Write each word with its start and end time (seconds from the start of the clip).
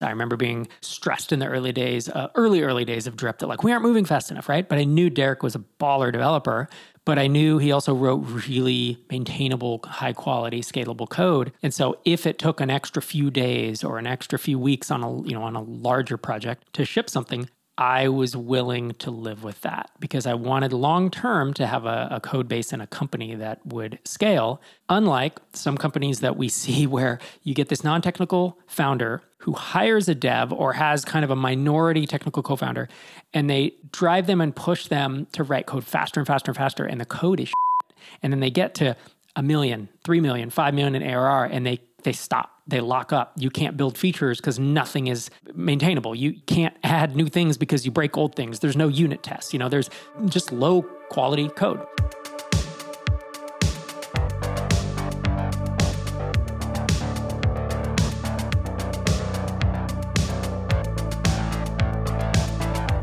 I 0.00 0.10
remember 0.10 0.36
being 0.36 0.68
stressed 0.80 1.32
in 1.32 1.40
the 1.40 1.46
early 1.46 1.72
days, 1.72 2.08
uh, 2.08 2.28
early, 2.34 2.62
early 2.62 2.84
days 2.84 3.06
of 3.06 3.16
Drip 3.16 3.38
that 3.38 3.46
like, 3.46 3.64
we 3.64 3.72
aren't 3.72 3.82
moving 3.82 4.04
fast 4.04 4.30
enough, 4.30 4.48
right? 4.48 4.68
But 4.68 4.78
I 4.78 4.84
knew 4.84 5.10
Derek 5.10 5.42
was 5.42 5.54
a 5.56 5.64
baller 5.80 6.12
developer, 6.12 6.68
but 7.04 7.18
I 7.18 7.26
knew 7.26 7.58
he 7.58 7.72
also 7.72 7.94
wrote 7.94 8.18
really 8.48 8.98
maintainable, 9.10 9.80
high 9.84 10.12
quality, 10.12 10.60
scalable 10.60 11.08
code. 11.08 11.52
And 11.62 11.74
so 11.74 11.98
if 12.04 12.26
it 12.26 12.38
took 12.38 12.60
an 12.60 12.70
extra 12.70 13.02
few 13.02 13.30
days 13.30 13.82
or 13.82 13.98
an 13.98 14.06
extra 14.06 14.38
few 14.38 14.58
weeks 14.58 14.90
on 14.90 15.02
a, 15.02 15.22
you 15.22 15.32
know, 15.32 15.42
on 15.42 15.56
a 15.56 15.62
larger 15.62 16.16
project 16.16 16.72
to 16.74 16.84
ship 16.84 17.10
something, 17.10 17.48
I 17.78 18.08
was 18.08 18.36
willing 18.36 18.94
to 18.94 19.12
live 19.12 19.44
with 19.44 19.60
that 19.60 19.92
because 20.00 20.26
I 20.26 20.34
wanted 20.34 20.72
long 20.72 21.12
term 21.12 21.54
to 21.54 21.66
have 21.66 21.86
a, 21.86 22.08
a, 22.10 22.20
code 22.20 22.48
base 22.48 22.72
and 22.72 22.82
a 22.82 22.88
company 22.88 23.36
that 23.36 23.64
would 23.64 24.00
scale. 24.04 24.60
Unlike 24.88 25.38
some 25.52 25.78
companies 25.78 26.18
that 26.18 26.36
we 26.36 26.48
see 26.62 26.88
where 26.88 27.20
you 27.44 27.54
get 27.54 27.68
this 27.68 27.84
non 27.84 28.02
technical 28.02 28.58
founder 28.66 29.22
who 29.38 29.52
hires 29.52 30.08
a 30.08 30.14
dev 30.14 30.52
or 30.52 30.72
has 30.72 31.04
kind 31.04 31.24
of 31.24 31.30
a 31.30 31.36
minority 31.36 32.04
technical 32.04 32.42
co 32.42 32.56
founder 32.56 32.88
and 33.32 33.48
they 33.48 33.74
drive 33.92 34.26
them 34.26 34.40
and 34.40 34.56
push 34.56 34.88
them 34.88 35.28
to 35.30 35.44
write 35.44 35.66
code 35.66 35.84
faster 35.84 36.18
and 36.18 36.26
faster 36.26 36.50
and 36.50 36.56
faster, 36.56 36.84
and 36.84 37.00
the 37.00 37.06
code 37.06 37.38
is 37.38 37.48
shit. 37.48 37.96
And 38.24 38.32
then 38.32 38.40
they 38.40 38.50
get 38.50 38.74
to 38.76 38.96
a 39.36 39.42
million, 39.42 39.88
three 40.02 40.20
million, 40.20 40.50
five 40.50 40.74
million 40.74 40.96
in 40.96 41.02
ARR 41.04 41.44
and 41.44 41.64
they 41.64 41.80
they 42.02 42.12
stop 42.12 42.57
they 42.68 42.80
lock 42.80 43.12
up. 43.12 43.32
You 43.36 43.50
can't 43.50 43.76
build 43.76 43.98
features 43.98 44.40
because 44.40 44.58
nothing 44.58 45.08
is 45.08 45.30
maintainable. 45.54 46.14
You 46.14 46.34
can't 46.46 46.76
add 46.84 47.16
new 47.16 47.26
things 47.26 47.58
because 47.58 47.84
you 47.84 47.90
break 47.90 48.16
old 48.16 48.36
things. 48.36 48.60
There's 48.60 48.76
no 48.76 48.88
unit 48.88 49.22
tests 49.22 49.48
you 49.52 49.58
know 49.58 49.68
there's 49.68 49.88
just 50.26 50.52
low 50.52 50.82
quality 51.08 51.48
code. 51.48 51.80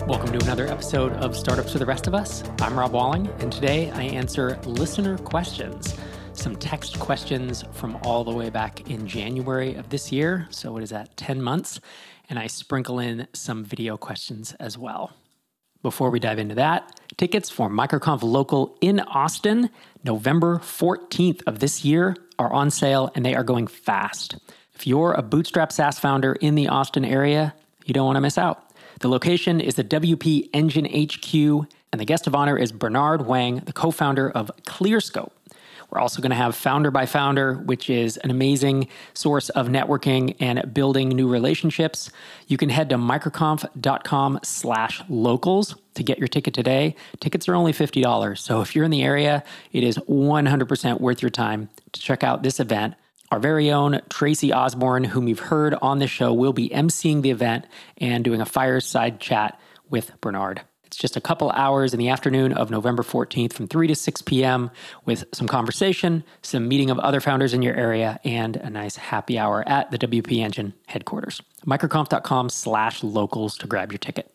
Welcome 0.08 0.38
to 0.38 0.46
another 0.46 0.68
episode 0.68 1.14
of 1.14 1.36
Startups 1.36 1.72
for 1.72 1.80
the 1.80 1.86
Rest 1.86 2.06
of 2.06 2.14
Us. 2.14 2.44
I'm 2.62 2.78
Rob 2.78 2.92
Walling, 2.92 3.28
and 3.40 3.52
today 3.52 3.90
I 3.92 4.04
answer 4.04 4.60
listener 4.66 5.18
questions 5.18 5.96
some 6.38 6.56
text 6.56 7.00
questions 7.00 7.64
from 7.74 7.98
all 8.04 8.24
the 8.24 8.32
way 8.32 8.50
back 8.50 8.90
in 8.90 9.08
January 9.08 9.76
of 9.76 9.90
this 9.90 10.12
year. 10.12 10.48
So, 10.50 10.72
what 10.72 10.84
is 10.84 10.90
that, 10.90 11.16
10 11.18 11.42
months? 11.42 11.80
And 12.30 12.40
I 12.40 12.48
sprinkle 12.48 13.00
in 13.00 13.28
some 13.34 13.64
video 13.64 13.98
questions 13.98 14.54
as 14.60 14.78
well. 14.78 15.14
Before 15.82 16.10
we 16.10 16.20
dive 16.20 16.40
into 16.40 16.56
that, 16.56 17.00
tickets 17.18 17.50
for 17.50 17.70
MicroConf 17.70 18.24
Local 18.24 18.76
in 18.82 19.00
Austin, 19.02 19.70
November 20.04 20.58
14th 20.58 21.42
of 21.46 21.60
this 21.60 21.86
year, 21.86 22.16
are 22.40 22.52
on 22.52 22.72
sale 22.72 23.12
and 23.14 23.26
they 23.26 23.36
are 23.36 23.44
going 23.44 23.68
fast. 23.68 24.38
If 24.74 24.88
you're 24.88 25.14
a 25.14 25.22
bootstrap 25.22 25.72
SaaS 25.72 26.00
founder 26.00 26.34
in 26.34 26.56
the 26.56 26.68
Austin 26.68 27.06
area, 27.06 27.54
you 27.86 27.94
don't 27.94 28.06
want 28.06 28.18
to 28.18 28.22
miss 28.22 28.38
out. 28.38 28.72
The 29.00 29.10
location 29.10 29.62
is 29.62 29.76
the 29.76 29.84
WP 29.84 30.50
Engine 30.54 30.86
HQ, 30.86 31.68
and 31.92 32.02
the 32.02 32.06
guest 32.06 32.28
of 32.28 32.36
honor 32.36 32.58
is 32.58 32.72
Bernard 32.72 33.22
Huang, 33.22 33.60
the 33.60 33.74
co 33.74 33.92
founder 33.92 34.30
of 34.32 34.52
ClearScope. 34.64 35.32
We're 35.90 36.00
also 36.00 36.22
going 36.22 36.32
to 36.32 36.36
have 36.36 36.56
Founder 36.56 36.92
by 36.92 37.06
Founder, 37.06 37.56
which 37.56 37.90
is 37.90 38.18
an 38.18 38.32
amazing 38.32 38.88
source 39.14 39.50
of 39.50 39.68
networking 39.68 40.36
and 40.40 40.74
building 40.74 41.10
new 41.10 41.28
relationships. 41.28 42.12
You 42.48 42.58
can 42.58 42.70
head 42.70 42.90
to 42.90 42.96
microconf.com 42.96 44.40
slash 44.44 45.04
locals 45.10 45.76
to 45.96 46.04
get 46.04 46.20
your 46.20 46.28
ticket 46.28 46.54
today. 46.54 46.96
Tickets 47.20 47.48
are 47.48 47.56
only 47.56 47.74
$50. 47.74 48.38
So 48.38 48.62
if 48.62 48.76
you're 48.76 48.86
in 48.86 48.92
the 48.92 49.04
area, 49.04 49.44
it 49.72 49.84
is 49.84 49.98
100% 49.98 51.00
worth 51.00 51.22
your 51.22 51.32
time 51.32 51.70
to 51.94 52.00
check 52.00 52.24
out 52.24 52.44
this 52.44 52.60
event. 52.60 52.96
Our 53.32 53.40
very 53.40 53.72
own 53.72 54.02
Tracy 54.10 54.54
Osborn, 54.54 55.04
whom 55.04 55.28
you've 55.28 55.40
heard 55.40 55.74
on 55.82 56.00
the 56.00 56.08
show, 56.08 56.34
will 56.34 56.54
be 56.54 56.70
emceeing 56.70 57.22
the 57.22 57.32
event 57.32 57.66
and 57.98 58.24
doing 58.24 58.40
a 58.40 58.46
fireside 58.46 59.20
chat 59.20 59.60
with 59.90 60.12
Bernard. 60.22 60.62
It's 60.96 61.02
just 61.02 61.18
a 61.18 61.22
couple 61.22 61.52
hours 61.52 61.94
in 61.94 62.00
the 62.00 62.08
afternoon 62.08 62.54
of 62.54 62.72
November 62.72 63.04
14th 63.04 63.52
from 63.52 63.68
3 63.68 63.88
to 63.88 63.96
6 63.96 64.22
p.m. 64.22 64.72
with 65.04 65.26
some 65.34 65.46
conversation, 65.46 66.24
some 66.42 66.70
meeting 66.70 66.90
of 66.90 67.00
other 67.00 67.20
founders 67.20 67.54
in 67.54 67.62
your 67.62 67.76
area, 67.76 68.18
and 68.24 68.56
a 68.56 68.70
nice 68.70 68.96
happy 68.96 69.38
hour 69.38 69.68
at 69.68 69.92
the 69.92 69.98
WP 69.98 70.38
Engine 70.38 70.74
headquarters. 70.88 71.42
Microconf.com 71.66 72.48
slash 72.48 73.04
locals 73.04 73.58
to 73.58 73.68
grab 73.68 73.92
your 73.92 74.00
ticket. 74.00 74.32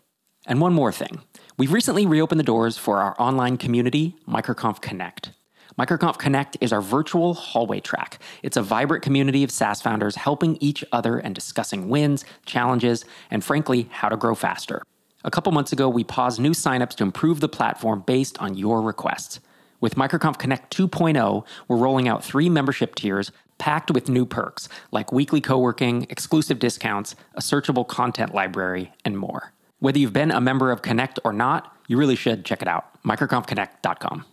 And 0.47 0.61
one 0.61 0.75
more 0.75 0.93
thing. 0.93 1.23
We've 1.57 1.73
recently 1.73 2.05
reopened 2.05 2.41
the 2.41 2.45
doors 2.45 2.77
for 2.77 2.99
our 2.99 3.19
online 3.19 3.57
community, 3.57 4.17
MicroConf 4.29 4.83
Connect. 4.83 5.31
MicroConf 5.79 6.19
Connect 6.19 6.59
is 6.61 6.75
our 6.75 6.83
virtual 6.83 7.33
hallway 7.33 7.81
track. 7.81 8.19
It's 8.43 8.59
a 8.59 8.63
vibrant 8.63 9.03
community 9.03 9.45
of 9.45 9.51
SaaS 9.51 9.81
founders 9.81 10.15
helping 10.15 10.59
each 10.61 10.85
other 10.93 11.17
and 11.17 11.35
discussing 11.35 11.89
wins, 11.89 12.27
challenges, 12.45 13.07
and 13.31 13.43
frankly, 13.43 13.89
how 13.91 14.11
to 14.11 14.19
grow 14.19 14.35
faster. 14.35 14.83
A 15.23 15.31
couple 15.31 15.53
months 15.53 15.73
ago, 15.73 15.87
we 15.89 16.03
paused 16.03 16.41
new 16.41 16.53
signups 16.53 16.95
to 16.95 17.03
improve 17.03 17.41
the 17.41 17.49
platform 17.49 18.03
based 18.07 18.39
on 18.39 18.57
your 18.57 18.81
requests. 18.81 19.41
With 19.79 19.97
MicroConf 19.97 20.39
Connect 20.39 20.75
2.0, 20.75 21.45
we're 21.69 21.77
rolling 21.77 22.09
out 22.09 22.25
three 22.25 22.49
membership 22.49 22.95
tiers 22.95 23.31
packed 23.59 23.91
with 23.91 24.09
new 24.09 24.25
perks 24.25 24.69
like 24.93 25.13
weekly 25.13 25.43
co 25.43 25.59
working, 25.59 26.07
exclusive 26.09 26.59
discounts, 26.59 27.15
a 27.35 27.41
searchable 27.41 27.87
content 27.87 28.35
library, 28.35 28.93
and 29.05 29.19
more. 29.19 29.53
Whether 29.79 29.99
you've 29.99 30.15
been 30.15 30.31
a 30.31 30.41
member 30.41 30.71
of 30.71 30.81
Connect 30.81 31.19
or 31.23 31.35
not, 31.35 31.77
you 31.87 31.99
really 31.99 32.17
should 32.17 32.47
check 32.47 32.63
it 32.63 32.69
out. 32.69 33.03
MicroConfConnect.com. 33.05 34.25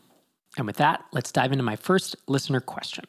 And 0.56 0.66
with 0.66 0.78
that, 0.78 1.04
let's 1.12 1.34
dive 1.34 1.52
into 1.52 1.64
my 1.64 1.76
first 1.76 2.16
listener 2.28 2.62
question. 2.62 3.04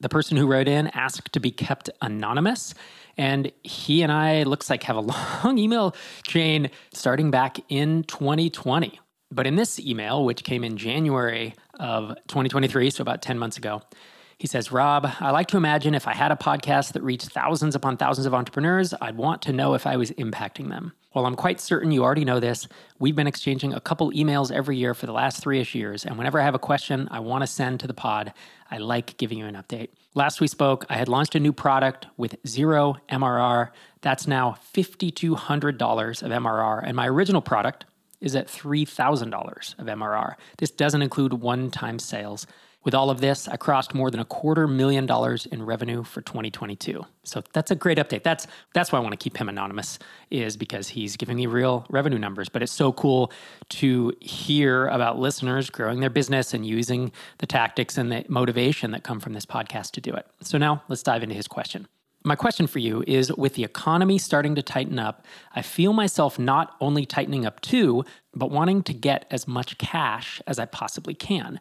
The 0.00 0.08
person 0.08 0.36
who 0.36 0.46
wrote 0.46 0.68
in 0.68 0.88
asked 0.88 1.32
to 1.32 1.40
be 1.40 1.50
kept 1.50 1.90
anonymous 2.00 2.74
and 3.16 3.50
he 3.62 4.02
and 4.02 4.10
I 4.12 4.42
looks 4.44 4.70
like 4.70 4.82
have 4.84 4.96
a 4.96 5.00
long 5.44 5.58
email 5.58 5.94
chain 6.26 6.70
starting 6.92 7.30
back 7.30 7.58
in 7.68 8.04
2020. 8.04 9.00
But 9.30 9.46
in 9.46 9.56
this 9.56 9.80
email, 9.80 10.24
which 10.24 10.44
came 10.44 10.62
in 10.62 10.76
January 10.76 11.54
of 11.80 12.10
2023, 12.28 12.90
so 12.90 13.02
about 13.02 13.20
10 13.20 13.38
months 13.38 13.56
ago, 13.56 13.82
he 14.38 14.46
says, 14.46 14.70
Rob, 14.70 15.08
I 15.20 15.30
like 15.30 15.48
to 15.48 15.56
imagine 15.56 15.94
if 15.94 16.06
I 16.06 16.14
had 16.14 16.30
a 16.30 16.36
podcast 16.36 16.92
that 16.92 17.02
reached 17.02 17.30
thousands 17.30 17.74
upon 17.74 17.96
thousands 17.96 18.26
of 18.26 18.34
entrepreneurs, 18.34 18.92
I'd 19.00 19.16
want 19.16 19.42
to 19.42 19.52
know 19.52 19.74
if 19.74 19.86
I 19.86 19.96
was 19.96 20.10
impacting 20.12 20.68
them. 20.68 20.92
While 21.14 21.26
I'm 21.26 21.36
quite 21.36 21.60
certain 21.60 21.92
you 21.92 22.02
already 22.02 22.24
know 22.24 22.40
this, 22.40 22.66
we've 22.98 23.14
been 23.14 23.28
exchanging 23.28 23.72
a 23.72 23.80
couple 23.80 24.10
emails 24.10 24.50
every 24.50 24.76
year 24.76 24.94
for 24.94 25.06
the 25.06 25.12
last 25.12 25.40
three 25.40 25.60
ish 25.60 25.72
years. 25.72 26.04
And 26.04 26.18
whenever 26.18 26.40
I 26.40 26.44
have 26.44 26.56
a 26.56 26.58
question 26.58 27.06
I 27.08 27.20
want 27.20 27.42
to 27.42 27.46
send 27.46 27.78
to 27.80 27.86
the 27.86 27.94
pod, 27.94 28.32
I 28.68 28.78
like 28.78 29.16
giving 29.16 29.38
you 29.38 29.46
an 29.46 29.54
update. 29.54 29.90
Last 30.14 30.40
we 30.40 30.48
spoke, 30.48 30.84
I 30.88 30.96
had 30.96 31.08
launched 31.08 31.36
a 31.36 31.40
new 31.40 31.52
product 31.52 32.08
with 32.16 32.34
zero 32.44 32.96
MRR. 33.08 33.70
That's 34.00 34.26
now 34.26 34.56
$5,200 34.74 36.22
of 36.24 36.30
MRR. 36.32 36.82
And 36.84 36.96
my 36.96 37.06
original 37.06 37.42
product 37.42 37.84
is 38.20 38.34
at 38.34 38.48
$3,000 38.48 39.78
of 39.78 39.86
MRR. 39.86 40.34
This 40.58 40.72
doesn't 40.72 41.02
include 41.02 41.34
one 41.34 41.70
time 41.70 42.00
sales. 42.00 42.44
With 42.84 42.94
all 42.94 43.08
of 43.08 43.20
this, 43.20 43.48
I 43.48 43.56
crossed 43.56 43.94
more 43.94 44.10
than 44.10 44.20
a 44.20 44.24
quarter 44.24 44.68
million 44.68 45.06
dollars 45.06 45.46
in 45.46 45.62
revenue 45.64 46.02
for 46.02 46.20
2022. 46.20 47.04
So 47.22 47.42
that's 47.52 47.70
a 47.70 47.74
great 47.74 47.96
update. 47.96 48.22
That's 48.22 48.46
that's 48.74 48.92
why 48.92 48.98
I 48.98 49.02
want 49.02 49.12
to 49.12 49.16
keep 49.16 49.38
him 49.38 49.48
anonymous 49.48 49.98
is 50.30 50.56
because 50.56 50.88
he's 50.88 51.16
giving 51.16 51.36
me 51.36 51.46
real 51.46 51.86
revenue 51.88 52.18
numbers, 52.18 52.50
but 52.50 52.62
it's 52.62 52.72
so 52.72 52.92
cool 52.92 53.32
to 53.70 54.12
hear 54.20 54.86
about 54.88 55.18
listeners 55.18 55.70
growing 55.70 56.00
their 56.00 56.10
business 56.10 56.52
and 56.52 56.66
using 56.66 57.10
the 57.38 57.46
tactics 57.46 57.96
and 57.96 58.12
the 58.12 58.24
motivation 58.28 58.90
that 58.90 59.02
come 59.02 59.18
from 59.18 59.32
this 59.32 59.46
podcast 59.46 59.92
to 59.92 60.00
do 60.02 60.12
it. 60.12 60.26
So 60.42 60.58
now, 60.58 60.82
let's 60.88 61.02
dive 61.02 61.22
into 61.22 61.34
his 61.34 61.48
question. 61.48 61.88
My 62.26 62.36
question 62.36 62.66
for 62.66 62.78
you 62.78 63.04
is 63.06 63.30
with 63.34 63.52
the 63.52 63.64
economy 63.64 64.16
starting 64.16 64.54
to 64.54 64.62
tighten 64.62 64.98
up, 64.98 65.26
I 65.54 65.60
feel 65.60 65.92
myself 65.92 66.38
not 66.38 66.74
only 66.80 67.04
tightening 67.04 67.44
up 67.44 67.60
too, 67.60 68.02
but 68.34 68.50
wanting 68.50 68.82
to 68.84 68.94
get 68.94 69.26
as 69.30 69.46
much 69.46 69.76
cash 69.76 70.40
as 70.46 70.58
I 70.58 70.64
possibly 70.64 71.12
can. 71.12 71.60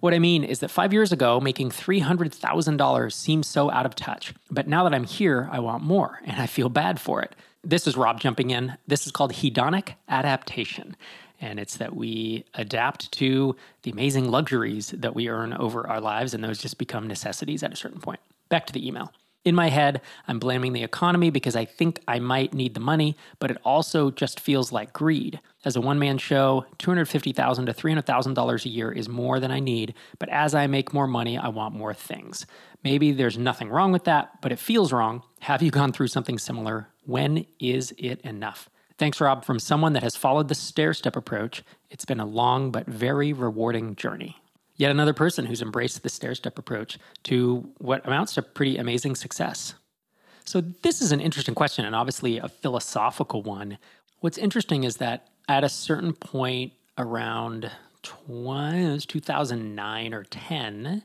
What 0.00 0.14
I 0.14 0.18
mean 0.18 0.44
is 0.44 0.60
that 0.60 0.70
five 0.70 0.94
years 0.94 1.12
ago, 1.12 1.40
making 1.40 1.72
$300,000 1.72 3.12
seemed 3.12 3.44
so 3.44 3.70
out 3.70 3.84
of 3.84 3.94
touch. 3.94 4.32
But 4.50 4.66
now 4.66 4.82
that 4.84 4.94
I'm 4.94 5.04
here, 5.04 5.46
I 5.52 5.58
want 5.58 5.82
more, 5.82 6.20
and 6.24 6.40
I 6.40 6.46
feel 6.46 6.70
bad 6.70 6.98
for 6.98 7.20
it. 7.20 7.36
This 7.62 7.86
is 7.86 7.94
Rob 7.94 8.18
jumping 8.18 8.48
in. 8.48 8.78
This 8.86 9.04
is 9.04 9.12
called 9.12 9.34
hedonic 9.34 9.92
adaptation. 10.08 10.96
And 11.38 11.60
it's 11.60 11.76
that 11.76 11.94
we 11.94 12.46
adapt 12.54 13.12
to 13.12 13.56
the 13.82 13.90
amazing 13.90 14.30
luxuries 14.30 14.88
that 14.96 15.14
we 15.14 15.28
earn 15.28 15.52
over 15.52 15.86
our 15.86 16.00
lives, 16.00 16.32
and 16.32 16.42
those 16.42 16.56
just 16.56 16.78
become 16.78 17.06
necessities 17.06 17.62
at 17.62 17.74
a 17.74 17.76
certain 17.76 18.00
point. 18.00 18.20
Back 18.48 18.66
to 18.68 18.72
the 18.72 18.88
email. 18.88 19.12
In 19.48 19.54
my 19.54 19.70
head, 19.70 20.02
I'm 20.26 20.38
blaming 20.38 20.74
the 20.74 20.82
economy 20.82 21.30
because 21.30 21.56
I 21.56 21.64
think 21.64 22.00
I 22.06 22.18
might 22.18 22.52
need 22.52 22.74
the 22.74 22.80
money, 22.80 23.16
but 23.38 23.50
it 23.50 23.56
also 23.64 24.10
just 24.10 24.40
feels 24.40 24.72
like 24.72 24.92
greed. 24.92 25.40
As 25.64 25.74
a 25.74 25.80
one 25.80 25.98
man 25.98 26.18
show, 26.18 26.66
250,000 26.76 27.64
to 27.64 27.72
$300,000 27.72 28.64
a 28.66 28.68
year 28.68 28.92
is 28.92 29.08
more 29.08 29.40
than 29.40 29.50
I 29.50 29.58
need, 29.58 29.94
but 30.18 30.28
as 30.28 30.54
I 30.54 30.66
make 30.66 30.92
more 30.92 31.06
money, 31.06 31.38
I 31.38 31.48
want 31.48 31.74
more 31.74 31.94
things. 31.94 32.44
Maybe 32.84 33.10
there's 33.10 33.38
nothing 33.38 33.70
wrong 33.70 33.90
with 33.90 34.04
that, 34.04 34.42
but 34.42 34.52
it 34.52 34.58
feels 34.58 34.92
wrong. 34.92 35.22
Have 35.40 35.62
you 35.62 35.70
gone 35.70 35.92
through 35.92 36.08
something 36.08 36.36
similar? 36.36 36.90
When 37.06 37.46
is 37.58 37.94
it 37.96 38.20
enough? 38.20 38.68
Thanks, 38.98 39.18
Rob, 39.18 39.46
from 39.46 39.60
someone 39.60 39.94
that 39.94 40.02
has 40.02 40.14
followed 40.14 40.48
the 40.48 40.54
stair 40.54 40.92
step 40.92 41.16
approach. 41.16 41.62
It's 41.88 42.04
been 42.04 42.20
a 42.20 42.26
long 42.26 42.70
but 42.70 42.86
very 42.86 43.32
rewarding 43.32 43.96
journey 43.96 44.42
yet 44.78 44.90
another 44.90 45.12
person 45.12 45.44
who's 45.44 45.60
embraced 45.60 46.02
the 46.02 46.08
stair 46.08 46.34
step 46.34 46.58
approach 46.58 46.98
to 47.24 47.68
what 47.78 48.06
amounts 48.06 48.34
to 48.34 48.42
pretty 48.42 48.78
amazing 48.78 49.14
success. 49.14 49.74
So, 50.44 50.62
this 50.62 51.02
is 51.02 51.12
an 51.12 51.20
interesting 51.20 51.54
question 51.54 51.84
and 51.84 51.94
obviously 51.94 52.38
a 52.38 52.48
philosophical 52.48 53.42
one. 53.42 53.76
What's 54.20 54.38
interesting 54.38 54.84
is 54.84 54.96
that 54.96 55.28
at 55.46 55.62
a 55.62 55.68
certain 55.68 56.14
point 56.14 56.72
around 56.96 57.70
20, 58.02 59.00
2009 59.00 60.14
or 60.14 60.24
10, 60.24 61.02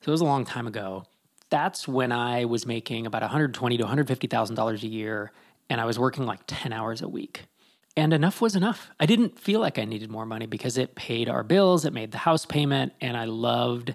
so 0.00 0.10
it 0.10 0.12
was 0.12 0.20
a 0.20 0.24
long 0.24 0.44
time 0.44 0.68
ago, 0.68 1.04
that's 1.50 1.88
when 1.88 2.12
I 2.12 2.44
was 2.44 2.66
making 2.66 3.06
about 3.06 3.22
120 3.22 3.76
to 3.76 3.82
150,000 3.82 4.54
dollars 4.54 4.84
a 4.84 4.88
year 4.88 5.32
and 5.70 5.80
I 5.80 5.84
was 5.84 5.98
working 5.98 6.26
like 6.26 6.40
10 6.46 6.72
hours 6.72 7.02
a 7.02 7.08
week. 7.08 7.46
And 7.96 8.12
enough 8.12 8.40
was 8.40 8.56
enough. 8.56 8.90
I 8.98 9.06
didn't 9.06 9.38
feel 9.38 9.60
like 9.60 9.78
I 9.78 9.84
needed 9.84 10.10
more 10.10 10.26
money 10.26 10.46
because 10.46 10.76
it 10.76 10.96
paid 10.96 11.28
our 11.28 11.44
bills, 11.44 11.84
it 11.84 11.92
made 11.92 12.10
the 12.10 12.18
house 12.18 12.44
payment, 12.44 12.92
and 13.00 13.16
I 13.16 13.24
loved 13.24 13.94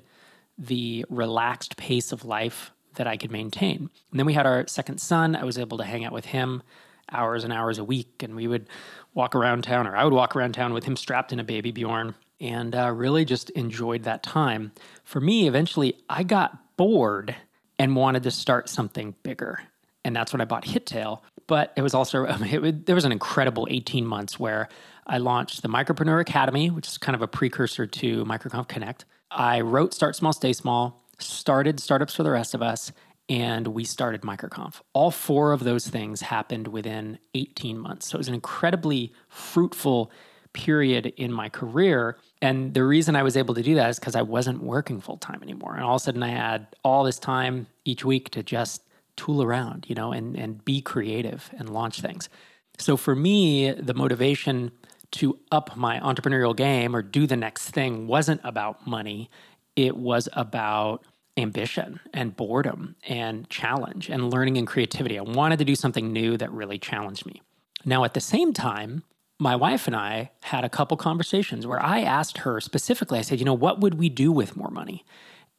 the 0.57 1.05
relaxed 1.09 1.75
pace 1.75 2.11
of 2.11 2.23
life 2.23 2.71
that 2.95 3.07
I 3.07 3.17
could 3.17 3.31
maintain. 3.31 3.89
And 4.11 4.19
then 4.19 4.25
we 4.25 4.33
had 4.33 4.45
our 4.45 4.67
second 4.67 4.99
son. 4.99 5.35
I 5.35 5.43
was 5.43 5.57
able 5.57 5.77
to 5.77 5.83
hang 5.83 6.05
out 6.05 6.13
with 6.13 6.25
him 6.25 6.63
hours 7.11 7.43
and 7.43 7.51
hours 7.51 7.77
a 7.77 7.83
week, 7.83 8.23
and 8.23 8.35
we 8.35 8.47
would 8.47 8.67
walk 9.13 9.35
around 9.35 9.63
town, 9.63 9.87
or 9.87 9.95
I 9.95 10.03
would 10.03 10.13
walk 10.13 10.35
around 10.35 10.53
town 10.53 10.73
with 10.73 10.83
him 10.83 10.95
strapped 10.95 11.33
in 11.33 11.39
a 11.39 11.43
baby 11.43 11.71
Bjorn, 11.71 12.15
and 12.39 12.75
uh, 12.75 12.91
really 12.91 13.25
just 13.25 13.49
enjoyed 13.51 14.03
that 14.03 14.23
time. 14.23 14.71
For 15.03 15.19
me, 15.19 15.47
eventually, 15.47 15.97
I 16.09 16.23
got 16.23 16.77
bored 16.77 17.35
and 17.77 17.95
wanted 17.95 18.23
to 18.23 18.31
start 18.31 18.69
something 18.69 19.15
bigger. 19.23 19.61
And 20.03 20.15
that's 20.15 20.31
when 20.31 20.41
I 20.41 20.45
bought 20.45 20.65
HitTail. 20.65 21.21
But 21.47 21.73
it 21.75 21.81
was 21.81 21.93
also, 21.93 22.25
it, 22.29 22.85
there 22.85 22.95
was 22.95 23.05
an 23.05 23.11
incredible 23.11 23.67
18 23.69 24.05
months 24.05 24.39
where 24.39 24.69
I 25.07 25.17
launched 25.17 25.61
the 25.61 25.69
Micropreneur 25.69 26.21
Academy, 26.21 26.69
which 26.69 26.87
is 26.87 26.97
kind 26.97 27.15
of 27.15 27.21
a 27.21 27.27
precursor 27.27 27.87
to 27.87 28.25
MicroConf 28.25 28.67
Connect. 28.67 29.05
I 29.31 29.61
wrote 29.61 29.93
Start 29.93 30.15
Small, 30.15 30.33
Stay 30.33 30.53
Small, 30.53 31.03
started 31.17 31.79
Startups 31.79 32.15
for 32.15 32.23
the 32.23 32.31
Rest 32.31 32.53
of 32.53 32.61
Us, 32.61 32.91
and 33.27 33.67
we 33.67 33.83
started 33.83 34.21
MicroConf. 34.21 34.81
All 34.93 35.11
four 35.11 35.51
of 35.51 35.63
those 35.63 35.87
things 35.87 36.21
happened 36.21 36.67
within 36.67 37.19
18 37.35 37.77
months. 37.77 38.07
So 38.07 38.15
it 38.15 38.19
was 38.19 38.27
an 38.27 38.33
incredibly 38.33 39.13
fruitful 39.27 40.11
period 40.53 41.07
in 41.17 41.31
my 41.31 41.47
career. 41.49 42.17
And 42.41 42.73
the 42.73 42.83
reason 42.83 43.15
I 43.15 43.23
was 43.23 43.37
able 43.37 43.53
to 43.53 43.61
do 43.61 43.75
that 43.75 43.89
is 43.89 43.99
because 43.99 44.15
I 44.15 44.23
wasn't 44.23 44.63
working 44.63 44.99
full 44.99 45.17
time 45.17 45.41
anymore. 45.43 45.75
And 45.75 45.83
all 45.83 45.95
of 45.95 46.01
a 46.01 46.03
sudden 46.05 46.23
I 46.23 46.29
had 46.29 46.67
all 46.83 47.03
this 47.03 47.19
time 47.19 47.67
each 47.85 48.03
week 48.03 48.31
to 48.31 48.41
just 48.41 48.83
tool 49.19 49.43
around, 49.43 49.85
you 49.87 49.95
know, 49.95 50.11
and, 50.11 50.35
and 50.35 50.63
be 50.63 50.81
creative 50.81 51.49
and 51.57 51.69
launch 51.69 52.01
things. 52.01 52.29
So 52.77 52.95
for 52.95 53.15
me, 53.15 53.71
the 53.71 53.93
motivation 53.93 54.71
to 55.11 55.37
up 55.51 55.75
my 55.75 55.99
entrepreneurial 55.99 56.55
game 56.55 56.95
or 56.95 57.01
do 57.01 57.27
the 57.27 57.35
next 57.35 57.71
thing 57.71 58.07
wasn't 58.07 58.41
about 58.43 58.87
money. 58.87 59.29
It 59.75 59.97
was 59.97 60.29
about 60.33 61.03
ambition 61.35 61.99
and 62.13 62.35
boredom 62.35 62.95
and 63.07 63.49
challenge 63.49 64.09
and 64.09 64.31
learning 64.31 64.57
and 64.57 64.67
creativity. 64.67 65.17
I 65.17 65.23
wanted 65.23 65.59
to 65.59 65.65
do 65.65 65.75
something 65.75 66.11
new 66.13 66.37
that 66.37 66.51
really 66.51 66.77
challenged 66.77 67.25
me. 67.25 67.41
Now, 67.85 68.03
at 68.03 68.13
the 68.13 68.21
same 68.21 68.53
time, 68.53 69.03
my 69.39 69.55
wife 69.55 69.87
and 69.87 69.95
I 69.95 70.31
had 70.43 70.63
a 70.63 70.69
couple 70.69 70.97
conversations 70.97 71.65
where 71.65 71.81
I 71.81 72.01
asked 72.01 72.39
her 72.39 72.59
specifically, 72.59 73.19
I 73.19 73.21
said, 73.21 73.39
you 73.39 73.45
know, 73.45 73.53
what 73.53 73.79
would 73.79 73.95
we 73.95 74.09
do 74.09 74.31
with 74.31 74.57
more 74.57 74.69
money? 74.69 75.05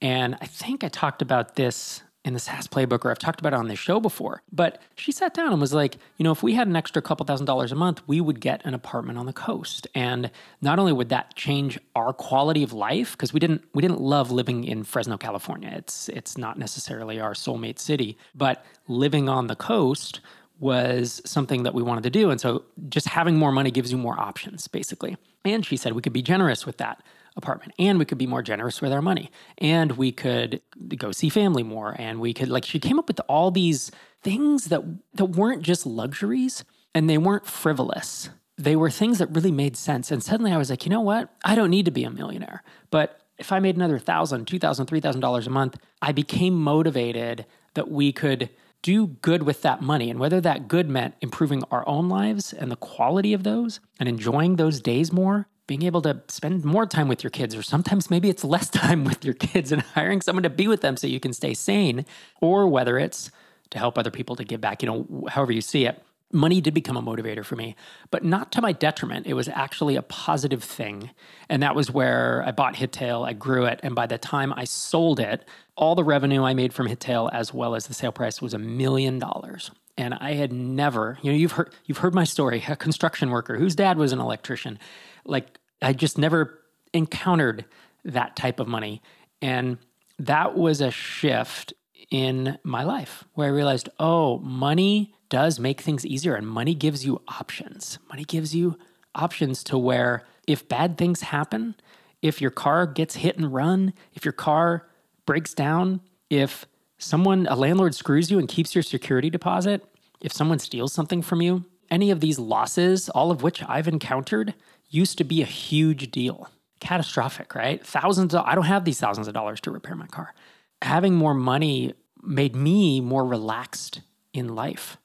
And 0.02 0.36
I 0.40 0.46
think 0.46 0.84
I 0.84 0.88
talked 0.88 1.22
about 1.22 1.56
this 1.56 2.02
in 2.24 2.34
the 2.34 2.38
SaaS 2.38 2.66
playbook, 2.66 3.04
or 3.04 3.10
I've 3.10 3.18
talked 3.18 3.40
about 3.40 3.54
it 3.54 3.56
on 3.56 3.68
this 3.68 3.78
show 3.78 3.98
before. 3.98 4.42
But 4.52 4.80
she 4.94 5.10
sat 5.10 5.32
down 5.32 5.52
and 5.52 5.60
was 5.60 5.72
like, 5.72 5.96
you 6.18 6.24
know, 6.24 6.32
if 6.32 6.42
we 6.42 6.54
had 6.54 6.68
an 6.68 6.76
extra 6.76 7.00
couple 7.00 7.24
thousand 7.24 7.46
dollars 7.46 7.72
a 7.72 7.74
month, 7.74 8.02
we 8.06 8.20
would 8.20 8.40
get 8.40 8.64
an 8.66 8.74
apartment 8.74 9.18
on 9.18 9.26
the 9.26 9.32
coast. 9.32 9.86
And 9.94 10.30
not 10.60 10.78
only 10.78 10.92
would 10.92 11.08
that 11.08 11.34
change 11.34 11.78
our 11.96 12.12
quality 12.12 12.62
of 12.62 12.72
life, 12.72 13.12
because 13.12 13.32
we 13.32 13.40
didn't 13.40 13.64
we 13.74 13.80
didn't 13.80 14.00
love 14.00 14.30
living 14.30 14.64
in 14.64 14.84
Fresno, 14.84 15.16
California. 15.16 15.72
It's 15.74 16.08
it's 16.10 16.36
not 16.36 16.58
necessarily 16.58 17.18
our 17.20 17.32
soulmate 17.32 17.78
city, 17.78 18.18
but 18.34 18.64
living 18.86 19.28
on 19.28 19.46
the 19.46 19.56
coast 19.56 20.20
was 20.58 21.22
something 21.24 21.62
that 21.62 21.72
we 21.72 21.82
wanted 21.82 22.02
to 22.02 22.10
do. 22.10 22.30
And 22.30 22.38
so 22.38 22.64
just 22.90 23.08
having 23.08 23.36
more 23.36 23.50
money 23.50 23.70
gives 23.70 23.90
you 23.90 23.96
more 23.96 24.20
options, 24.20 24.68
basically. 24.68 25.16
And 25.42 25.64
she 25.64 25.78
said 25.78 25.94
we 25.94 26.02
could 26.02 26.12
be 26.12 26.20
generous 26.20 26.66
with 26.66 26.76
that 26.76 27.02
apartment 27.42 27.72
and 27.78 27.98
we 27.98 28.04
could 28.04 28.18
be 28.18 28.26
more 28.26 28.42
generous 28.42 28.80
with 28.80 28.92
our 28.92 29.02
money 29.02 29.30
and 29.58 29.92
we 29.92 30.12
could 30.12 30.60
go 30.96 31.12
see 31.12 31.28
family 31.28 31.62
more 31.62 31.96
and 31.98 32.20
we 32.20 32.32
could 32.32 32.48
like 32.48 32.64
she 32.64 32.78
came 32.78 32.98
up 32.98 33.08
with 33.08 33.20
all 33.28 33.50
these 33.50 33.90
things 34.22 34.66
that 34.66 34.82
that 35.14 35.26
weren't 35.26 35.62
just 35.62 35.86
luxuries 35.86 36.64
and 36.94 37.08
they 37.08 37.18
weren't 37.18 37.46
frivolous. 37.46 38.30
They 38.58 38.76
were 38.76 38.90
things 38.90 39.18
that 39.18 39.34
really 39.34 39.52
made 39.52 39.76
sense 39.76 40.10
and 40.10 40.22
suddenly 40.22 40.52
i 40.52 40.56
was 40.56 40.70
like 40.70 40.84
you 40.84 40.90
know 40.90 41.00
what? 41.00 41.30
I 41.44 41.54
don't 41.54 41.70
need 41.70 41.86
to 41.86 41.90
be 41.90 42.04
a 42.04 42.10
millionaire. 42.10 42.62
But 42.90 43.20
if 43.38 43.50
i 43.52 43.58
made 43.58 43.76
another 43.76 43.98
thousand 43.98 44.46
two 44.46 44.58
thousand 44.58 44.86
three 44.86 45.00
thousand 45.00 45.22
dollars 45.22 45.46
a 45.46 45.50
month 45.50 45.78
i 46.02 46.12
became 46.12 46.54
motivated 46.54 47.46
that 47.74 47.90
we 47.90 48.12
could 48.12 48.50
do 48.82 49.06
good 49.06 49.42
with 49.42 49.62
that 49.62 49.82
money 49.82 50.10
and 50.10 50.18
whether 50.18 50.40
that 50.40 50.68
good 50.68 50.88
meant 50.88 51.14
improving 51.20 51.62
our 51.70 51.86
own 51.88 52.08
lives 52.08 52.52
and 52.52 52.70
the 52.70 52.76
quality 52.76 53.32
of 53.32 53.42
those 53.42 53.80
and 53.98 54.08
enjoying 54.08 54.56
those 54.56 54.80
days 54.80 55.12
more 55.12 55.46
being 55.70 55.84
able 55.84 56.02
to 56.02 56.20
spend 56.26 56.64
more 56.64 56.84
time 56.84 57.06
with 57.06 57.22
your 57.22 57.30
kids, 57.30 57.54
or 57.54 57.62
sometimes 57.62 58.10
maybe 58.10 58.28
it's 58.28 58.42
less 58.42 58.68
time 58.82 59.04
with 59.04 59.24
your 59.24 59.34
kids 59.34 59.70
and 59.70 59.80
hiring 59.82 60.20
someone 60.20 60.42
to 60.42 60.50
be 60.50 60.66
with 60.66 60.80
them 60.80 60.96
so 60.96 61.06
you 61.06 61.20
can 61.20 61.32
stay 61.32 61.54
sane, 61.54 62.04
or 62.40 62.66
whether 62.66 62.98
it's 62.98 63.30
to 63.70 63.78
help 63.78 63.96
other 63.96 64.10
people 64.10 64.34
to 64.34 64.42
give 64.42 64.60
back, 64.60 64.82
you 64.82 64.88
know, 64.88 65.28
however 65.28 65.52
you 65.52 65.60
see 65.60 65.86
it. 65.86 66.02
Money 66.32 66.60
did 66.60 66.74
become 66.74 66.96
a 66.96 67.02
motivator 67.02 67.44
for 67.44 67.54
me, 67.54 67.76
but 68.10 68.24
not 68.24 68.50
to 68.50 68.60
my 68.60 68.72
detriment. 68.72 69.28
It 69.28 69.34
was 69.34 69.48
actually 69.48 69.94
a 69.94 70.02
positive 70.02 70.64
thing. 70.64 71.10
And 71.48 71.62
that 71.62 71.76
was 71.76 71.88
where 71.88 72.42
I 72.44 72.50
bought 72.50 72.74
HitTail, 72.74 73.24
I 73.24 73.32
grew 73.32 73.64
it. 73.66 73.78
And 73.84 73.94
by 73.94 74.08
the 74.08 74.18
time 74.18 74.52
I 74.56 74.64
sold 74.64 75.20
it, 75.20 75.44
all 75.76 75.94
the 75.94 76.02
revenue 76.02 76.42
I 76.42 76.52
made 76.52 76.72
from 76.72 76.88
HitTail 76.88 77.30
as 77.32 77.54
well 77.54 77.76
as 77.76 77.86
the 77.86 77.94
sale 77.94 78.10
price 78.10 78.42
was 78.42 78.54
a 78.54 78.58
million 78.58 79.20
dollars 79.20 79.70
and 80.00 80.14
I 80.14 80.32
had 80.32 80.52
never, 80.52 81.18
you 81.20 81.30
know, 81.30 81.36
you've 81.36 81.52
heard 81.52 81.74
you've 81.84 81.98
heard 81.98 82.14
my 82.14 82.24
story, 82.24 82.64
a 82.66 82.74
construction 82.74 83.28
worker 83.28 83.58
whose 83.58 83.74
dad 83.74 83.98
was 83.98 84.12
an 84.12 84.18
electrician. 84.18 84.78
Like 85.26 85.58
I 85.82 85.92
just 85.92 86.18
never 86.18 86.60
encountered 86.92 87.64
that 88.04 88.36
type 88.36 88.60
of 88.60 88.68
money. 88.68 89.02
And 89.42 89.78
that 90.18 90.56
was 90.56 90.80
a 90.80 90.90
shift 90.90 91.72
in 92.10 92.58
my 92.62 92.82
life 92.82 93.24
where 93.34 93.48
I 93.48 93.52
realized, 93.52 93.88
oh, 93.98 94.38
money 94.38 95.14
does 95.28 95.60
make 95.60 95.80
things 95.80 96.04
easier 96.04 96.34
and 96.34 96.46
money 96.46 96.74
gives 96.74 97.04
you 97.04 97.22
options. 97.28 97.98
Money 98.08 98.24
gives 98.24 98.54
you 98.54 98.76
options 99.14 99.62
to 99.64 99.78
where 99.78 100.24
if 100.46 100.68
bad 100.68 100.98
things 100.98 101.22
happen, 101.22 101.74
if 102.22 102.40
your 102.40 102.50
car 102.50 102.86
gets 102.86 103.16
hit 103.16 103.36
and 103.36 103.52
run, 103.52 103.92
if 104.14 104.24
your 104.24 104.32
car 104.32 104.88
breaks 105.26 105.54
down, 105.54 106.00
if 106.28 106.66
someone, 106.98 107.46
a 107.48 107.56
landlord 107.56 107.94
screws 107.94 108.30
you 108.30 108.38
and 108.38 108.48
keeps 108.48 108.74
your 108.74 108.82
security 108.82 109.30
deposit, 109.30 109.84
if 110.20 110.32
someone 110.32 110.58
steals 110.58 110.92
something 110.92 111.22
from 111.22 111.40
you, 111.40 111.64
any 111.90 112.10
of 112.10 112.20
these 112.20 112.38
losses, 112.38 113.08
all 113.08 113.30
of 113.30 113.42
which 113.42 113.62
I've 113.64 113.88
encountered, 113.88 114.54
used 114.90 115.18
to 115.18 115.24
be 115.24 115.40
a 115.40 115.46
huge 115.46 116.10
deal. 116.10 116.48
Catastrophic, 116.80 117.54
right? 117.54 117.84
Thousands 117.84 118.34
of, 118.34 118.44
I 118.44 118.54
don't 118.54 118.64
have 118.64 118.84
these 118.84 118.98
thousands 118.98 119.28
of 119.28 119.34
dollars 119.34 119.60
to 119.62 119.70
repair 119.70 119.94
my 119.94 120.06
car. 120.06 120.34
Having 120.82 121.14
more 121.14 121.34
money 121.34 121.94
made 122.22 122.54
me 122.54 123.00
more 123.00 123.24
relaxed 123.24 124.00
in 124.32 124.54
life. 124.54 124.96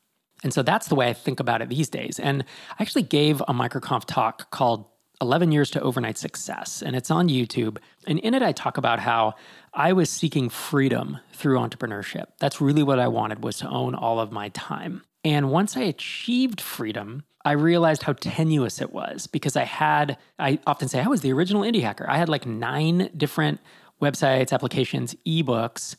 And 0.43 0.53
so 0.53 0.61
that's 0.61 0.87
the 0.87 0.95
way 0.95 1.09
I 1.09 1.13
think 1.13 1.39
about 1.39 1.61
it 1.61 1.69
these 1.69 1.89
days. 1.89 2.19
And 2.19 2.43
I 2.77 2.81
actually 2.81 3.03
gave 3.03 3.41
a 3.41 3.53
MicroConf 3.53 4.05
talk 4.05 4.51
called 4.51 4.85
11 5.21 5.51
Years 5.51 5.71
to 5.71 5.81
Overnight 5.81 6.17
Success, 6.17 6.81
and 6.81 6.95
it's 6.95 7.09
on 7.09 7.29
YouTube. 7.29 7.77
And 8.05 8.19
in 8.19 8.33
it, 8.33 8.41
I 8.41 8.51
talk 8.51 8.77
about 8.77 8.99
how 8.99 9.35
I 9.73 9.93
was 9.93 10.09
seeking 10.09 10.49
freedom 10.49 11.19
through 11.33 11.57
entrepreneurship. 11.57 12.25
That's 12.39 12.59
really 12.59 12.83
what 12.83 12.99
I 12.99 13.07
wanted 13.07 13.43
was 13.43 13.57
to 13.59 13.69
own 13.69 13.95
all 13.95 14.19
of 14.19 14.31
my 14.31 14.49
time. 14.49 15.03
And 15.23 15.49
once 15.49 15.75
I 15.77 15.81
achieved 15.81 16.61
freedom, 16.61 17.23
I 17.45 17.51
realized 17.51 18.03
how 18.03 18.13
tenuous 18.13 18.81
it 18.81 18.91
was 18.91 19.27
because 19.27 19.55
I 19.55 19.63
had, 19.63 20.17
I 20.39 20.59
often 20.65 20.87
say 20.87 20.99
I 20.99 21.07
was 21.07 21.21
the 21.21 21.31
original 21.31 21.61
indie 21.61 21.83
hacker. 21.83 22.09
I 22.09 22.17
had 22.17 22.27
like 22.27 22.47
nine 22.47 23.11
different 23.15 23.59
websites, 24.01 24.51
applications, 24.51 25.15
ebooks, 25.27 25.95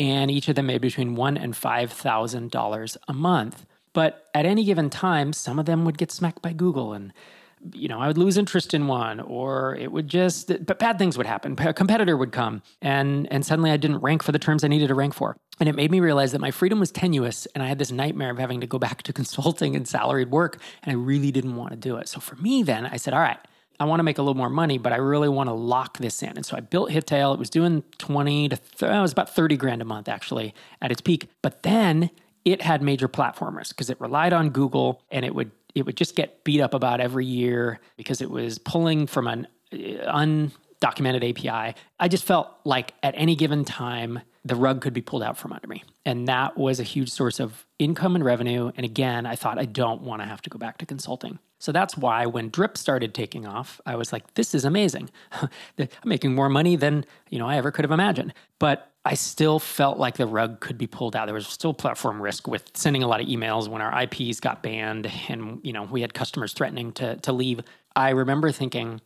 and 0.00 0.30
each 0.30 0.48
of 0.48 0.56
them 0.56 0.66
made 0.66 0.80
between 0.80 1.14
one 1.14 1.36
and 1.36 1.56
five 1.56 1.92
thousand 1.92 2.50
dollars 2.50 2.96
a 3.06 3.12
month. 3.12 3.66
But 3.92 4.26
at 4.34 4.46
any 4.46 4.64
given 4.64 4.90
time, 4.90 5.32
some 5.32 5.58
of 5.58 5.66
them 5.66 5.84
would 5.84 5.98
get 5.98 6.10
smacked 6.10 6.42
by 6.42 6.52
Google 6.52 6.92
and 6.92 7.12
you 7.72 7.88
know, 7.88 7.98
I 7.98 8.06
would 8.06 8.18
lose 8.18 8.38
interest 8.38 8.72
in 8.74 8.86
one, 8.86 9.20
or 9.20 9.76
it 9.76 9.92
would 9.92 10.08
just, 10.08 10.48
but 10.64 10.78
bad 10.78 10.98
things 10.98 11.18
would 11.18 11.26
happen. 11.26 11.56
A 11.58 11.74
competitor 11.74 12.16
would 12.16 12.32
come, 12.32 12.62
and 12.80 13.30
and 13.32 13.44
suddenly 13.44 13.70
I 13.70 13.76
didn't 13.76 13.98
rank 13.98 14.22
for 14.22 14.32
the 14.32 14.38
terms 14.38 14.64
I 14.64 14.68
needed 14.68 14.88
to 14.88 14.94
rank 14.94 15.14
for, 15.14 15.36
and 15.58 15.68
it 15.68 15.74
made 15.74 15.90
me 15.90 16.00
realize 16.00 16.32
that 16.32 16.40
my 16.40 16.50
freedom 16.50 16.80
was 16.80 16.90
tenuous, 16.90 17.46
and 17.54 17.62
I 17.62 17.66
had 17.66 17.78
this 17.78 17.92
nightmare 17.92 18.30
of 18.30 18.38
having 18.38 18.60
to 18.60 18.66
go 18.66 18.78
back 18.78 19.02
to 19.02 19.12
consulting 19.20 19.76
and 19.76 19.86
salaried 19.86 20.30
work, 20.30 20.60
and 20.82 20.90
I 20.90 20.94
really 20.94 21.30
didn't 21.30 21.56
want 21.56 21.70
to 21.72 21.76
do 21.76 21.96
it. 21.96 22.08
So 22.08 22.20
for 22.20 22.36
me, 22.36 22.62
then 22.62 22.86
I 22.86 22.96
said, 22.96 23.14
all 23.14 23.20
right. 23.20 23.38
I 23.78 23.84
want 23.84 24.00
to 24.00 24.04
make 24.04 24.18
a 24.18 24.22
little 24.22 24.36
more 24.36 24.50
money, 24.50 24.76
but 24.76 24.92
I 24.92 24.96
really 24.96 25.30
want 25.30 25.48
to 25.48 25.54
lock 25.54 25.96
this 25.96 26.22
in. 26.22 26.36
And 26.36 26.44
so 26.44 26.54
I 26.54 26.60
built 26.60 26.90
HitTail. 26.90 27.32
It 27.32 27.38
was 27.38 27.48
doing 27.48 27.82
20 27.96 28.50
to, 28.50 28.56
th- 28.56 28.92
it 28.92 29.00
was 29.00 29.10
about 29.10 29.34
30 29.34 29.56
grand 29.56 29.80
a 29.80 29.86
month 29.86 30.06
actually 30.06 30.54
at 30.82 30.92
its 30.92 31.00
peak. 31.00 31.28
But 31.40 31.62
then 31.62 32.10
it 32.44 32.60
had 32.60 32.82
major 32.82 33.08
platform 33.08 33.56
risk 33.56 33.74
because 33.74 33.88
it 33.88 33.98
relied 33.98 34.34
on 34.34 34.50
Google 34.50 35.02
and 35.10 35.24
it 35.24 35.34
would 35.34 35.50
it 35.74 35.86
would 35.86 35.96
just 35.96 36.16
get 36.16 36.44
beat 36.44 36.60
up 36.60 36.74
about 36.74 37.00
every 37.00 37.26
year 37.26 37.80
because 37.96 38.20
it 38.20 38.30
was 38.30 38.58
pulling 38.58 39.06
from 39.06 39.26
an 39.26 39.46
uh, 39.72 39.76
undocumented 39.76 41.28
API. 41.30 41.76
I 41.98 42.08
just 42.08 42.24
felt 42.24 42.48
like 42.64 42.94
at 43.02 43.14
any 43.16 43.36
given 43.36 43.64
time, 43.64 44.20
the 44.44 44.56
rug 44.56 44.80
could 44.80 44.94
be 44.94 45.02
pulled 45.02 45.22
out 45.22 45.36
from 45.36 45.52
under 45.52 45.68
me. 45.68 45.84
And 46.06 46.26
that 46.28 46.56
was 46.56 46.80
a 46.80 46.82
huge 46.82 47.10
source 47.10 47.40
of 47.40 47.66
income 47.78 48.14
and 48.14 48.24
revenue. 48.24 48.72
And 48.74 48.84
again, 48.84 49.26
I 49.26 49.36
thought 49.36 49.58
I 49.58 49.66
don't 49.66 50.02
want 50.02 50.22
to 50.22 50.28
have 50.28 50.40
to 50.42 50.50
go 50.50 50.58
back 50.58 50.78
to 50.78 50.86
consulting. 50.86 51.38
So 51.58 51.72
that's 51.72 51.94
why 51.94 52.24
when 52.24 52.48
Drip 52.48 52.78
started 52.78 53.12
taking 53.12 53.46
off, 53.46 53.82
I 53.84 53.96
was 53.96 54.14
like, 54.14 54.32
this 54.34 54.54
is 54.54 54.64
amazing. 54.64 55.10
I'm 55.32 55.88
making 56.04 56.34
more 56.34 56.48
money 56.48 56.74
than, 56.76 57.04
you 57.28 57.38
know, 57.38 57.46
I 57.46 57.56
ever 57.56 57.70
could 57.70 57.84
have 57.84 57.92
imagined. 57.92 58.32
But 58.58 58.89
I 59.04 59.14
still 59.14 59.58
felt 59.58 59.98
like 59.98 60.18
the 60.18 60.26
rug 60.26 60.60
could 60.60 60.76
be 60.76 60.86
pulled 60.86 61.16
out. 61.16 61.26
There 61.26 61.34
was 61.34 61.46
still 61.46 61.72
platform 61.72 62.20
risk 62.20 62.46
with 62.46 62.70
sending 62.74 63.02
a 63.02 63.08
lot 63.08 63.20
of 63.20 63.26
emails 63.28 63.66
when 63.66 63.80
our 63.80 64.02
IPs 64.02 64.40
got 64.40 64.62
banned 64.62 65.10
and, 65.28 65.58
you 65.62 65.72
know, 65.72 65.84
we 65.84 66.02
had 66.02 66.12
customers 66.12 66.52
threatening 66.52 66.92
to 66.92 67.16
to 67.16 67.32
leave. 67.32 67.60
I 67.96 68.10
remember 68.10 68.52
thinking 68.52 69.00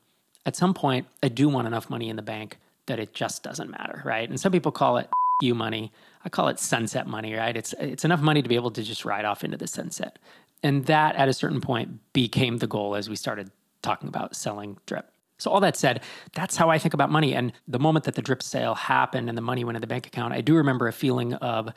at 0.44 0.56
some 0.56 0.74
point 0.74 1.06
I 1.22 1.28
do 1.28 1.48
want 1.48 1.68
enough 1.68 1.88
money 1.88 2.08
in 2.08 2.16
the 2.16 2.22
bank 2.22 2.58
that 2.86 2.98
it 2.98 3.14
just 3.14 3.42
doesn't 3.42 3.70
matter, 3.70 4.02
right? 4.04 4.28
And 4.28 4.38
some 4.38 4.50
people 4.50 4.72
call 4.72 4.96
it 4.96 5.08
you 5.42 5.54
money. 5.54 5.92
I 6.24 6.28
call 6.28 6.48
it 6.48 6.58
sunset 6.58 7.06
money, 7.06 7.34
right? 7.34 7.56
It's 7.56 7.72
it's 7.78 8.04
enough 8.04 8.20
money 8.20 8.42
to 8.42 8.48
be 8.48 8.56
able 8.56 8.72
to 8.72 8.82
just 8.82 9.04
ride 9.04 9.24
off 9.24 9.44
into 9.44 9.56
the 9.56 9.68
sunset. 9.68 10.18
And 10.64 10.86
that 10.86 11.14
at 11.14 11.28
a 11.28 11.32
certain 11.32 11.60
point 11.60 12.00
became 12.12 12.58
the 12.58 12.66
goal 12.66 12.96
as 12.96 13.08
we 13.08 13.16
started 13.16 13.50
talking 13.82 14.08
about 14.08 14.34
selling 14.34 14.78
drip. 14.86 15.13
So 15.44 15.50
all 15.50 15.60
that 15.60 15.76
said, 15.76 16.02
that's 16.32 16.56
how 16.56 16.70
I 16.70 16.78
think 16.78 16.94
about 16.94 17.10
money. 17.10 17.34
And 17.34 17.52
the 17.68 17.78
moment 17.78 18.06
that 18.06 18.14
the 18.14 18.22
drip 18.22 18.42
sale 18.42 18.74
happened 18.74 19.28
and 19.28 19.36
the 19.36 19.42
money 19.42 19.62
went 19.62 19.76
in 19.76 19.82
the 19.82 19.86
bank 19.86 20.06
account, 20.06 20.32
I 20.32 20.40
do 20.40 20.54
remember 20.54 20.88
a 20.88 20.92
feeling 20.92 21.34
of 21.34 21.68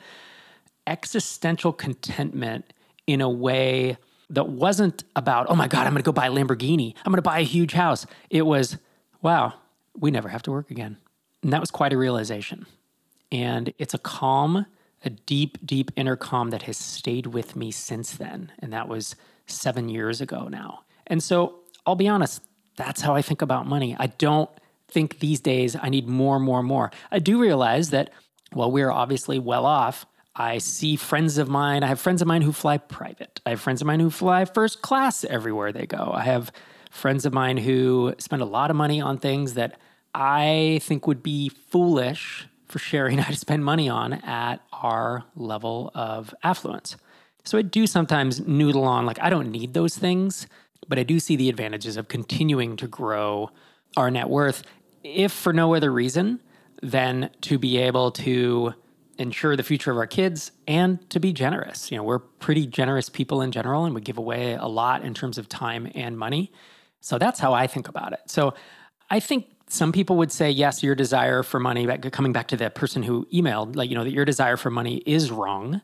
existential 0.86 1.74
contentment 1.74 2.72
in 3.06 3.20
a 3.20 3.28
way 3.28 3.98
that 4.30 4.48
wasn't 4.48 5.04
about, 5.16 5.48
oh 5.50 5.54
my 5.54 5.68
God, 5.68 5.86
I'm 5.86 5.92
going 5.92 6.02
to 6.02 6.06
go 6.06 6.12
buy 6.12 6.28
a 6.28 6.30
Lamborghini. 6.30 6.94
I'm 7.04 7.12
going 7.12 7.16
to 7.16 7.22
buy 7.22 7.40
a 7.40 7.44
huge 7.44 7.74
house. 7.74 8.06
It 8.30 8.46
was, 8.46 8.78
wow, 9.20 9.52
we 9.94 10.10
never 10.10 10.30
have 10.30 10.42
to 10.44 10.50
work 10.50 10.70
again. 10.70 10.96
And 11.42 11.52
that 11.52 11.60
was 11.60 11.70
quite 11.70 11.92
a 11.92 11.98
realization. 11.98 12.64
And 13.30 13.74
it's 13.76 13.92
a 13.92 13.98
calm, 13.98 14.64
a 15.04 15.10
deep, 15.10 15.58
deep 15.66 15.90
inner 15.94 16.16
calm 16.16 16.48
that 16.50 16.62
has 16.62 16.78
stayed 16.78 17.26
with 17.26 17.54
me 17.54 17.70
since 17.70 18.12
then. 18.12 18.50
And 18.60 18.72
that 18.72 18.88
was 18.88 19.14
seven 19.46 19.90
years 19.90 20.22
ago 20.22 20.48
now. 20.48 20.84
And 21.06 21.22
so 21.22 21.56
I'll 21.84 21.94
be 21.94 22.08
honest, 22.08 22.42
that's 22.78 23.02
how 23.02 23.14
I 23.14 23.22
think 23.22 23.42
about 23.42 23.66
money. 23.66 23.96
I 23.98 24.06
don't 24.06 24.48
think 24.86 25.18
these 25.18 25.40
days 25.40 25.76
I 25.76 25.88
need 25.90 26.08
more, 26.08 26.38
more, 26.38 26.62
more. 26.62 26.90
I 27.10 27.18
do 27.18 27.40
realize 27.40 27.90
that 27.90 28.10
while 28.52 28.70
we're 28.70 28.90
obviously 28.90 29.38
well 29.38 29.66
off, 29.66 30.06
I 30.34 30.58
see 30.58 30.94
friends 30.94 31.36
of 31.36 31.48
mine. 31.48 31.82
I 31.82 31.88
have 31.88 32.00
friends 32.00 32.22
of 32.22 32.28
mine 32.28 32.42
who 32.42 32.52
fly 32.52 32.78
private. 32.78 33.40
I 33.44 33.50
have 33.50 33.60
friends 33.60 33.80
of 33.80 33.86
mine 33.88 33.98
who 33.98 34.10
fly 34.10 34.44
first 34.44 34.80
class 34.80 35.24
everywhere 35.24 35.72
they 35.72 35.86
go. 35.86 36.12
I 36.14 36.22
have 36.22 36.52
friends 36.90 37.26
of 37.26 37.32
mine 37.32 37.56
who 37.56 38.14
spend 38.18 38.40
a 38.40 38.46
lot 38.46 38.70
of 38.70 38.76
money 38.76 39.00
on 39.00 39.18
things 39.18 39.54
that 39.54 39.78
I 40.14 40.78
think 40.84 41.08
would 41.08 41.22
be 41.22 41.48
foolish 41.48 42.46
for 42.66 42.78
Sherry 42.78 43.12
and 43.12 43.20
I 43.20 43.24
to 43.30 43.36
spend 43.36 43.64
money 43.64 43.88
on 43.88 44.12
at 44.12 44.58
our 44.72 45.24
level 45.34 45.90
of 45.94 46.32
affluence. 46.44 46.96
So 47.44 47.58
I 47.58 47.62
do 47.62 47.86
sometimes 47.86 48.46
noodle 48.46 48.84
on, 48.84 49.06
like, 49.06 49.18
I 49.20 49.30
don't 49.30 49.50
need 49.50 49.74
those 49.74 49.96
things, 49.96 50.46
but 50.86 50.98
I 50.98 51.02
do 51.02 51.18
see 51.18 51.36
the 51.36 51.48
advantages 51.48 51.96
of 51.96 52.08
continuing 52.08 52.76
to 52.76 52.86
grow 52.86 53.50
our 53.96 54.10
net 54.10 54.28
worth, 54.28 54.62
if 55.02 55.32
for 55.32 55.52
no 55.52 55.74
other 55.74 55.92
reason 55.92 56.40
than 56.82 57.30
to 57.42 57.58
be 57.58 57.78
able 57.78 58.10
to 58.12 58.74
ensure 59.18 59.56
the 59.56 59.62
future 59.62 59.90
of 59.90 59.96
our 59.96 60.06
kids 60.06 60.52
and 60.68 61.10
to 61.10 61.18
be 61.18 61.32
generous. 61.32 61.90
You 61.90 61.96
know, 61.96 62.04
we're 62.04 62.20
pretty 62.20 62.66
generous 62.66 63.08
people 63.08 63.42
in 63.42 63.50
general, 63.50 63.84
and 63.84 63.94
we 63.94 64.00
give 64.00 64.18
away 64.18 64.54
a 64.54 64.66
lot 64.66 65.02
in 65.02 65.12
terms 65.14 65.38
of 65.38 65.48
time 65.48 65.90
and 65.94 66.16
money. 66.16 66.52
So 67.00 67.18
that's 67.18 67.40
how 67.40 67.52
I 67.52 67.66
think 67.66 67.88
about 67.88 68.12
it. 68.12 68.20
So 68.26 68.54
I 69.10 69.20
think 69.20 69.46
some 69.68 69.92
people 69.92 70.16
would 70.16 70.32
say 70.32 70.50
yes 70.50 70.82
your 70.82 70.94
desire 70.94 71.42
for 71.42 71.60
money 71.60 71.86
coming 72.10 72.32
back 72.32 72.48
to 72.48 72.56
the 72.56 72.70
person 72.70 73.02
who 73.02 73.26
emailed 73.32 73.76
like 73.76 73.90
you 73.90 73.94
know 73.94 74.04
that 74.04 74.12
your 74.12 74.24
desire 74.24 74.56
for 74.56 74.70
money 74.70 75.02
is 75.04 75.30
wrong 75.30 75.82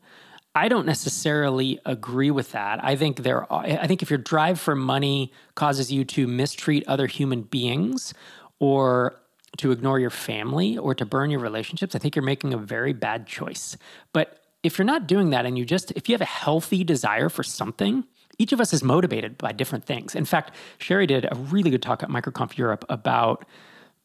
i 0.55 0.69
don't 0.69 0.87
necessarily 0.87 1.79
agree 1.85 2.31
with 2.31 2.53
that 2.53 2.83
i 2.85 2.97
think 2.97 3.23
there 3.23 3.51
are, 3.53 3.65
i 3.65 3.87
think 3.87 4.03
if 4.03 4.11
your 4.11 4.19
drive 4.19 4.61
for 4.61 4.75
money 4.75 5.33
causes 5.55 5.93
you 5.93 6.05
to 6.05 6.27
mistreat 6.27 6.85
other 6.87 7.07
human 7.07 7.43
beings 7.43 8.15
or 8.59 9.21
to 9.57 9.71
ignore 9.71 10.01
your 10.01 10.11
family 10.11 10.77
or 10.77 10.95
to 10.95 11.05
burn 11.05 11.31
your 11.31 11.41
relationships 11.41 11.95
i 11.95 11.99
think 11.99 12.15
you're 12.17 12.25
making 12.25 12.53
a 12.53 12.59
very 12.59 12.93
bad 12.93 13.27
choice 13.27 13.77
but 14.13 14.41
if 14.63 14.79
you're 14.79 14.87
not 14.87 15.07
doing 15.07 15.31
that 15.31 15.45
and 15.45 15.59
you 15.59 15.65
just 15.65 15.91
if 15.93 16.09
you 16.09 16.15
have 16.15 16.21
a 16.23 16.25
healthy 16.25 16.83
desire 16.85 17.29
for 17.29 17.43
something 17.43 18.05
each 18.39 18.53
of 18.53 18.61
us 18.61 18.73
is 18.73 18.83
motivated 18.83 19.39
by 19.39 19.53
different 19.53 19.85
things. 19.85 20.15
In 20.15 20.25
fact, 20.25 20.55
Sherry 20.79 21.07
did 21.07 21.25
a 21.25 21.37
really 21.37 21.71
good 21.71 21.83
talk 21.83 22.03
at 22.03 22.09
MicroConf 22.09 22.57
Europe 22.57 22.85
about 22.89 23.45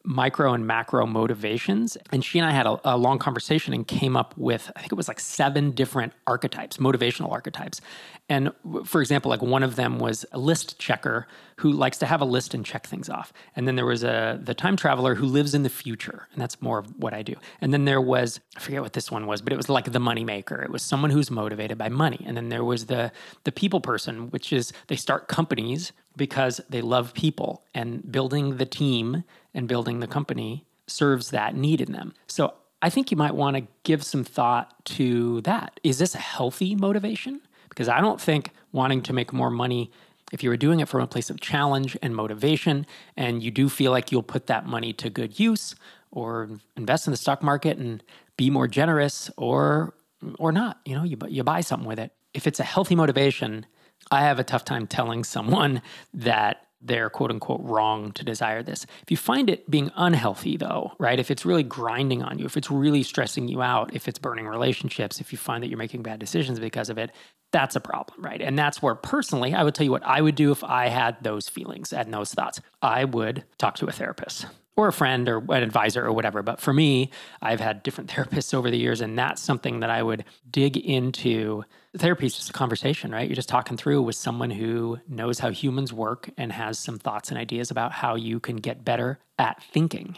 micro 0.02 0.54
and 0.54 0.66
macro 0.66 1.06
motivations. 1.06 1.96
And 2.10 2.24
she 2.24 2.38
and 2.38 2.48
I 2.48 2.52
had 2.52 2.66
a, 2.66 2.80
a, 2.84 2.96
long 2.96 3.18
conversation 3.18 3.74
and 3.74 3.86
came 3.86 4.16
up 4.16 4.34
with, 4.36 4.70
I 4.74 4.80
think 4.80 4.92
it 4.92 4.96
was 4.96 5.08
like 5.08 5.20
seven 5.20 5.72
different 5.72 6.14
archetypes, 6.26 6.78
motivational 6.78 7.30
archetypes. 7.30 7.80
And 8.28 8.52
for 8.84 9.00
example, 9.00 9.28
like 9.28 9.42
one 9.42 9.62
of 9.62 9.76
them 9.76 9.98
was 9.98 10.24
a 10.32 10.38
list 10.38 10.78
checker 10.78 11.26
who 11.56 11.72
likes 11.72 11.98
to 11.98 12.06
have 12.06 12.22
a 12.22 12.24
list 12.24 12.54
and 12.54 12.64
check 12.64 12.86
things 12.86 13.10
off. 13.10 13.32
And 13.54 13.68
then 13.68 13.76
there 13.76 13.84
was 13.84 14.02
a 14.02 14.40
the 14.42 14.54
time 14.54 14.76
traveler 14.76 15.16
who 15.16 15.26
lives 15.26 15.52
in 15.52 15.62
the 15.62 15.68
future, 15.68 16.28
and 16.32 16.40
that's 16.40 16.62
more 16.62 16.78
of 16.78 16.96
what 16.96 17.12
I 17.12 17.22
do. 17.22 17.34
And 17.60 17.72
then 17.72 17.84
there 17.84 18.00
was 18.00 18.40
I 18.56 18.60
forget 18.60 18.80
what 18.80 18.94
this 18.94 19.10
one 19.10 19.26
was, 19.26 19.42
but 19.42 19.52
it 19.52 19.56
was 19.56 19.68
like 19.68 19.92
the 19.92 20.00
money 20.00 20.24
maker. 20.24 20.62
It 20.62 20.70
was 20.70 20.82
someone 20.82 21.10
who's 21.10 21.30
motivated 21.30 21.76
by 21.76 21.90
money. 21.90 22.24
And 22.24 22.36
then 22.36 22.48
there 22.48 22.64
was 22.64 22.86
the 22.86 23.12
the 23.44 23.52
people 23.52 23.80
person, 23.80 24.30
which 24.30 24.52
is 24.52 24.72
they 24.86 24.96
start 24.96 25.28
companies 25.28 25.92
because 26.16 26.60
they 26.70 26.80
love 26.80 27.12
people 27.14 27.64
and 27.74 28.10
building 28.10 28.56
the 28.56 28.66
team 28.66 29.24
and 29.54 29.68
building 29.68 30.00
the 30.00 30.06
company 30.06 30.64
serves 30.86 31.30
that 31.30 31.54
need 31.54 31.80
in 31.80 31.92
them. 31.92 32.14
So 32.26 32.54
I 32.82 32.90
think 32.90 33.10
you 33.10 33.16
might 33.16 33.34
want 33.34 33.56
to 33.56 33.66
give 33.84 34.02
some 34.02 34.24
thought 34.24 34.84
to 34.86 35.40
that. 35.42 35.78
Is 35.82 35.98
this 35.98 36.14
a 36.14 36.18
healthy 36.18 36.74
motivation? 36.74 37.40
Because 37.68 37.88
I 37.88 38.00
don't 38.00 38.20
think 38.20 38.50
wanting 38.72 39.02
to 39.02 39.12
make 39.12 39.32
more 39.32 39.50
money, 39.50 39.90
if 40.32 40.42
you 40.42 40.50
were 40.50 40.56
doing 40.56 40.80
it 40.80 40.88
from 40.88 41.02
a 41.02 41.06
place 41.06 41.30
of 41.30 41.40
challenge 41.40 41.96
and 42.02 42.14
motivation, 42.14 42.86
and 43.16 43.42
you 43.42 43.50
do 43.50 43.68
feel 43.68 43.90
like 43.90 44.10
you'll 44.10 44.22
put 44.22 44.46
that 44.46 44.66
money 44.66 44.92
to 44.94 45.10
good 45.10 45.38
use 45.38 45.74
or 46.10 46.48
invest 46.76 47.06
in 47.06 47.10
the 47.12 47.16
stock 47.16 47.42
market 47.42 47.78
and 47.78 48.02
be 48.36 48.50
more 48.50 48.66
generous 48.66 49.30
or 49.36 49.94
or 50.38 50.52
not, 50.52 50.80
you 50.84 50.94
know, 50.94 51.02
you, 51.04 51.16
you 51.28 51.42
buy 51.42 51.60
something 51.60 51.88
with 51.88 51.98
it. 51.98 52.12
If 52.34 52.46
it's 52.46 52.60
a 52.60 52.64
healthy 52.64 52.94
motivation, 52.94 53.66
I 54.10 54.22
have 54.22 54.38
a 54.38 54.44
tough 54.44 54.64
time 54.64 54.86
telling 54.86 55.24
someone 55.24 55.82
that 56.14 56.66
they're 56.80 57.10
quote 57.10 57.30
unquote 57.30 57.60
wrong 57.62 58.12
to 58.12 58.24
desire 58.24 58.62
this. 58.62 58.86
If 59.02 59.10
you 59.10 59.16
find 59.16 59.50
it 59.50 59.70
being 59.70 59.90
unhealthy, 59.96 60.56
though, 60.56 60.92
right? 60.98 61.18
If 61.18 61.30
it's 61.30 61.44
really 61.44 61.62
grinding 61.62 62.22
on 62.22 62.38
you, 62.38 62.46
if 62.46 62.56
it's 62.56 62.70
really 62.70 63.02
stressing 63.02 63.48
you 63.48 63.62
out, 63.62 63.94
if 63.94 64.08
it's 64.08 64.18
burning 64.18 64.46
relationships, 64.46 65.20
if 65.20 65.32
you 65.32 65.38
find 65.38 65.62
that 65.62 65.68
you're 65.68 65.78
making 65.78 66.02
bad 66.02 66.18
decisions 66.18 66.58
because 66.58 66.88
of 66.88 66.98
it, 66.98 67.10
that's 67.52 67.76
a 67.76 67.80
problem, 67.80 68.24
right? 68.24 68.40
And 68.40 68.58
that's 68.58 68.80
where 68.80 68.94
personally, 68.94 69.54
I 69.54 69.64
would 69.64 69.74
tell 69.74 69.84
you 69.84 69.90
what 69.90 70.06
I 70.06 70.20
would 70.20 70.36
do 70.36 70.52
if 70.52 70.62
I 70.62 70.88
had 70.88 71.22
those 71.22 71.48
feelings 71.48 71.92
and 71.92 72.12
those 72.14 72.32
thoughts. 72.32 72.60
I 72.80 73.04
would 73.04 73.44
talk 73.58 73.76
to 73.76 73.86
a 73.86 73.92
therapist 73.92 74.46
or 74.80 74.88
a 74.88 74.92
friend 74.92 75.28
or 75.28 75.38
an 75.38 75.62
advisor 75.62 76.04
or 76.04 76.12
whatever. 76.12 76.42
But 76.42 76.60
for 76.60 76.72
me, 76.72 77.10
I've 77.40 77.60
had 77.60 77.82
different 77.82 78.10
therapists 78.10 78.54
over 78.54 78.70
the 78.70 78.78
years, 78.78 79.00
and 79.00 79.18
that's 79.18 79.42
something 79.42 79.80
that 79.80 79.90
I 79.90 80.02
would 80.02 80.24
dig 80.50 80.76
into. 80.76 81.64
Therapy 81.96 82.26
is 82.26 82.36
just 82.36 82.50
a 82.50 82.52
conversation, 82.54 83.10
right? 83.10 83.28
You're 83.28 83.36
just 83.36 83.48
talking 83.48 83.76
through 83.76 84.02
with 84.02 84.16
someone 84.16 84.50
who 84.50 84.98
knows 85.08 85.38
how 85.38 85.50
humans 85.50 85.92
work 85.92 86.30
and 86.36 86.52
has 86.52 86.78
some 86.78 86.98
thoughts 86.98 87.30
and 87.30 87.38
ideas 87.38 87.70
about 87.70 87.92
how 87.92 88.14
you 88.14 88.40
can 88.40 88.56
get 88.56 88.84
better 88.84 89.18
at 89.38 89.62
thinking. 89.62 90.16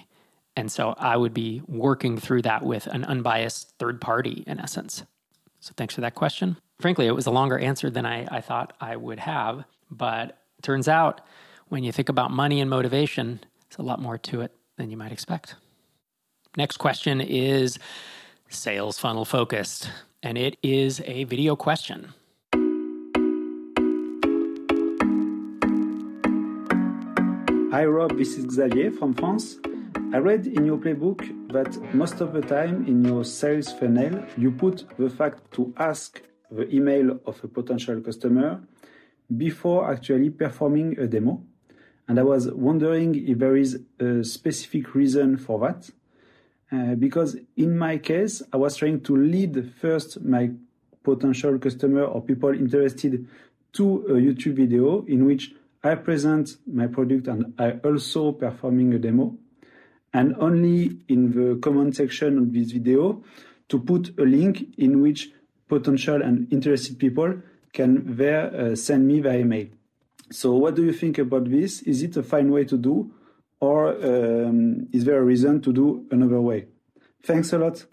And 0.57 0.71
so 0.71 0.95
I 0.99 1.17
would 1.17 1.33
be 1.33 1.63
working 1.67 2.19
through 2.19 2.43
that 2.43 2.63
with 2.63 2.87
an 2.87 3.05
unbiased 3.05 3.73
third 3.79 4.01
party 4.01 4.45
in 4.47 4.61
essence. 4.61 5.05
So 5.61 5.73
thanks 5.77 5.95
for 5.95 6.03
that 6.03 6.15
question. 6.15 6.57
Frankly, 6.81 7.07
it 7.07 7.15
was 7.15 7.27
a 7.27 7.31
longer 7.31 7.59
answer 7.59 7.89
than 7.89 8.05
I, 8.05 8.27
I 8.31 8.41
thought 8.41 8.75
I 8.81 8.97
would 8.97 9.21
have. 9.21 9.65
But 9.91 10.39
turns 10.63 10.89
out 10.89 11.21
when 11.69 11.85
you 11.85 11.93
think 11.93 12.09
about 12.09 12.31
money 12.31 12.61
and 12.61 12.69
motivation, 12.69 13.41
it's 13.73 13.79
a 13.79 13.83
lot 13.83 14.03
more 14.03 14.19
to 14.19 14.43
it 14.43 14.53
than 14.77 14.91
you 14.91 14.99
might 14.99 15.13
expect. 15.13 15.55
Next 16.59 16.77
question 16.77 17.23
is 17.23 17.79
sales 18.51 18.99
funnel 18.99 19.25
focused, 19.25 19.89
and 20.23 20.37
it 20.37 20.59
is 20.63 21.01
a 21.07 21.25
video 21.25 21.57
question. 21.57 22.13
Hi 27.73 27.87
Rob, 27.87 28.19
this 28.19 28.37
is 28.37 28.45
Xavier 28.53 28.91
from 28.91 29.15
France. 29.15 29.57
I 30.13 30.19
read 30.19 30.47
in 30.47 30.67
your 30.67 30.77
playbook 30.77 31.21
that 31.51 31.95
most 31.95 32.21
of 32.21 32.35
the 32.35 32.43
time 32.43 32.85
in 32.87 33.03
your 33.03 33.25
sales 33.25 33.73
funnel, 33.73 34.23
you 34.37 34.51
put 34.51 34.85
the 34.99 35.09
fact 35.09 35.51
to 35.53 35.73
ask 35.79 36.21
the 36.51 36.69
email 36.69 37.19
of 37.25 37.43
a 37.43 37.49
potential 37.49 37.99
customer 38.03 38.61
before 39.35 39.91
actually 39.91 40.29
performing 40.29 40.99
a 40.99 41.07
demo. 41.07 41.43
And 42.13 42.21
I 42.21 42.25
was 42.25 42.51
wondering 42.53 43.15
if 43.27 43.39
there 43.39 43.57
is 43.57 43.81
a 43.99 44.23
specific 44.23 44.95
reason 44.95 45.39
for 45.39 45.59
that. 45.61 45.89
Uh, 46.71 46.95
because 46.95 47.39
in 47.57 47.79
my 47.79 47.97
case, 47.97 48.43
I 48.53 48.59
was 48.59 48.77
trying 48.77 49.01
to 49.05 49.17
lead 49.17 49.73
first 49.81 50.21
my 50.21 50.51
potential 51.03 51.59
customer 51.59 52.05
or 52.05 52.21
people 52.21 52.51
interested 52.51 53.27
to 53.73 54.05
a 54.09 54.13
YouTube 54.13 54.57
video 54.57 55.07
in 55.07 55.25
which 55.25 55.55
I 55.83 55.95
present 55.95 56.59
my 56.67 56.87
product 56.87 57.29
and 57.29 57.55
I 57.59 57.79
also 57.83 58.33
performing 58.33 58.93
a 58.93 58.99
demo. 58.99 59.39
and 60.13 60.37
only 60.37 60.99
in 61.09 61.33
the 61.33 61.59
comment 61.61 61.97
section 61.97 62.37
of 62.37 62.53
this 62.53 62.73
video 62.73 63.25
to 63.71 63.79
put 63.79 64.13
a 64.19 64.23
link 64.23 64.75
in 64.77 65.01
which 65.01 65.31
potential 65.67 66.21
and 66.21 66.53
interested 66.53 66.99
people 66.99 67.41
can 67.73 68.17
there 68.17 68.55
uh, 68.55 68.77
send 68.77 69.09
me 69.09 69.21
their 69.21 69.41
email. 69.41 69.69
So 70.31 70.55
what 70.55 70.75
do 70.75 70.85
you 70.85 70.93
think 70.93 71.19
about 71.19 71.51
this? 71.51 71.83
Is 71.83 72.03
it 72.03 72.17
a 72.17 72.23
fine 72.23 72.51
way 72.51 72.65
to 72.65 72.77
do 72.77 73.13
or 73.61 73.91
um, 74.05 74.89
is 74.93 75.05
there 75.05 75.19
a 75.19 75.23
reason 75.23 75.61
to 75.63 75.73
do 75.73 76.05
another 76.11 76.41
way? 76.41 76.67
Thanks 77.23 77.53
a 77.53 77.59
lot. 77.59 77.87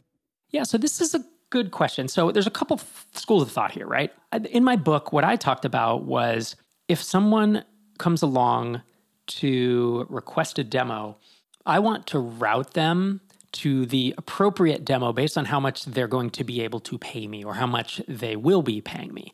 Yeah, 0.49 0.63
so 0.63 0.77
this 0.77 0.99
is 0.99 1.13
a 1.13 1.23
good 1.51 1.71
question. 1.71 2.07
So 2.07 2.31
there's 2.31 2.47
a 2.47 2.51
couple 2.51 2.79
schools 3.13 3.43
of 3.43 3.51
thought 3.51 3.71
here, 3.71 3.85
right? 3.85 4.11
In 4.51 4.63
my 4.63 4.75
book, 4.75 5.13
what 5.13 5.23
I 5.23 5.35
talked 5.35 5.65
about 5.65 6.05
was 6.05 6.55
if 6.87 7.01
someone 7.03 7.63
comes 7.99 8.21
along 8.21 8.81
to 9.27 10.07
request 10.09 10.57
a 10.57 10.63
demo, 10.63 11.17
I 11.65 11.79
want 11.79 12.07
to 12.07 12.19
route 12.19 12.73
them 12.73 13.21
to 13.51 13.85
the 13.85 14.15
appropriate 14.17 14.85
demo 14.85 15.13
based 15.13 15.37
on 15.37 15.45
how 15.45 15.59
much 15.59 15.85
they're 15.85 16.07
going 16.07 16.29
to 16.31 16.43
be 16.43 16.61
able 16.61 16.79
to 16.79 16.97
pay 16.97 17.27
me 17.27 17.43
or 17.43 17.55
how 17.55 17.67
much 17.67 18.01
they 18.07 18.35
will 18.35 18.61
be 18.61 18.81
paying 18.81 19.13
me. 19.13 19.33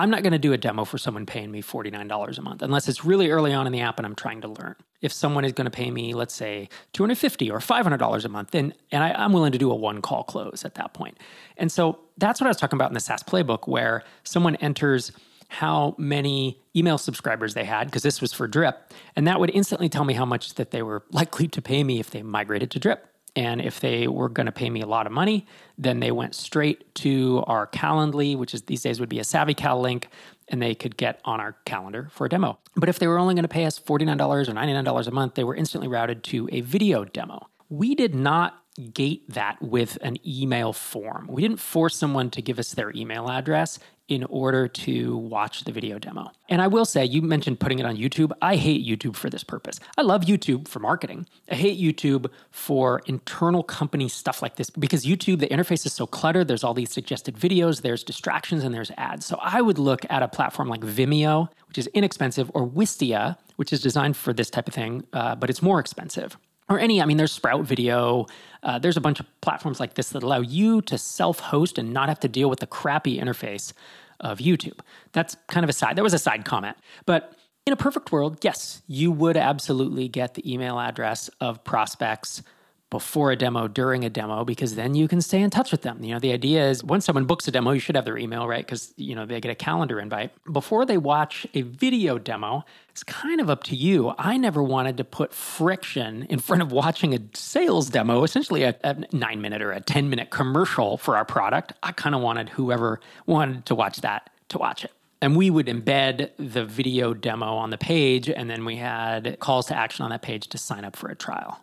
I'm 0.00 0.10
not 0.10 0.22
going 0.22 0.32
to 0.32 0.38
do 0.38 0.52
a 0.52 0.56
demo 0.56 0.84
for 0.84 0.96
someone 0.96 1.26
paying 1.26 1.50
me 1.50 1.60
$49 1.60 2.38
a 2.38 2.42
month 2.42 2.62
unless 2.62 2.88
it's 2.88 3.04
really 3.04 3.30
early 3.30 3.52
on 3.52 3.66
in 3.66 3.72
the 3.72 3.80
app 3.80 3.98
and 3.98 4.06
I'm 4.06 4.14
trying 4.14 4.40
to 4.42 4.48
learn. 4.48 4.76
If 5.02 5.12
someone 5.12 5.44
is 5.44 5.52
going 5.52 5.64
to 5.64 5.72
pay 5.72 5.90
me, 5.90 6.14
let's 6.14 6.34
say, 6.34 6.68
250 6.92 7.50
or 7.50 7.58
$500 7.58 8.24
a 8.24 8.28
month, 8.28 8.52
then 8.52 8.74
and 8.92 9.02
I, 9.02 9.10
I'm 9.12 9.32
willing 9.32 9.52
to 9.52 9.58
do 9.58 9.72
a 9.72 9.74
one 9.74 10.00
call 10.00 10.22
close 10.22 10.64
at 10.64 10.76
that 10.76 10.94
point. 10.94 11.18
And 11.56 11.70
so 11.70 11.98
that's 12.16 12.40
what 12.40 12.46
I 12.46 12.50
was 12.50 12.56
talking 12.56 12.76
about 12.76 12.90
in 12.90 12.94
the 12.94 13.00
SaaS 13.00 13.24
playbook, 13.24 13.66
where 13.66 14.04
someone 14.22 14.54
enters 14.56 15.10
how 15.48 15.96
many 15.98 16.60
email 16.76 16.98
subscribers 16.98 17.54
they 17.54 17.64
had 17.64 17.86
because 17.86 18.02
this 18.02 18.20
was 18.20 18.32
for 18.32 18.46
drip 18.46 18.92
and 19.16 19.26
that 19.26 19.40
would 19.40 19.50
instantly 19.50 19.88
tell 19.88 20.04
me 20.04 20.12
how 20.14 20.26
much 20.26 20.54
that 20.54 20.70
they 20.70 20.82
were 20.82 21.02
likely 21.10 21.48
to 21.48 21.62
pay 21.62 21.82
me 21.82 21.98
if 21.98 22.10
they 22.10 22.22
migrated 22.22 22.70
to 22.70 22.78
drip 22.78 23.06
and 23.38 23.60
if 23.60 23.78
they 23.78 24.08
were 24.08 24.28
going 24.28 24.46
to 24.46 24.52
pay 24.52 24.68
me 24.68 24.80
a 24.80 24.86
lot 24.86 25.06
of 25.06 25.12
money, 25.12 25.46
then 25.78 26.00
they 26.00 26.10
went 26.10 26.34
straight 26.34 26.92
to 26.96 27.44
our 27.46 27.68
Calendly, 27.68 28.36
which 28.36 28.52
is 28.52 28.62
these 28.62 28.82
days 28.82 28.98
would 28.98 29.08
be 29.08 29.20
a 29.20 29.22
SavvyCal 29.22 29.80
link, 29.80 30.08
and 30.48 30.60
they 30.60 30.74
could 30.74 30.96
get 30.96 31.20
on 31.24 31.38
our 31.38 31.52
calendar 31.64 32.08
for 32.10 32.26
a 32.26 32.28
demo. 32.28 32.58
But 32.74 32.88
if 32.88 32.98
they 32.98 33.06
were 33.06 33.16
only 33.16 33.34
going 33.34 33.44
to 33.44 33.48
pay 33.48 33.64
us 33.64 33.78
$49 33.78 34.48
or 34.48 34.52
$99 34.52 35.06
a 35.06 35.10
month, 35.12 35.34
they 35.34 35.44
were 35.44 35.54
instantly 35.54 35.86
routed 35.86 36.24
to 36.24 36.48
a 36.50 36.62
video 36.62 37.04
demo. 37.04 37.46
We 37.68 37.94
did 37.94 38.12
not 38.12 38.60
gate 38.92 39.22
that 39.28 39.62
with 39.62 39.98
an 40.02 40.16
email 40.26 40.72
form. 40.72 41.28
We 41.30 41.40
didn't 41.40 41.60
force 41.60 41.94
someone 41.94 42.30
to 42.30 42.42
give 42.42 42.58
us 42.58 42.72
their 42.72 42.90
email 42.90 43.30
address 43.30 43.78
in 44.08 44.24
order 44.24 44.66
to 44.66 45.16
watch 45.16 45.64
the 45.64 45.72
video 45.72 45.98
demo. 45.98 46.30
And 46.48 46.62
I 46.62 46.66
will 46.66 46.86
say, 46.86 47.04
you 47.04 47.20
mentioned 47.20 47.60
putting 47.60 47.78
it 47.78 47.84
on 47.84 47.96
YouTube. 47.96 48.32
I 48.40 48.56
hate 48.56 48.86
YouTube 48.86 49.14
for 49.14 49.28
this 49.28 49.44
purpose. 49.44 49.78
I 49.98 50.02
love 50.02 50.22
YouTube 50.22 50.66
for 50.66 50.80
marketing. 50.80 51.26
I 51.50 51.54
hate 51.54 51.78
YouTube 51.78 52.30
for 52.50 53.02
internal 53.06 53.62
company 53.62 54.08
stuff 54.08 54.40
like 54.40 54.56
this 54.56 54.70
because 54.70 55.04
YouTube, 55.04 55.40
the 55.40 55.46
interface 55.48 55.84
is 55.84 55.92
so 55.92 56.06
cluttered. 56.06 56.48
There's 56.48 56.64
all 56.64 56.74
these 56.74 56.90
suggested 56.90 57.36
videos, 57.36 57.82
there's 57.82 58.02
distractions, 58.02 58.64
and 58.64 58.74
there's 58.74 58.90
ads. 58.96 59.26
So 59.26 59.38
I 59.42 59.60
would 59.60 59.78
look 59.78 60.06
at 60.08 60.22
a 60.22 60.28
platform 60.28 60.68
like 60.68 60.80
Vimeo, 60.80 61.48
which 61.68 61.76
is 61.76 61.86
inexpensive, 61.88 62.50
or 62.54 62.66
Wistia, 62.66 63.36
which 63.56 63.72
is 63.72 63.82
designed 63.82 64.16
for 64.16 64.32
this 64.32 64.48
type 64.48 64.68
of 64.68 64.74
thing, 64.74 65.06
uh, 65.12 65.34
but 65.34 65.50
it's 65.50 65.60
more 65.60 65.78
expensive 65.78 66.38
or 66.68 66.78
any, 66.78 67.00
I 67.00 67.06
mean, 67.06 67.16
there's 67.16 67.32
Sprout 67.32 67.64
Video. 67.64 68.26
Uh, 68.62 68.78
there's 68.78 68.96
a 68.96 69.00
bunch 69.00 69.20
of 69.20 69.26
platforms 69.40 69.80
like 69.80 69.94
this 69.94 70.10
that 70.10 70.22
allow 70.22 70.40
you 70.40 70.82
to 70.82 70.98
self 70.98 71.40
host 71.40 71.78
and 71.78 71.92
not 71.92 72.08
have 72.08 72.20
to 72.20 72.28
deal 72.28 72.50
with 72.50 72.60
the 72.60 72.66
crappy 72.66 73.18
interface 73.18 73.72
of 74.20 74.38
YouTube. 74.38 74.80
That's 75.12 75.36
kind 75.46 75.64
of 75.64 75.70
a 75.70 75.72
side, 75.72 75.96
that 75.96 76.02
was 76.02 76.14
a 76.14 76.18
side 76.18 76.44
comment. 76.44 76.76
But 77.06 77.34
in 77.66 77.72
a 77.72 77.76
perfect 77.76 78.12
world, 78.12 78.38
yes, 78.42 78.82
you 78.86 79.12
would 79.12 79.36
absolutely 79.36 80.08
get 80.08 80.34
the 80.34 80.52
email 80.52 80.78
address 80.78 81.28
of 81.40 81.62
prospects 81.64 82.42
before 82.90 83.30
a 83.30 83.36
demo, 83.36 83.68
during 83.68 84.04
a 84.04 84.10
demo, 84.10 84.44
because 84.44 84.74
then 84.74 84.94
you 84.94 85.08
can 85.08 85.20
stay 85.20 85.40
in 85.40 85.50
touch 85.50 85.70
with 85.70 85.82
them. 85.82 86.02
You 86.02 86.14
know, 86.14 86.18
the 86.18 86.32
idea 86.32 86.68
is 86.68 86.82
once 86.82 87.04
someone 87.04 87.26
books 87.26 87.46
a 87.46 87.50
demo, 87.50 87.72
you 87.72 87.80
should 87.80 87.96
have 87.96 88.06
their 88.06 88.16
email, 88.16 88.48
right? 88.48 88.64
Because, 88.64 88.94
you 88.96 89.14
know, 89.14 89.26
they 89.26 89.40
get 89.40 89.50
a 89.50 89.54
calendar 89.54 90.00
invite. 90.00 90.32
Before 90.50 90.86
they 90.86 90.96
watch 90.96 91.46
a 91.52 91.62
video 91.62 92.18
demo, 92.18 92.64
it's 92.88 93.04
kind 93.04 93.40
of 93.40 93.50
up 93.50 93.62
to 93.64 93.76
you. 93.76 94.14
I 94.16 94.38
never 94.38 94.62
wanted 94.62 94.96
to 94.96 95.04
put 95.04 95.34
friction 95.34 96.24
in 96.30 96.38
front 96.38 96.62
of 96.62 96.72
watching 96.72 97.14
a 97.14 97.18
sales 97.34 97.90
demo, 97.90 98.24
essentially 98.24 98.62
a, 98.62 98.74
a 98.82 98.96
nine 99.12 99.42
minute 99.42 99.60
or 99.60 99.72
a 99.72 99.80
10 99.80 100.08
minute 100.08 100.30
commercial 100.30 100.96
for 100.96 101.16
our 101.16 101.26
product. 101.26 101.74
I 101.82 101.92
kind 101.92 102.14
of 102.14 102.22
wanted 102.22 102.48
whoever 102.48 103.00
wanted 103.26 103.66
to 103.66 103.74
watch 103.74 104.00
that 104.00 104.30
to 104.48 104.58
watch 104.58 104.84
it. 104.84 104.92
And 105.20 105.36
we 105.36 105.50
would 105.50 105.66
embed 105.66 106.30
the 106.38 106.64
video 106.64 107.12
demo 107.12 107.56
on 107.56 107.70
the 107.70 107.78
page, 107.78 108.30
and 108.30 108.48
then 108.48 108.64
we 108.64 108.76
had 108.76 109.38
calls 109.40 109.66
to 109.66 109.76
action 109.76 110.04
on 110.04 110.10
that 110.10 110.22
page 110.22 110.46
to 110.48 110.58
sign 110.58 110.84
up 110.84 110.94
for 110.94 111.08
a 111.10 111.16
trial 111.16 111.60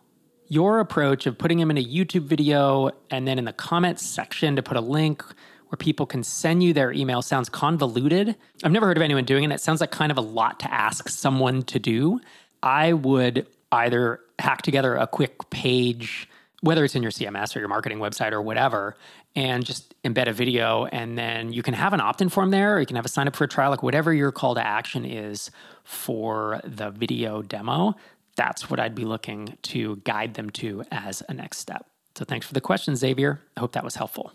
your 0.48 0.80
approach 0.80 1.26
of 1.26 1.38
putting 1.38 1.58
them 1.58 1.70
in 1.70 1.78
a 1.78 1.84
YouTube 1.84 2.22
video 2.22 2.90
and 3.10 3.26
then 3.26 3.38
in 3.38 3.44
the 3.44 3.52
comments 3.52 4.04
section 4.04 4.56
to 4.56 4.62
put 4.62 4.76
a 4.76 4.80
link 4.80 5.24
where 5.68 5.76
people 5.76 6.06
can 6.06 6.22
send 6.22 6.62
you 6.62 6.72
their 6.72 6.92
email 6.92 7.22
sounds 7.22 7.48
convoluted. 7.48 8.36
I've 8.62 8.72
never 8.72 8.86
heard 8.86 8.96
of 8.96 9.02
anyone 9.02 9.24
doing 9.24 9.44
it. 9.44 9.52
It 9.52 9.60
sounds 9.60 9.80
like 9.80 9.90
kind 9.90 10.12
of 10.12 10.18
a 10.18 10.22
lot 10.22 10.60
to 10.60 10.72
ask 10.72 11.08
someone 11.08 11.62
to 11.64 11.78
do. 11.78 12.20
I 12.62 12.92
would 12.92 13.46
either 13.72 14.20
hack 14.38 14.62
together 14.62 14.94
a 14.94 15.06
quick 15.06 15.50
page, 15.50 16.28
whether 16.60 16.84
it's 16.84 16.94
in 16.94 17.02
your 17.02 17.10
CMS 17.10 17.56
or 17.56 17.58
your 17.58 17.68
marketing 17.68 17.98
website 17.98 18.32
or 18.32 18.40
whatever, 18.40 18.96
and 19.34 19.66
just 19.66 20.00
embed 20.02 20.28
a 20.28 20.32
video. 20.32 20.86
And 20.86 21.18
then 21.18 21.52
you 21.52 21.62
can 21.62 21.74
have 21.74 21.92
an 21.92 22.00
opt 22.00 22.22
in 22.22 22.28
form 22.28 22.50
there, 22.50 22.76
or 22.76 22.80
you 22.80 22.86
can 22.86 22.96
have 22.96 23.04
a 23.04 23.10
sign 23.10 23.26
up 23.26 23.34
for 23.34 23.44
a 23.44 23.48
trial, 23.48 23.70
like 23.70 23.82
whatever 23.82 24.14
your 24.14 24.30
call 24.30 24.54
to 24.54 24.64
action 24.64 25.04
is 25.04 25.50
for 25.82 26.60
the 26.64 26.90
video 26.90 27.42
demo 27.42 27.96
that's 28.36 28.70
what 28.70 28.78
I'd 28.78 28.94
be 28.94 29.04
looking 29.04 29.56
to 29.62 29.96
guide 30.04 30.34
them 30.34 30.50
to 30.50 30.84
as 30.90 31.22
a 31.28 31.34
next 31.34 31.58
step. 31.58 31.86
So 32.14 32.24
thanks 32.24 32.46
for 32.46 32.54
the 32.54 32.60
question, 32.60 32.96
Xavier. 32.96 33.40
I 33.56 33.60
hope 33.60 33.72
that 33.72 33.84
was 33.84 33.96
helpful. 33.96 34.32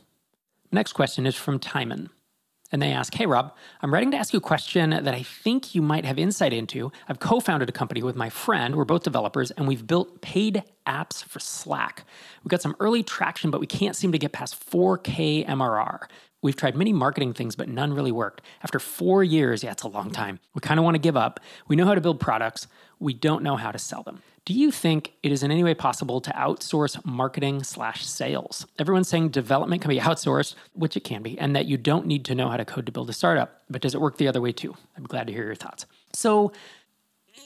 Next 0.72 0.94
question 0.94 1.26
is 1.26 1.36
from 1.36 1.60
Timon. 1.60 2.10
And 2.72 2.82
they 2.82 2.92
ask, 2.94 3.14
Hey, 3.14 3.26
Rob, 3.26 3.54
I'm 3.82 3.94
writing 3.94 4.12
to 4.12 4.18
ask 4.18 4.32
you 4.32 4.38
a 4.38 4.42
question 4.42 4.92
that 4.92 5.08
I 5.08 5.24
think 5.24 5.76
you 5.76 5.82
might 5.82 6.06
have 6.06 6.18
insight 6.18 6.54
into. 6.54 6.92
I've 7.10 7.20
co 7.20 7.40
founded 7.42 7.68
a 7.68 7.74
company 7.74 8.02
with 8.02 8.16
my 8.16 8.30
friend. 8.30 8.76
We're 8.76 8.86
both 8.86 9.04
developers, 9.04 9.52
and 9.52 9.68
we've 9.68 9.86
built 9.86 10.22
paid 10.22 10.64
apps 10.88 11.24
for 11.24 11.40
Slack. 11.40 12.06
We've 12.44 12.50
got 12.50 12.62
some 12.62 12.76
early 12.80 13.04
traction, 13.04 13.52
but 13.52 13.60
we 13.60 13.68
can't 13.68 13.96
seem 13.96 14.14
to 14.14 14.18
get 14.18 14.32
past 14.32 14.58
4K 14.70 15.46
MRR. 15.48 16.08
We've 16.42 16.56
tried 16.56 16.76
many 16.76 16.92
marketing 16.92 17.34
things, 17.34 17.56
but 17.56 17.68
none 17.68 17.94
really 17.94 18.12
worked. 18.12 18.42
After 18.64 18.80
four 18.80 19.24
years, 19.24 19.64
yeah, 19.64 19.72
it's 19.72 19.84
a 19.84 19.88
long 19.88 20.10
time. 20.10 20.40
We 20.56 20.62
kind 20.62 20.80
of 20.80 20.84
want 20.84 20.96
to 20.96 21.00
give 21.00 21.18
up. 21.18 21.40
We 21.68 21.76
know 21.76 21.86
how 21.86 21.94
to 21.94 22.02
build 22.02 22.20
products, 22.20 22.68
we 23.02 23.14
don't 23.14 23.44
know 23.44 23.56
how 23.58 23.72
to 23.72 23.80
sell 23.80 24.04
them. 24.04 24.22
Do 24.46 24.54
you 24.54 24.72
think 24.72 25.14
it 25.22 25.32
is 25.32 25.44
in 25.44 25.52
any 25.52 25.64
way 25.64 25.74
possible 25.74 26.22
to 26.22 26.32
outsource 26.32 27.04
marketing 27.06 27.64
slash 27.64 28.06
sales? 28.06 28.66
Everyone's 28.80 29.08
saying 29.08 29.30
development 29.30 29.82
can 29.82 29.90
be 29.90 30.00
outsourced, 30.00 30.56
which 30.74 30.98
it 30.98 31.04
can 31.04 31.22
be, 31.22 31.38
and 31.38 31.56
that 31.56 31.66
you 31.66 31.78
don't 31.78 32.08
need 32.08 32.26
to 32.26 32.36
know 32.36 32.50
how 32.50 32.58
to 32.58 32.66
code 32.66 32.86
to 32.86 32.92
build 32.92 33.10
a 33.10 33.14
startup. 33.14 33.62
But 33.70 33.82
does 33.82 33.94
it 33.94 34.02
work 34.02 34.18
the 34.18 34.28
other 34.28 34.42
way 34.42 34.52
too? 34.52 34.76
I'm 34.98 35.04
glad 35.04 35.28
to 35.28 35.34
hear 35.34 35.46
your 35.46 35.56
thoughts. 35.56 35.86
So, 36.14 36.52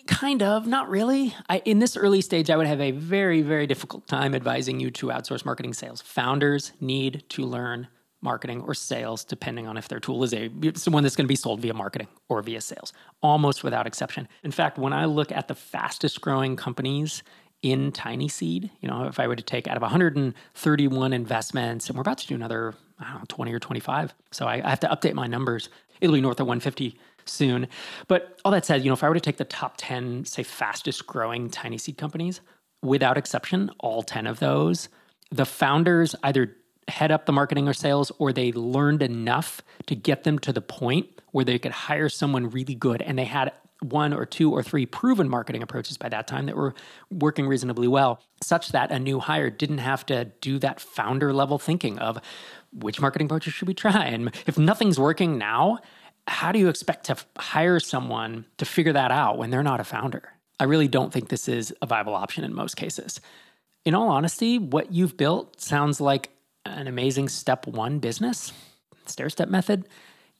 kind 0.07 0.41
of, 0.41 0.67
not 0.67 0.89
really. 0.89 1.33
I, 1.49 1.59
in 1.65 1.79
this 1.79 1.97
early 1.97 2.21
stage, 2.21 2.49
I 2.49 2.55
would 2.57 2.67
have 2.67 2.81
a 2.81 2.91
very, 2.91 3.41
very 3.41 3.67
difficult 3.67 4.07
time 4.07 4.33
advising 4.33 4.79
you 4.79 4.89
to 4.91 5.07
outsource 5.07 5.45
marketing 5.45 5.73
sales. 5.73 6.01
Founders 6.01 6.71
need 6.79 7.23
to 7.29 7.43
learn 7.43 7.87
marketing 8.21 8.61
or 8.61 8.73
sales, 8.73 9.23
depending 9.23 9.67
on 9.67 9.77
if 9.77 9.87
their 9.87 9.99
tool 9.99 10.23
is 10.23 10.33
a 10.33 10.49
someone 10.75 11.03
that's 11.03 11.15
going 11.15 11.25
to 11.25 11.31
be 11.31 11.35
sold 11.35 11.59
via 11.59 11.73
marketing 11.73 12.07
or 12.29 12.41
via 12.41 12.61
sales, 12.61 12.93
almost 13.21 13.63
without 13.63 13.85
exception. 13.87 14.27
In 14.43 14.51
fact, 14.51 14.77
when 14.77 14.93
I 14.93 15.05
look 15.05 15.31
at 15.31 15.47
the 15.47 15.55
fastest 15.55 16.21
growing 16.21 16.55
companies 16.55 17.23
in 17.61 17.91
TinySeed, 17.91 18.69
you 18.81 18.87
know, 18.87 19.05
if 19.05 19.19
I 19.19 19.27
were 19.27 19.35
to 19.35 19.43
take 19.43 19.67
out 19.67 19.75
of 19.75 19.81
131 19.81 21.13
investments, 21.13 21.87
and 21.87 21.97
we're 21.97 22.01
about 22.01 22.19
to 22.19 22.27
do 22.27 22.35
another, 22.35 22.75
I 22.99 23.05
don't 23.05 23.19
know, 23.19 23.25
20 23.27 23.53
or 23.53 23.59
25. 23.59 24.13
So 24.31 24.45
I, 24.45 24.61
I 24.63 24.69
have 24.69 24.79
to 24.81 24.87
update 24.87 25.13
my 25.13 25.27
numbers. 25.27 25.69
It'll 26.01 26.13
be 26.13 26.21
north 26.21 26.39
of 26.39 26.47
150 26.47 26.97
soon. 27.25 27.67
But 28.07 28.39
all 28.45 28.51
that 28.51 28.65
said, 28.65 28.83
you 28.83 28.89
know, 28.89 28.93
if 28.93 29.03
I 29.03 29.09
were 29.09 29.15
to 29.15 29.21
take 29.21 29.37
the 29.37 29.45
top 29.45 29.75
10, 29.77 30.25
say, 30.25 30.43
fastest 30.43 31.07
growing 31.07 31.49
TinySeed 31.49 31.97
companies, 31.97 32.41
without 32.83 33.17
exception, 33.17 33.71
all 33.79 34.03
10 34.03 34.27
of 34.27 34.39
those, 34.39 34.89
the 35.31 35.45
founders 35.45 36.15
either 36.23 36.55
head 36.87 37.11
up 37.11 37.25
the 37.25 37.31
marketing 37.31 37.67
or 37.67 37.73
sales, 37.73 38.11
or 38.19 38.31
they 38.31 38.51
learned 38.51 39.01
enough 39.01 39.61
to 39.87 39.95
get 39.95 40.23
them 40.23 40.39
to 40.39 40.53
the 40.53 40.61
point 40.61 41.07
where 41.31 41.45
they 41.45 41.59
could 41.59 41.71
hire 41.71 42.09
someone 42.09 42.49
really 42.49 42.75
good 42.75 43.01
and 43.01 43.17
they 43.17 43.25
had 43.25 43.51
one 43.81 44.13
or 44.13 44.25
two 44.25 44.51
or 44.51 44.63
three 44.63 44.85
proven 44.85 45.27
marketing 45.27 45.61
approaches 45.61 45.97
by 45.97 46.09
that 46.09 46.27
time 46.27 46.45
that 46.45 46.55
were 46.55 46.73
working 47.11 47.47
reasonably 47.47 47.87
well, 47.87 48.21
such 48.41 48.69
that 48.69 48.91
a 48.91 48.99
new 48.99 49.19
hire 49.19 49.49
didn't 49.49 49.79
have 49.79 50.05
to 50.05 50.25
do 50.41 50.57
that 50.59 50.79
founder 50.79 51.33
level 51.33 51.59
thinking 51.59 51.99
of 51.99 52.19
which 52.71 52.99
marketing 52.99 53.25
approaches 53.25 53.53
should 53.53 53.67
we 53.67 53.73
try? 53.73 54.05
And 54.05 54.33
if 54.47 54.57
nothing's 54.57 54.99
working 54.99 55.37
now, 55.37 55.79
how 56.27 56.51
do 56.51 56.59
you 56.59 56.69
expect 56.69 57.05
to 57.05 57.17
hire 57.37 57.79
someone 57.79 58.45
to 58.57 58.65
figure 58.65 58.93
that 58.93 59.11
out 59.11 59.37
when 59.37 59.49
they're 59.49 59.63
not 59.63 59.79
a 59.79 59.83
founder? 59.83 60.29
I 60.59 60.63
really 60.65 60.87
don't 60.87 61.11
think 61.11 61.29
this 61.29 61.47
is 61.47 61.73
a 61.81 61.85
viable 61.85 62.15
option 62.15 62.43
in 62.43 62.53
most 62.53 62.75
cases. 62.75 63.19
In 63.83 63.93
all 63.93 64.09
honesty, 64.09 64.57
what 64.57 64.91
you've 64.91 65.17
built 65.17 65.61
sounds 65.61 66.01
like 66.01 66.31
an 66.65 66.87
amazing 66.87 67.29
step 67.29 67.67
one 67.67 67.99
business, 67.99 68.51
stair 69.05 69.29
step 69.29 69.49
method. 69.49 69.87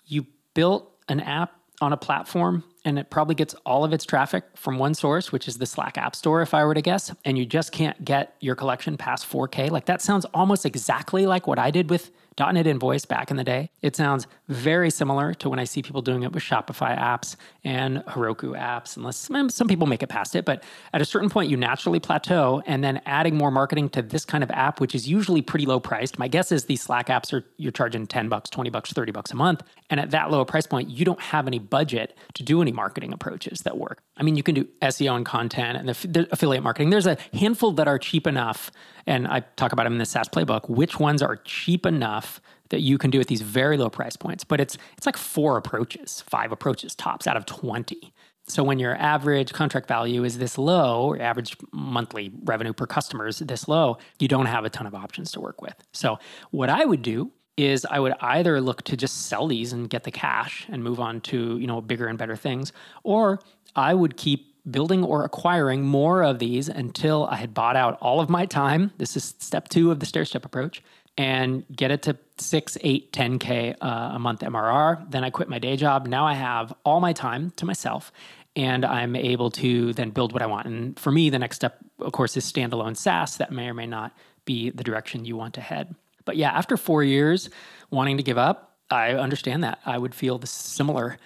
You 0.06 0.26
built 0.54 0.92
an 1.08 1.20
app 1.20 1.54
on 1.82 1.94
a 1.94 1.98
platform 1.98 2.64
and 2.86 2.98
it 3.00 3.10
probably 3.10 3.36
gets 3.36 3.54
all 3.66 3.84
of 3.84 3.94
its 3.94 4.06
traffic 4.06 4.44
from 4.56 4.78
one 4.78 4.94
source, 4.94 5.32
which 5.32 5.48
is 5.48 5.58
the 5.58 5.66
Slack 5.66 5.98
App 5.98 6.16
Store, 6.16 6.42
if 6.42 6.54
I 6.54 6.64
were 6.64 6.74
to 6.74 6.82
guess, 6.82 7.14
and 7.26 7.38
you 7.38 7.46
just 7.46 7.72
can't 7.72 8.06
get 8.06 8.36
your 8.40 8.56
collection 8.56 8.96
past 8.96 9.30
4K. 9.30 9.72
Like 9.72 9.86
that 9.86 10.02
sounds 10.02 10.26
almost 10.34 10.66
exactly 10.66 11.26
like 11.26 11.48
what 11.48 11.60
I 11.60 11.72
did 11.72 11.90
with 11.90 12.12
.NET 12.38 12.68
Invoice 12.68 13.06
back 13.06 13.32
in 13.32 13.38
the 13.38 13.44
day. 13.44 13.70
It 13.82 13.96
sounds 13.96 14.28
very 14.48 14.90
similar 14.90 15.34
to 15.36 15.50
when 15.50 15.60
I 15.60 15.64
see 15.64 15.82
people 15.82 16.02
doing 16.02 16.24
it 16.24 16.32
with 16.32 16.44
Shopify 16.44 16.98
apps 16.98 17.36
and 17.64 18.00
Heroku 18.06 18.58
apps, 18.58 18.98
unless 18.98 19.18
some 19.54 19.68
people 19.68 19.88
make 19.88 20.04
it 20.04 20.08
past 20.08 20.36
it. 20.36 20.46
But 20.46 20.64
at 20.94 21.02
a 21.02 21.06
certain 21.06 21.30
point, 21.30 21.50
you 21.50 21.58
naturally 21.58 22.00
plateau, 22.00 22.62
and 22.66 22.84
then 22.84 23.02
adding 23.06 23.36
more 23.36 23.52
marketing 23.52 23.90
to 23.90 24.02
this 24.02 24.26
kind 24.26 24.44
of 24.44 24.52
app, 24.52 24.80
which 24.80 24.96
is 24.96 25.08
usually 25.08 25.42
pretty 25.42 25.66
low 25.66 25.80
priced. 25.80 26.20
My 26.20 26.28
guess 26.28 26.52
is 26.52 26.66
these 26.66 26.82
Slack 26.82 27.08
apps 27.08 27.34
are 27.34 27.44
you're 27.58 27.72
charging 27.72 28.08
10 28.08 28.30
bucks, 28.30 28.50
20 28.50 28.70
bucks, 28.70 28.92
30 28.94 29.12
bucks 29.12 29.32
a 29.32 29.36
month. 29.36 29.64
And 29.90 30.00
at 30.00 30.12
that 30.12 30.32
low 30.32 30.44
price 30.46 30.68
point, 30.68 30.90
you 30.90 31.06
don't 31.06 31.22
have 31.22 31.48
any 31.48 31.60
budget 31.60 32.18
to 32.34 32.44
do 32.44 32.62
any 32.62 32.72
marketing 32.72 33.14
approaches 33.14 33.62
that 33.62 33.78
work. 33.78 34.02
I 34.18 34.24
mean, 34.24 34.36
you 34.36 34.44
can 34.44 34.56
do 34.56 34.68
SEO 34.82 35.16
and 35.16 35.26
content 35.26 35.78
and 35.78 35.90
the, 35.90 36.08
the 36.08 36.28
affiliate 36.32 36.64
marketing. 36.64 36.90
There's 36.90 37.08
a 37.08 37.18
handful 37.34 37.72
that 37.74 37.88
are 37.88 38.00
cheap 38.00 38.28
enough, 38.28 38.72
and 39.08 39.28
I 39.28 39.42
talk 39.56 39.72
about 39.72 39.84
them 39.84 39.94
in 39.94 40.00
the 40.00 40.06
SaaS 40.06 40.30
playbook. 40.30 40.70
Which 40.70 41.00
ones 41.00 41.22
are 41.22 41.38
cheap 41.38 41.86
enough 41.86 42.42
that 42.70 42.82
you 42.82 42.98
can 42.98 43.12
do 43.12 43.20
at 43.20 43.28
these 43.28 43.42
very 43.42 43.78
low 43.78 43.90
price 43.90 44.16
points? 44.16 44.44
But 44.44 44.60
it's 44.60 44.78
it's 44.98 45.06
like 45.06 45.18
four 45.18 45.58
approaches, 45.58 46.24
five 46.28 46.52
approaches 46.52 46.96
tops 46.96 47.28
out 47.28 47.38
of 47.38 47.46
twenty. 47.46 48.14
So 48.48 48.64
when 48.64 48.78
your 48.78 48.96
average 48.96 49.54
contract 49.54 49.88
value 49.88 50.24
is 50.24 50.38
this 50.38 50.58
low, 50.58 51.08
or 51.08 51.20
average 51.20 51.58
monthly 51.72 52.32
revenue 52.44 52.74
per 52.74 52.86
customer 52.86 53.28
is 53.28 53.40
this 53.40 53.68
low, 53.68 53.98
you 54.20 54.28
don't 54.28 54.46
have 54.46 54.66
a 54.66 54.70
ton 54.70 54.86
of 54.86 54.94
options 54.94 55.32
to 55.32 55.40
work 55.40 55.64
with. 55.64 55.74
So 55.94 56.20
what 56.52 56.70
I 56.70 56.86
would 56.86 57.02
do 57.02 57.32
is 57.58 57.88
I 57.90 58.00
would 58.00 58.14
either 58.20 58.62
look 58.62 58.84
to 58.84 58.98
just 58.98 59.28
sell 59.28 59.48
these 59.48 59.74
and 59.74 59.90
get 59.90 60.04
the 60.04 60.12
cash 60.12 60.68
and 60.70 60.84
move 60.84 61.00
on 61.00 61.22
to, 61.22 61.58
you 61.58 61.66
know, 61.66 61.82
bigger 61.82 62.08
and 62.08 62.20
better 62.20 62.36
things, 62.36 62.72
or 63.04 63.40
I 63.76 63.94
would 63.94 64.16
keep 64.16 64.55
building 64.70 65.04
or 65.04 65.24
acquiring 65.24 65.84
more 65.84 66.24
of 66.24 66.40
these 66.40 66.68
until 66.68 67.26
I 67.26 67.36
had 67.36 67.54
bought 67.54 67.76
out 67.76 67.98
all 68.02 68.20
of 68.20 68.30
my 68.30 68.46
time. 68.46 68.92
This 68.98 69.16
is 69.16 69.36
step 69.40 69.70
two 69.70 69.92
of 69.92 70.00
the 70.00 70.06
stair 70.06 70.26
step 70.26 70.46
approach 70.46 70.82
and 71.18 71.64
get 71.74 71.92
it 71.92 72.02
to 72.04 72.18
six, 72.38 72.78
eight, 72.82 73.12
10K 73.14 73.76
uh, 73.82 74.12
a 74.14 74.20
month 74.20 74.42
MRR. 74.42 75.10
Then 75.10 75.24
I 75.24 75.30
quit 75.30 75.48
my 75.48 75.60
day 75.60 75.76
job. 75.78 76.08
Now 76.08 76.26
I 76.26 76.34
have 76.34 76.74
all 76.84 77.00
my 77.00 77.14
time 77.14 77.52
to 77.58 77.66
myself 77.66 78.12
and 78.56 78.86
I'm 78.86 79.16
able 79.16 79.52
to 79.52 79.94
then 79.94 80.10
build 80.10 80.34
what 80.34 80.42
I 80.42 80.46
want. 80.46 80.68
And 80.68 80.98
for 81.00 81.12
me, 81.12 81.30
the 81.30 81.40
next 81.40 81.58
step, 81.58 81.78
of 82.00 82.12
course, 82.12 82.38
is 82.38 82.50
standalone 82.50 82.96
SaaS. 82.96 83.38
That 83.38 83.52
may 83.52 83.68
or 83.68 83.74
may 83.74 83.86
not 83.88 84.16
be 84.46 84.70
the 84.70 84.84
direction 84.84 85.26
you 85.26 85.36
want 85.36 85.54
to 85.56 85.62
head. 85.62 85.96
But 86.24 86.38
yeah, 86.38 86.52
after 86.52 86.78
four 86.78 87.04
years 87.04 87.50
wanting 87.92 88.18
to 88.18 88.24
give 88.24 88.38
up, 88.38 88.78
I 88.90 89.12
understand 89.12 89.64
that. 89.64 89.80
I 89.86 89.98
would 89.98 90.16
feel 90.16 90.40
similar. 90.44 91.18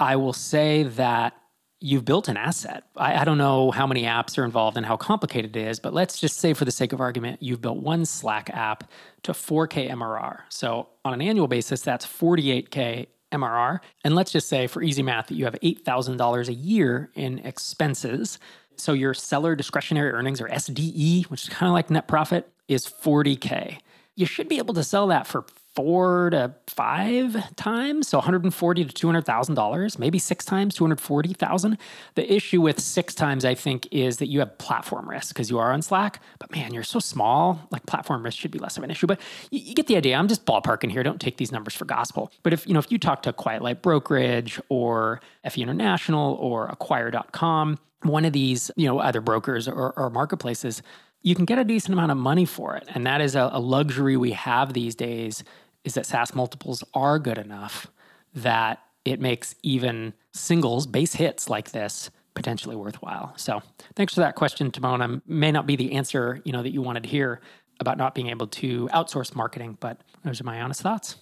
I 0.00 0.16
will 0.16 0.32
say 0.32 0.82
that 0.82 1.34
you've 1.82 2.04
built 2.04 2.28
an 2.28 2.36
asset. 2.36 2.84
I, 2.96 3.20
I, 3.20 3.24
don't 3.24 3.38
know 3.38 3.70
how 3.70 3.86
many 3.86 4.04
apps 4.04 4.38
are 4.38 4.44
involved 4.44 4.76
and 4.76 4.86
how 4.86 4.96
complicated 4.96 5.56
it 5.56 5.66
is, 5.66 5.80
but 5.80 5.92
let's 5.92 6.20
just 6.20 6.38
say, 6.38 6.54
for 6.54 6.64
the 6.64 6.70
sake 6.70 6.92
of 6.92 7.00
argument, 7.00 7.42
you've 7.42 7.60
built 7.60 7.78
one 7.78 8.04
Slack 8.04 8.50
app 8.50 8.90
to 9.24 9.32
4K 9.32 9.90
MRR. 9.90 10.40
So 10.48 10.88
on 11.04 11.12
an 11.12 11.22
annual 11.22 11.48
basis, 11.48 11.82
that's 11.82 12.06
48K 12.06 13.06
MRR. 13.32 13.80
And 14.04 14.14
let's 14.14 14.30
just 14.30 14.48
say, 14.48 14.66
for 14.66 14.82
easy 14.82 15.02
math, 15.02 15.26
that 15.28 15.34
you 15.34 15.44
have 15.44 15.58
$8,000 15.62 16.48
a 16.48 16.54
year 16.54 17.10
in 17.14 17.38
expenses. 17.40 18.38
So 18.76 18.92
your 18.92 19.14
seller 19.14 19.54
discretionary 19.54 20.12
earnings, 20.12 20.40
or 20.40 20.48
SDE, 20.48 21.26
which 21.26 21.42
is 21.44 21.48
kind 21.48 21.68
of 21.68 21.74
like 21.74 21.90
net 21.90 22.08
profit, 22.08 22.48
is 22.68 22.86
40K 22.86 23.78
you 24.14 24.26
should 24.26 24.48
be 24.48 24.58
able 24.58 24.74
to 24.74 24.84
sell 24.84 25.06
that 25.08 25.26
for 25.26 25.44
four 25.74 26.30
to 26.30 26.54
five 26.66 27.54
times, 27.56 28.08
so 28.08 28.18
140 28.18 28.84
to 28.84 28.92
200 28.92 29.24
thousand 29.24 29.54
dollars, 29.54 29.98
maybe 29.98 30.18
six 30.18 30.44
times, 30.44 30.74
240 30.74 31.32
thousand. 31.34 31.78
The 32.14 32.32
issue 32.32 32.60
with 32.60 32.80
six 32.80 33.14
times, 33.14 33.44
I 33.44 33.54
think, 33.54 33.88
is 33.90 34.18
that 34.18 34.28
you 34.28 34.40
have 34.40 34.58
platform 34.58 35.08
risk 35.08 35.34
because 35.34 35.50
you 35.50 35.58
are 35.58 35.72
on 35.72 35.82
Slack. 35.82 36.20
But 36.38 36.50
man, 36.52 36.74
you're 36.74 36.82
so 36.82 36.98
small, 36.98 37.66
like 37.70 37.86
platform 37.86 38.22
risk 38.22 38.38
should 38.38 38.50
be 38.50 38.58
less 38.58 38.76
of 38.76 38.84
an 38.84 38.90
issue. 38.90 39.06
But 39.06 39.20
you, 39.50 39.60
you, 39.60 39.74
get 39.74 39.86
the 39.86 39.96
idea. 39.96 40.16
I'm 40.16 40.28
just 40.28 40.44
ballparking 40.44 40.90
here. 40.90 41.02
Don't 41.02 41.20
take 41.20 41.36
these 41.36 41.52
numbers 41.52 41.74
for 41.74 41.84
gospel. 41.84 42.30
But 42.42 42.52
if 42.52 42.66
you 42.66 42.74
know, 42.74 42.80
if 42.80 42.92
you 42.92 42.98
talk 42.98 43.22
to 43.22 43.32
Quiet 43.32 43.62
Light 43.62 43.82
Brokerage 43.82 44.60
or 44.68 45.20
FE 45.48 45.62
International 45.62 46.34
or 46.34 46.66
Acquire.com, 46.68 47.78
one 48.02 48.24
of 48.24 48.32
these, 48.32 48.70
you 48.76 48.86
know, 48.86 48.98
either 48.98 49.20
brokers 49.20 49.68
or, 49.68 49.92
or 49.92 50.10
marketplaces 50.10 50.82
you 51.22 51.34
can 51.34 51.44
get 51.44 51.58
a 51.58 51.64
decent 51.64 51.92
amount 51.92 52.10
of 52.10 52.18
money 52.18 52.44
for 52.44 52.76
it. 52.76 52.84
And 52.88 53.06
that 53.06 53.20
is 53.20 53.34
a, 53.34 53.48
a 53.52 53.60
luxury 53.60 54.16
we 54.16 54.32
have 54.32 54.72
these 54.72 54.94
days 54.94 55.44
is 55.84 55.94
that 55.94 56.06
SaaS 56.06 56.34
multiples 56.34 56.84
are 56.94 57.18
good 57.18 57.38
enough 57.38 57.88
that 58.34 58.80
it 59.04 59.20
makes 59.20 59.54
even 59.62 60.14
singles, 60.32 60.86
base 60.86 61.14
hits 61.14 61.50
like 61.50 61.72
this 61.72 62.10
potentially 62.34 62.76
worthwhile. 62.76 63.34
So 63.36 63.62
thanks 63.94 64.14
for 64.14 64.20
that 64.20 64.36
question, 64.36 64.70
Timon. 64.70 65.02
I 65.02 65.20
may 65.26 65.52
not 65.52 65.66
be 65.66 65.76
the 65.76 65.92
answer, 65.92 66.40
you 66.44 66.52
know, 66.52 66.62
that 66.62 66.72
you 66.72 66.80
wanted 66.80 67.02
to 67.02 67.08
hear 67.08 67.40
about 67.80 67.98
not 67.98 68.14
being 68.14 68.28
able 68.28 68.46
to 68.46 68.88
outsource 68.92 69.34
marketing, 69.34 69.76
but 69.80 70.00
those 70.24 70.40
are 70.40 70.44
my 70.44 70.60
honest 70.60 70.80
thoughts. 70.80 71.16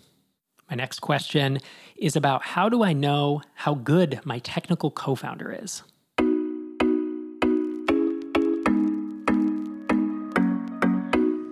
My 0.69 0.77
next 0.77 1.01
question 1.01 1.59
is 1.97 2.15
about 2.15 2.45
how 2.45 2.69
do 2.69 2.85
I 2.85 2.93
know 2.93 3.43
how 3.55 3.75
good 3.75 4.21
my 4.25 4.39
technical 4.39 4.91
co-founder 4.91 5.59
is? 5.63 5.83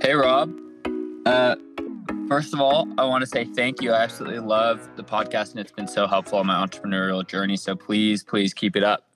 Hey, 0.01 0.15
Rob. 0.15 0.57
Uh, 1.27 1.57
first 2.29 2.53
of 2.53 2.61
all, 2.61 2.87
I 2.99 3.05
want 3.05 3.23
to 3.23 3.27
say 3.27 3.45
thank 3.45 3.81
you. 3.81 3.93
I 3.93 4.03
absolutely 4.03 4.41
love 4.41 4.87
the 4.97 5.03
podcast, 5.03 5.53
and 5.53 5.61
it's 5.61 5.73
been 5.73 5.89
so 5.89 6.07
helpful 6.07 6.39
on 6.39 6.47
my 6.47 6.55
entrepreneurial 6.55 7.27
journey. 7.27 7.57
So 7.57 7.75
please, 7.75 8.23
please 8.23 8.53
keep 8.53 8.77
it 8.77 8.85
up. 8.85 9.09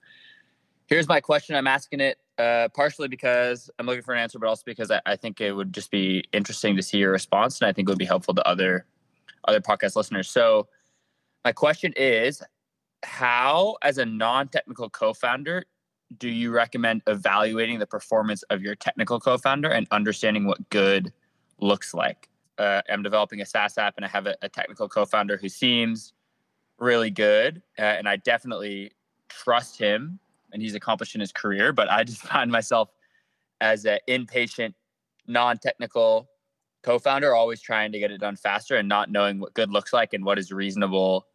Here's 0.87 1.07
my 1.07 1.21
question. 1.21 1.55
I'm 1.55 1.67
asking 1.67 1.99
it 2.01 2.17
uh, 2.39 2.69
partially 2.75 3.07
because 3.07 3.69
I'm 3.77 3.85
looking 3.85 4.01
for 4.01 4.13
an 4.13 4.19
answer, 4.19 4.39
but 4.39 4.47
also 4.47 4.63
because 4.65 4.89
I, 4.89 4.99
I, 5.05 5.15
think 5.15 5.39
it 5.39 5.53
would 5.53 5.71
just 5.71 5.91
be 5.91 6.23
interesting 6.33 6.75
to 6.75 6.81
see 6.81 6.97
your 6.97 7.11
response, 7.11 7.61
and 7.61 7.69
I 7.69 7.73
think 7.73 7.87
it 7.87 7.91
would 7.91 7.99
be 7.99 8.05
helpful 8.05 8.33
to 8.33 8.47
other 8.47 8.85
other 9.47 9.61
podcast 9.61 9.95
listeners. 9.95 10.29
So, 10.29 10.67
my 11.45 11.51
question 11.51 11.93
is, 11.95 12.41
how, 13.03 13.77
as 13.83 13.99
a 13.99 14.05
non-technical 14.05 14.89
co-founder, 14.89 15.65
do 16.17 16.29
you 16.29 16.51
recommend 16.51 17.03
evaluating 17.05 17.77
the 17.79 17.87
performance 17.87 18.43
of 18.43 18.61
your 18.61 18.75
technical 18.75 19.19
co-founder 19.19 19.69
and 19.69 19.87
understanding 19.91 20.45
what 20.45 20.69
good 20.69 21.13
looks 21.59 21.93
like? 21.93 22.29
Uh, 22.57 22.81
I'm 22.89 23.03
developing 23.03 23.41
a 23.41 23.45
SaaS 23.45 23.77
app 23.77 23.95
and 23.97 24.05
I 24.05 24.09
have 24.09 24.27
a, 24.27 24.35
a 24.41 24.49
technical 24.49 24.87
co-founder 24.87 25.37
who 25.37 25.49
seems 25.49 26.13
really 26.79 27.09
good, 27.09 27.61
uh, 27.79 27.81
and 27.81 28.07
I 28.07 28.17
definitely 28.17 28.91
trust 29.29 29.77
him, 29.77 30.19
and 30.51 30.61
he's 30.61 30.75
accomplished 30.75 31.15
in 31.15 31.21
his 31.21 31.31
career. 31.31 31.73
But 31.73 31.89
I 31.89 32.03
just 32.03 32.21
find 32.21 32.51
myself 32.51 32.89
as 33.61 33.85
an 33.85 33.99
impatient, 34.07 34.75
non-technical 35.27 36.29
co-founder, 36.83 37.33
always 37.33 37.61
trying 37.61 37.91
to 37.93 37.99
get 37.99 38.11
it 38.11 38.19
done 38.19 38.35
faster 38.35 38.75
and 38.75 38.87
not 38.87 39.09
knowing 39.09 39.39
what 39.39 39.53
good 39.53 39.71
looks 39.71 39.93
like 39.93 40.13
and 40.13 40.25
what 40.25 40.37
is 40.37 40.51
reasonable 40.51 41.27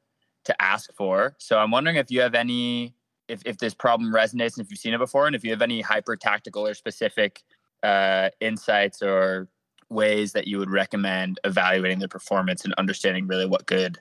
to 0.44 0.62
ask 0.62 0.92
for. 0.94 1.34
So 1.38 1.58
I'm 1.58 1.70
wondering 1.70 1.96
if 1.96 2.10
you 2.10 2.20
have 2.20 2.34
any 2.34 2.94
if, 3.28 3.42
if 3.44 3.58
this 3.58 3.74
problem 3.74 4.12
resonates 4.12 4.56
and 4.56 4.64
if 4.64 4.70
you've 4.70 4.80
seen 4.80 4.94
it 4.94 4.98
before 4.98 5.26
and 5.26 5.36
if 5.36 5.44
you 5.44 5.50
have 5.50 5.60
any 5.60 5.82
hyper 5.82 6.16
tactical 6.16 6.66
or 6.66 6.72
specific 6.72 7.42
uh, 7.82 8.30
insights 8.40 9.02
or 9.02 9.48
ways 9.90 10.32
that 10.32 10.46
you 10.46 10.58
would 10.58 10.70
recommend 10.70 11.40
evaluating 11.44 11.98
the 11.98 12.08
performance 12.08 12.64
and 12.64 12.74
understanding 12.74 13.26
really 13.26 13.46
what 13.46 13.66
good 13.66 13.98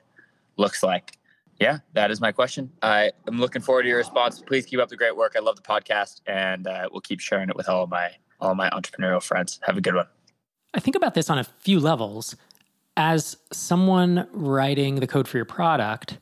looks 0.56 0.82
like? 0.82 1.18
Yeah 1.60 1.78
that 1.94 2.10
is 2.10 2.20
my 2.20 2.32
question. 2.32 2.70
I 2.82 3.12
am 3.26 3.38
looking 3.38 3.62
forward 3.62 3.82
to 3.82 3.88
your 3.88 3.98
response. 3.98 4.40
Please 4.40 4.66
keep 4.66 4.80
up 4.80 4.88
the 4.88 4.96
great 4.96 5.16
work. 5.16 5.34
I 5.36 5.40
love 5.40 5.56
the 5.56 5.62
podcast 5.62 6.20
and 6.26 6.66
uh, 6.66 6.88
we'll 6.92 7.00
keep 7.00 7.20
sharing 7.20 7.48
it 7.48 7.56
with 7.56 7.68
all 7.68 7.86
my 7.86 8.10
all 8.40 8.54
my 8.54 8.70
entrepreneurial 8.70 9.22
friends. 9.22 9.58
Have 9.62 9.76
a 9.76 9.80
good 9.80 9.94
one. 9.94 10.06
I 10.74 10.80
think 10.80 10.96
about 10.96 11.14
this 11.14 11.30
on 11.30 11.38
a 11.38 11.44
few 11.44 11.80
levels. 11.80 12.36
As 12.96 13.36
someone 13.52 14.26
writing 14.32 14.96
the 14.96 15.06
code 15.06 15.28
for 15.28 15.38
your 15.38 15.44
product 15.44 16.18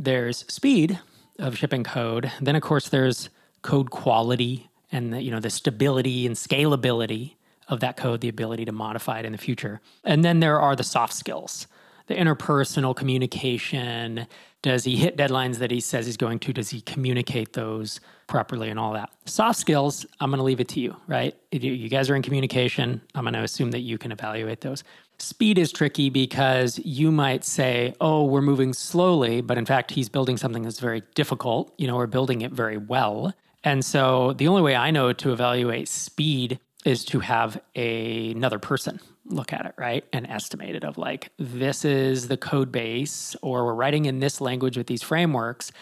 there's 0.00 0.50
speed 0.52 0.98
of 1.38 1.56
shipping 1.56 1.84
code. 1.84 2.32
Then, 2.40 2.56
of 2.56 2.62
course, 2.62 2.88
there's 2.88 3.28
code 3.62 3.90
quality 3.90 4.70
and 4.90 5.12
the, 5.12 5.22
you 5.22 5.30
know 5.30 5.38
the 5.38 5.50
stability 5.50 6.26
and 6.26 6.34
scalability 6.34 7.34
of 7.70 7.80
that 7.80 7.96
code, 7.96 8.20
the 8.20 8.28
ability 8.28 8.66
to 8.66 8.72
modify 8.72 9.20
it 9.20 9.24
in 9.24 9.32
the 9.32 9.38
future. 9.38 9.80
And 10.04 10.22
then 10.22 10.40
there 10.40 10.60
are 10.60 10.76
the 10.76 10.84
soft 10.84 11.14
skills, 11.14 11.66
the 12.08 12.14
interpersonal 12.14 12.94
communication. 12.94 14.26
Does 14.62 14.84
he 14.84 14.96
hit 14.96 15.16
deadlines 15.16 15.56
that 15.58 15.70
he 15.70 15.80
says 15.80 16.04
he's 16.04 16.18
going 16.18 16.40
to? 16.40 16.52
Does 16.52 16.68
he 16.68 16.82
communicate 16.82 17.54
those 17.54 18.00
properly 18.26 18.68
and 18.68 18.78
all 18.78 18.92
that? 18.92 19.10
Soft 19.24 19.58
skills, 19.58 20.04
I'm 20.20 20.30
going 20.30 20.38
to 20.38 20.44
leave 20.44 20.60
it 20.60 20.68
to 20.68 20.80
you, 20.80 20.96
right? 21.06 21.34
You 21.52 21.88
guys 21.88 22.10
are 22.10 22.16
in 22.16 22.22
communication. 22.22 23.00
I'm 23.14 23.24
going 23.24 23.34
to 23.34 23.42
assume 23.42 23.70
that 23.70 23.80
you 23.80 23.96
can 23.96 24.12
evaluate 24.12 24.60
those. 24.60 24.84
Speed 25.18 25.58
is 25.58 25.70
tricky 25.70 26.10
because 26.10 26.78
you 26.80 27.12
might 27.12 27.44
say, 27.44 27.94
oh, 28.00 28.24
we're 28.24 28.42
moving 28.42 28.72
slowly, 28.72 29.40
but 29.40 29.58
in 29.58 29.66
fact, 29.66 29.90
he's 29.92 30.08
building 30.08 30.36
something 30.36 30.62
that's 30.62 30.80
very 30.80 31.02
difficult. 31.14 31.72
You 31.78 31.86
know, 31.86 31.96
we're 31.96 32.06
building 32.06 32.40
it 32.40 32.52
very 32.52 32.78
well. 32.78 33.32
And 33.62 33.84
so 33.84 34.32
the 34.32 34.48
only 34.48 34.62
way 34.62 34.74
I 34.74 34.90
know 34.90 35.12
to 35.12 35.32
evaluate 35.32 35.88
speed 35.88 36.58
is 36.84 37.04
to 37.06 37.20
have 37.20 37.60
a, 37.76 38.30
another 38.30 38.58
person, 38.58 39.00
look 39.26 39.52
at 39.52 39.66
it, 39.66 39.74
right? 39.76 40.04
And 40.12 40.26
estimate 40.26 40.74
it 40.74 40.84
of 40.84 40.98
like, 40.98 41.30
this 41.38 41.84
is 41.84 42.28
the 42.28 42.36
code 42.36 42.72
base, 42.72 43.36
or 43.42 43.66
we're 43.66 43.74
writing 43.74 44.06
in 44.06 44.20
this 44.20 44.40
language 44.40 44.76
with 44.76 44.86
these 44.86 45.02
frameworks, 45.02 45.72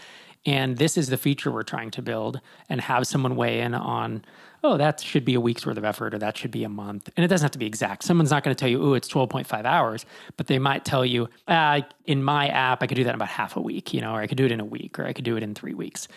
and 0.44 0.76
this 0.76 0.96
is 0.96 1.08
the 1.08 1.16
feature 1.16 1.50
we're 1.50 1.62
trying 1.62 1.90
to 1.92 2.02
build, 2.02 2.40
and 2.68 2.80
have 2.80 3.06
someone 3.06 3.36
weigh 3.36 3.60
in 3.60 3.74
on, 3.74 4.24
oh, 4.64 4.76
that 4.76 5.00
should 5.00 5.24
be 5.24 5.34
a 5.34 5.40
week's 5.40 5.64
worth 5.64 5.76
of 5.76 5.84
effort, 5.84 6.14
or 6.14 6.18
that 6.18 6.36
should 6.36 6.50
be 6.50 6.64
a 6.64 6.68
month. 6.68 7.08
And 7.16 7.24
it 7.24 7.28
doesn't 7.28 7.44
have 7.44 7.52
to 7.52 7.58
be 7.58 7.66
exact. 7.66 8.02
Someone's 8.02 8.30
not 8.30 8.42
going 8.42 8.54
to 8.54 8.58
tell 8.58 8.68
you, 8.68 8.82
oh, 8.82 8.94
it's 8.94 9.08
12.5 9.08 9.64
hours, 9.64 10.04
but 10.36 10.46
they 10.46 10.58
might 10.58 10.84
tell 10.84 11.04
you, 11.04 11.28
ah, 11.46 11.80
in 12.06 12.24
my 12.24 12.48
app, 12.48 12.82
I 12.82 12.86
could 12.86 12.96
do 12.96 13.04
that 13.04 13.10
in 13.10 13.16
about 13.16 13.28
half 13.28 13.56
a 13.56 13.60
week, 13.60 13.94
you 13.94 14.00
know, 14.00 14.14
or 14.14 14.20
I 14.20 14.26
could 14.26 14.38
do 14.38 14.46
it 14.46 14.52
in 14.52 14.60
a 14.60 14.64
week, 14.64 14.98
or 14.98 15.06
I 15.06 15.12
could 15.12 15.24
do 15.24 15.36
it 15.36 15.42
in 15.42 15.54
three 15.54 15.74
weeks. 15.74 16.08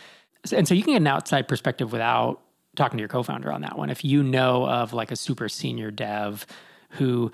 And 0.52 0.68
so 0.68 0.74
you 0.74 0.82
can 0.82 0.94
get 0.94 1.02
an 1.02 1.08
outside 1.08 1.48
perspective 1.48 1.92
without 1.92 2.42
talking 2.76 2.98
to 2.98 3.02
your 3.02 3.10
co-founder 3.10 3.52
on 3.52 3.62
that 3.62 3.78
one. 3.78 3.90
If 3.90 4.04
you 4.06 4.24
know 4.24 4.68
of 4.68 4.94
like 4.94 5.12
a 5.12 5.16
super 5.16 5.50
senior 5.50 5.92
dev 5.92 6.46
who 6.92 7.32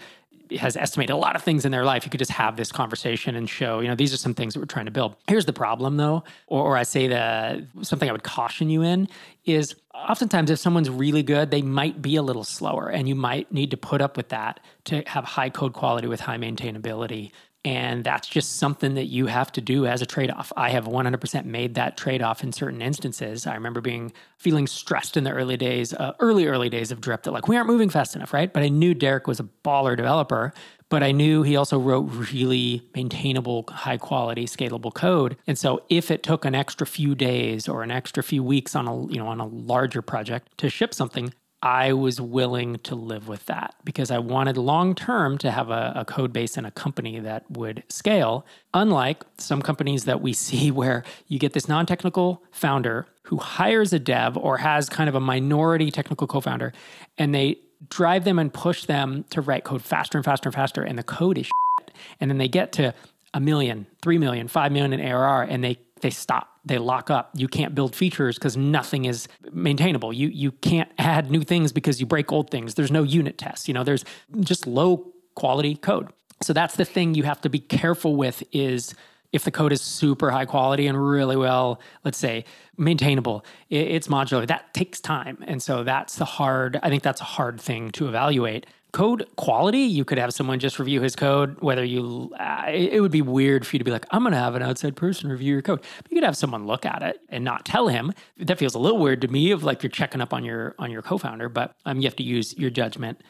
has 0.55 0.77
estimated 0.77 1.13
a 1.13 1.17
lot 1.17 1.35
of 1.35 1.43
things 1.43 1.65
in 1.65 1.71
their 1.71 1.83
life, 1.83 2.05
you 2.05 2.09
could 2.09 2.19
just 2.19 2.31
have 2.31 2.55
this 2.55 2.71
conversation 2.71 3.35
and 3.35 3.49
show, 3.49 3.79
you 3.81 3.87
know, 3.87 3.95
these 3.95 4.13
are 4.13 4.17
some 4.17 4.33
things 4.33 4.53
that 4.53 4.59
we're 4.59 4.65
trying 4.65 4.85
to 4.85 4.91
build. 4.91 5.15
Here's 5.27 5.45
the 5.45 5.53
problem 5.53 5.97
though, 5.97 6.23
or, 6.47 6.63
or 6.63 6.77
I 6.77 6.83
say 6.83 7.07
that 7.07 7.59
something 7.81 8.07
I 8.07 8.11
would 8.11 8.23
caution 8.23 8.69
you 8.69 8.81
in 8.81 9.09
is 9.45 9.75
oftentimes 9.93 10.49
if 10.49 10.59
someone's 10.59 10.89
really 10.89 11.23
good, 11.23 11.51
they 11.51 11.61
might 11.61 12.01
be 12.01 12.15
a 12.15 12.21
little 12.21 12.43
slower 12.43 12.89
and 12.89 13.09
you 13.09 13.15
might 13.15 13.51
need 13.51 13.71
to 13.71 13.77
put 13.77 14.01
up 14.01 14.15
with 14.15 14.29
that 14.29 14.59
to 14.85 15.03
have 15.07 15.25
high 15.25 15.49
code 15.49 15.73
quality 15.73 16.07
with 16.07 16.21
high 16.21 16.37
maintainability 16.37 17.31
and 17.65 18.03
that's 18.03 18.27
just 18.27 18.57
something 18.57 18.95
that 18.95 19.05
you 19.05 19.25
have 19.25 19.51
to 19.53 19.61
do 19.61 19.85
as 19.85 20.01
a 20.01 20.05
trade 20.05 20.31
off. 20.31 20.53
I 20.55 20.69
have 20.69 20.85
100% 20.85 21.45
made 21.45 21.75
that 21.75 21.97
trade 21.97 22.21
off 22.21 22.43
in 22.43 22.53
certain 22.53 22.81
instances. 22.81 23.45
I 23.45 23.55
remember 23.55 23.81
being 23.81 24.13
feeling 24.37 24.67
stressed 24.67 25.17
in 25.17 25.23
the 25.23 25.31
early 25.31 25.57
days, 25.57 25.93
uh, 25.93 26.13
early, 26.19 26.47
early 26.47 26.69
days 26.69 26.91
of 26.91 27.01
Drip 27.01 27.23
that 27.23 27.31
like, 27.31 27.47
we 27.47 27.57
aren't 27.57 27.67
moving 27.67 27.89
fast 27.89 28.15
enough, 28.15 28.33
right? 28.33 28.51
But 28.53 28.63
I 28.63 28.69
knew 28.69 28.93
Derek 28.93 29.27
was 29.27 29.39
a 29.39 29.49
baller 29.65 29.97
developer, 29.97 30.53
but 30.89 31.03
I 31.03 31.11
knew 31.11 31.43
he 31.43 31.55
also 31.57 31.77
wrote 31.77 32.03
really 32.33 32.87
maintainable, 32.95 33.65
high 33.67 33.97
quality, 33.97 34.45
scalable 34.45 34.93
code. 34.93 35.35
And 35.45 35.57
so 35.57 35.83
if 35.89 36.09
it 36.09 36.23
took 36.23 36.45
an 36.45 36.55
extra 36.55 36.87
few 36.87 37.15
days 37.15 37.67
or 37.67 37.83
an 37.83 37.91
extra 37.91 38.23
few 38.23 38.43
weeks 38.43 38.75
on 38.75 38.87
a, 38.87 39.07
you 39.07 39.17
know, 39.17 39.27
on 39.27 39.41
a 39.41 39.47
larger 39.47 40.01
project 40.01 40.57
to 40.59 40.69
ship 40.69 40.93
something, 40.93 41.33
I 41.61 41.93
was 41.93 42.21
willing 42.21 42.77
to 42.79 42.93
live 42.93 43.27
with 43.27 43.47
that 43.47 43.73
because 43.83 44.11
I 44.11 44.19
wanted 44.19 44.57
long 44.57 44.93
term 44.93 45.37
to 45.39 45.49
have 45.49 45.69
a, 45.69 45.93
a, 45.95 46.05
code 46.05 46.31
base 46.31 46.55
and 46.55 46.67
a 46.67 46.71
company 46.71 47.19
that 47.19 47.49
would 47.49 47.83
scale. 47.89 48.45
Unlike 48.75 49.23
some 49.39 49.63
companies 49.63 50.05
that 50.05 50.21
we 50.21 50.33
see 50.47 50.69
where 50.69 51.03
you 51.27 51.39
get 51.39 51.53
this 51.53 51.67
non 51.67 51.85
technical 51.85 52.43
founder 52.51 53.07
who 53.23 53.37
hires 53.37 53.91
a 53.91 53.99
dev 53.99 54.37
or 54.37 54.57
has 54.57 54.87
kind 54.87 55.09
of 55.09 55.15
a 55.15 55.19
minority 55.19 55.89
technical 55.89 56.27
co 56.27 56.39
founder 56.41 56.73
and 57.17 57.33
they 57.33 57.57
drive 57.89 58.23
them 58.23 58.39
and 58.39 58.53
push 58.53 58.85
them 58.85 59.25
to 59.29 59.41
write 59.41 59.63
code 59.63 59.81
faster 59.81 60.17
and 60.17 60.25
faster 60.25 60.49
and 60.49 60.55
faster, 60.55 60.83
and 60.83 60.97
the 60.97 61.03
code 61.03 61.37
is 61.37 61.45
shit. 61.79 61.91
And 62.19 62.29
then 62.29 62.37
they 62.37 62.47
get 62.47 62.71
to 62.73 62.93
a 63.33 63.39
million, 63.39 63.85
three 64.01 64.17
million, 64.17 64.47
five 64.47 64.71
million 64.71 64.93
in 64.93 65.01
ARR, 65.01 65.43
and 65.43 65.63
they 65.63 65.77
they 66.01 66.09
stop 66.09 66.56
they 66.67 66.77
lock 66.77 67.09
up. 67.09 67.31
You 67.33 67.47
can't 67.47 67.73
build 67.73 67.95
features 67.95 68.37
because 68.37 68.57
nothing 68.57 69.05
is 69.05 69.27
maintainable. 69.51 70.13
You 70.13 70.27
you 70.29 70.51
can't 70.51 70.91
add 70.97 71.31
new 71.31 71.41
things 71.41 71.71
because 71.71 71.99
you 71.99 72.05
break 72.05 72.31
old 72.31 72.49
things. 72.49 72.75
There's 72.75 72.91
no 72.91 73.03
unit 73.03 73.37
tests 73.37 73.67
you 73.67 73.73
know 73.73 73.83
there's 73.83 74.05
just 74.39 74.67
low 74.67 75.11
quality 75.35 75.75
code. 75.75 76.09
So 76.41 76.53
that's 76.53 76.75
the 76.75 76.85
thing 76.85 77.15
you 77.15 77.23
have 77.23 77.41
to 77.41 77.49
be 77.49 77.59
careful 77.59 78.15
with 78.15 78.43
is 78.51 78.93
if 79.33 79.43
the 79.43 79.51
code 79.51 79.73
is 79.73 79.81
super 79.81 80.31
high 80.31 80.45
quality 80.45 80.87
and 80.87 80.97
really 80.97 81.35
well 81.35 81.81
let's 82.05 82.17
say 82.17 82.45
maintainable 82.77 83.45
it's 83.69 84.07
modular. 84.07 84.47
That 84.47 84.73
takes 84.73 84.99
time. 84.99 85.43
And 85.47 85.61
so 85.61 85.83
that's 85.83 86.15
the 86.15 86.25
hard 86.25 86.79
i 86.83 86.89
think 86.89 87.03
that's 87.03 87.21
a 87.21 87.25
hard 87.37 87.59
thing 87.59 87.91
to 87.91 88.07
evaluate 88.07 88.65
code 88.93 89.27
quality 89.35 89.79
you 89.79 90.05
could 90.05 90.17
have 90.17 90.33
someone 90.33 90.59
just 90.59 90.79
review 90.79 91.01
his 91.01 91.15
code 91.15 91.59
whether 91.59 91.83
you 91.83 92.31
uh, 92.39 92.63
it 92.67 93.01
would 93.01 93.11
be 93.11 93.21
weird 93.21 93.67
for 93.67 93.75
you 93.75 93.79
to 93.79 93.83
be 93.83 93.91
like 93.91 94.05
i'm 94.11 94.21
going 94.23 94.31
to 94.31 94.37
have 94.37 94.55
an 94.55 94.63
outside 94.63 94.95
person 94.95 95.29
review 95.29 95.53
your 95.53 95.61
code. 95.61 95.81
But 96.03 96.11
you 96.11 96.17
could 96.17 96.25
have 96.25 96.37
someone 96.37 96.67
look 96.67 96.85
at 96.85 97.01
it 97.01 97.21
and 97.29 97.43
not 97.43 97.65
tell 97.65 97.87
him. 97.87 98.13
That 98.37 98.57
feels 98.57 98.75
a 98.75 98.79
little 98.79 98.99
weird 98.99 99.21
to 99.21 99.27
me 99.27 99.51
of 99.51 99.63
like 99.63 99.83
you're 99.83 99.89
checking 99.89 100.21
up 100.21 100.33
on 100.33 100.43
your 100.43 100.75
on 100.79 100.91
your 100.91 101.01
co-founder 101.01 101.49
but 101.49 101.75
um, 101.85 101.97
you 101.97 102.03
have 102.03 102.15
to 102.17 102.23
use 102.23 102.57
your 102.57 102.69
judgment 102.69 103.21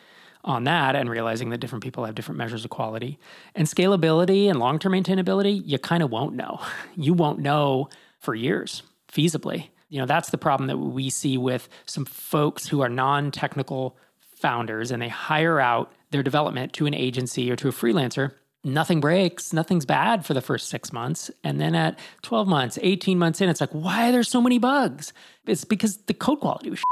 on 0.43 0.63
that 0.63 0.95
and 0.95 1.09
realizing 1.09 1.49
that 1.49 1.57
different 1.57 1.83
people 1.83 2.05
have 2.05 2.15
different 2.15 2.37
measures 2.37 2.63
of 2.63 2.69
quality. 2.69 3.19
And 3.53 3.67
scalability 3.67 4.49
and 4.49 4.59
long-term 4.59 4.93
maintainability 4.93 5.61
you 5.65 5.77
kind 5.77 6.01
of 6.01 6.11
won't 6.11 6.35
know. 6.35 6.59
You 6.95 7.13
won't 7.13 7.39
know 7.39 7.89
for 8.19 8.33
years 8.33 8.81
feasibly. 9.11 9.69
You 9.89 9.99
know 9.99 10.05
that's 10.05 10.29
the 10.29 10.37
problem 10.37 10.67
that 10.67 10.77
we 10.77 11.09
see 11.09 11.37
with 11.37 11.69
some 11.85 12.05
folks 12.05 12.67
who 12.67 12.81
are 12.81 12.89
non-technical 12.89 13.97
founders 14.39 14.91
and 14.91 15.01
they 15.01 15.09
hire 15.09 15.59
out 15.59 15.91
their 16.11 16.23
development 16.23 16.73
to 16.73 16.85
an 16.85 16.93
agency 16.93 17.51
or 17.51 17.55
to 17.57 17.67
a 17.67 17.71
freelancer, 17.71 18.33
nothing 18.63 18.99
breaks, 18.99 19.53
nothing's 19.53 19.85
bad 19.85 20.25
for 20.25 20.33
the 20.33 20.41
first 20.41 20.69
six 20.69 20.93
months. 20.93 21.31
And 21.43 21.59
then 21.59 21.75
at 21.75 21.97
12 22.23 22.47
months, 22.47 22.77
18 22.81 23.17
months 23.17 23.41
in, 23.41 23.49
it's 23.49 23.61
like, 23.61 23.71
why 23.71 24.09
are 24.09 24.11
there 24.11 24.23
so 24.23 24.41
many 24.41 24.59
bugs? 24.59 25.13
It's 25.45 25.65
because 25.65 25.97
the 25.97 26.13
code 26.13 26.39
quality 26.39 26.69
was 26.69 26.79
shit. 26.79 26.85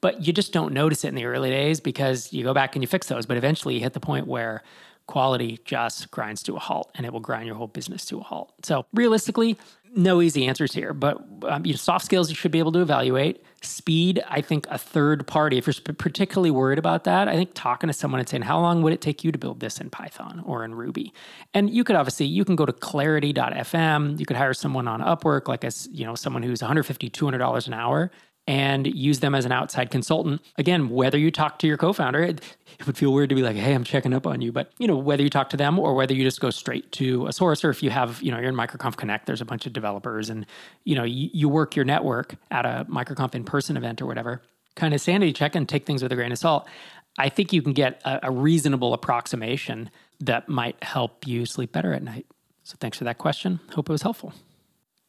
But 0.00 0.26
you 0.26 0.32
just 0.32 0.52
don't 0.52 0.72
notice 0.72 1.04
it 1.04 1.08
in 1.08 1.14
the 1.14 1.24
early 1.24 1.50
days 1.50 1.80
because 1.80 2.32
you 2.32 2.44
go 2.44 2.54
back 2.54 2.74
and 2.74 2.82
you 2.82 2.86
fix 2.86 3.06
those. 3.08 3.26
But 3.26 3.36
eventually 3.36 3.74
you 3.74 3.80
hit 3.80 3.92
the 3.92 4.00
point 4.00 4.26
where 4.26 4.62
quality 5.12 5.60
just 5.66 6.10
grinds 6.10 6.42
to 6.42 6.56
a 6.56 6.58
halt 6.58 6.90
and 6.94 7.04
it 7.04 7.12
will 7.12 7.20
grind 7.20 7.46
your 7.46 7.54
whole 7.54 7.66
business 7.66 8.06
to 8.06 8.18
a 8.18 8.22
halt. 8.22 8.50
So 8.62 8.86
realistically, 8.94 9.58
no 9.94 10.22
easy 10.22 10.46
answers 10.46 10.72
here, 10.72 10.94
but 10.94 11.18
um, 11.42 11.66
you 11.66 11.74
know, 11.74 11.76
soft 11.76 12.06
skills 12.06 12.30
you 12.30 12.34
should 12.34 12.50
be 12.50 12.58
able 12.58 12.72
to 12.72 12.80
evaluate. 12.80 13.44
Speed, 13.60 14.24
I 14.26 14.40
think 14.40 14.66
a 14.70 14.78
third 14.78 15.26
party, 15.26 15.58
if 15.58 15.66
you're 15.66 15.94
particularly 15.98 16.50
worried 16.50 16.78
about 16.78 17.04
that, 17.04 17.28
I 17.28 17.34
think 17.34 17.50
talking 17.52 17.88
to 17.88 17.92
someone 17.92 18.20
and 18.20 18.28
saying, 18.28 18.44
how 18.44 18.58
long 18.58 18.80
would 18.80 18.94
it 18.94 19.02
take 19.02 19.22
you 19.22 19.30
to 19.32 19.38
build 19.38 19.60
this 19.60 19.82
in 19.82 19.90
Python 19.90 20.42
or 20.46 20.64
in 20.64 20.74
Ruby? 20.74 21.12
And 21.52 21.68
you 21.68 21.84
could 21.84 21.94
obviously, 21.94 22.24
you 22.24 22.46
can 22.46 22.56
go 22.56 22.64
to 22.64 22.72
clarity.fm. 22.72 24.18
You 24.18 24.24
could 24.24 24.38
hire 24.38 24.54
someone 24.54 24.88
on 24.88 25.02
Upwork, 25.02 25.46
like 25.46 25.62
a, 25.62 25.72
you 25.90 26.06
know, 26.06 26.14
someone 26.14 26.42
who's 26.42 26.62
$150, 26.62 27.10
$200 27.10 27.66
an 27.66 27.74
hour 27.74 28.10
and 28.46 28.86
use 28.86 29.20
them 29.20 29.34
as 29.34 29.44
an 29.44 29.52
outside 29.52 29.90
consultant. 29.90 30.40
Again, 30.58 30.88
whether 30.88 31.16
you 31.16 31.30
talk 31.30 31.58
to 31.60 31.66
your 31.66 31.76
co-founder, 31.76 32.22
it, 32.22 32.40
it, 32.78 32.86
would 32.86 32.96
feel 32.96 33.12
weird 33.12 33.28
to 33.28 33.34
be 33.34 33.42
like, 33.42 33.56
"Hey, 33.56 33.72
I'm 33.72 33.84
checking 33.84 34.12
up 34.12 34.26
on 34.26 34.40
you," 34.40 34.50
but 34.50 34.72
you 34.78 34.88
know, 34.88 34.96
whether 34.96 35.22
you 35.22 35.30
talk 35.30 35.50
to 35.50 35.56
them 35.56 35.78
or 35.78 35.94
whether 35.94 36.12
you 36.12 36.24
just 36.24 36.40
go 36.40 36.50
straight 36.50 36.90
to 36.92 37.26
a 37.26 37.32
source, 37.32 37.64
or 37.64 37.70
if 37.70 37.82
you 37.82 37.90
have, 37.90 38.20
you 38.22 38.32
know, 38.32 38.38
you're 38.38 38.48
in 38.48 38.56
MicroConf 38.56 38.96
Connect, 38.96 39.26
there's 39.26 39.40
a 39.40 39.44
bunch 39.44 39.66
of 39.66 39.72
developers, 39.72 40.28
and 40.28 40.46
you 40.84 40.96
know, 40.96 41.04
you, 41.04 41.30
you 41.32 41.48
work 41.48 41.76
your 41.76 41.84
network 41.84 42.34
at 42.50 42.66
a 42.66 42.84
MicroConf 42.90 43.34
in-person 43.34 43.76
event 43.76 44.02
or 44.02 44.06
whatever. 44.06 44.42
Kind 44.74 44.94
of 44.94 45.00
sanity 45.00 45.32
check 45.32 45.54
and 45.54 45.68
take 45.68 45.86
things 45.86 46.02
with 46.02 46.10
a 46.12 46.16
grain 46.16 46.32
of 46.32 46.38
salt. 46.38 46.66
I 47.18 47.28
think 47.28 47.52
you 47.52 47.62
can 47.62 47.74
get 47.74 48.00
a, 48.04 48.20
a 48.24 48.30
reasonable 48.30 48.94
approximation 48.94 49.90
that 50.20 50.48
might 50.48 50.82
help 50.82 51.26
you 51.26 51.46
sleep 51.46 51.72
better 51.72 51.92
at 51.92 52.02
night. 52.02 52.26
So, 52.64 52.76
thanks 52.80 52.98
for 52.98 53.04
that 53.04 53.18
question. 53.18 53.60
Hope 53.74 53.88
it 53.88 53.92
was 53.92 54.02
helpful. 54.02 54.32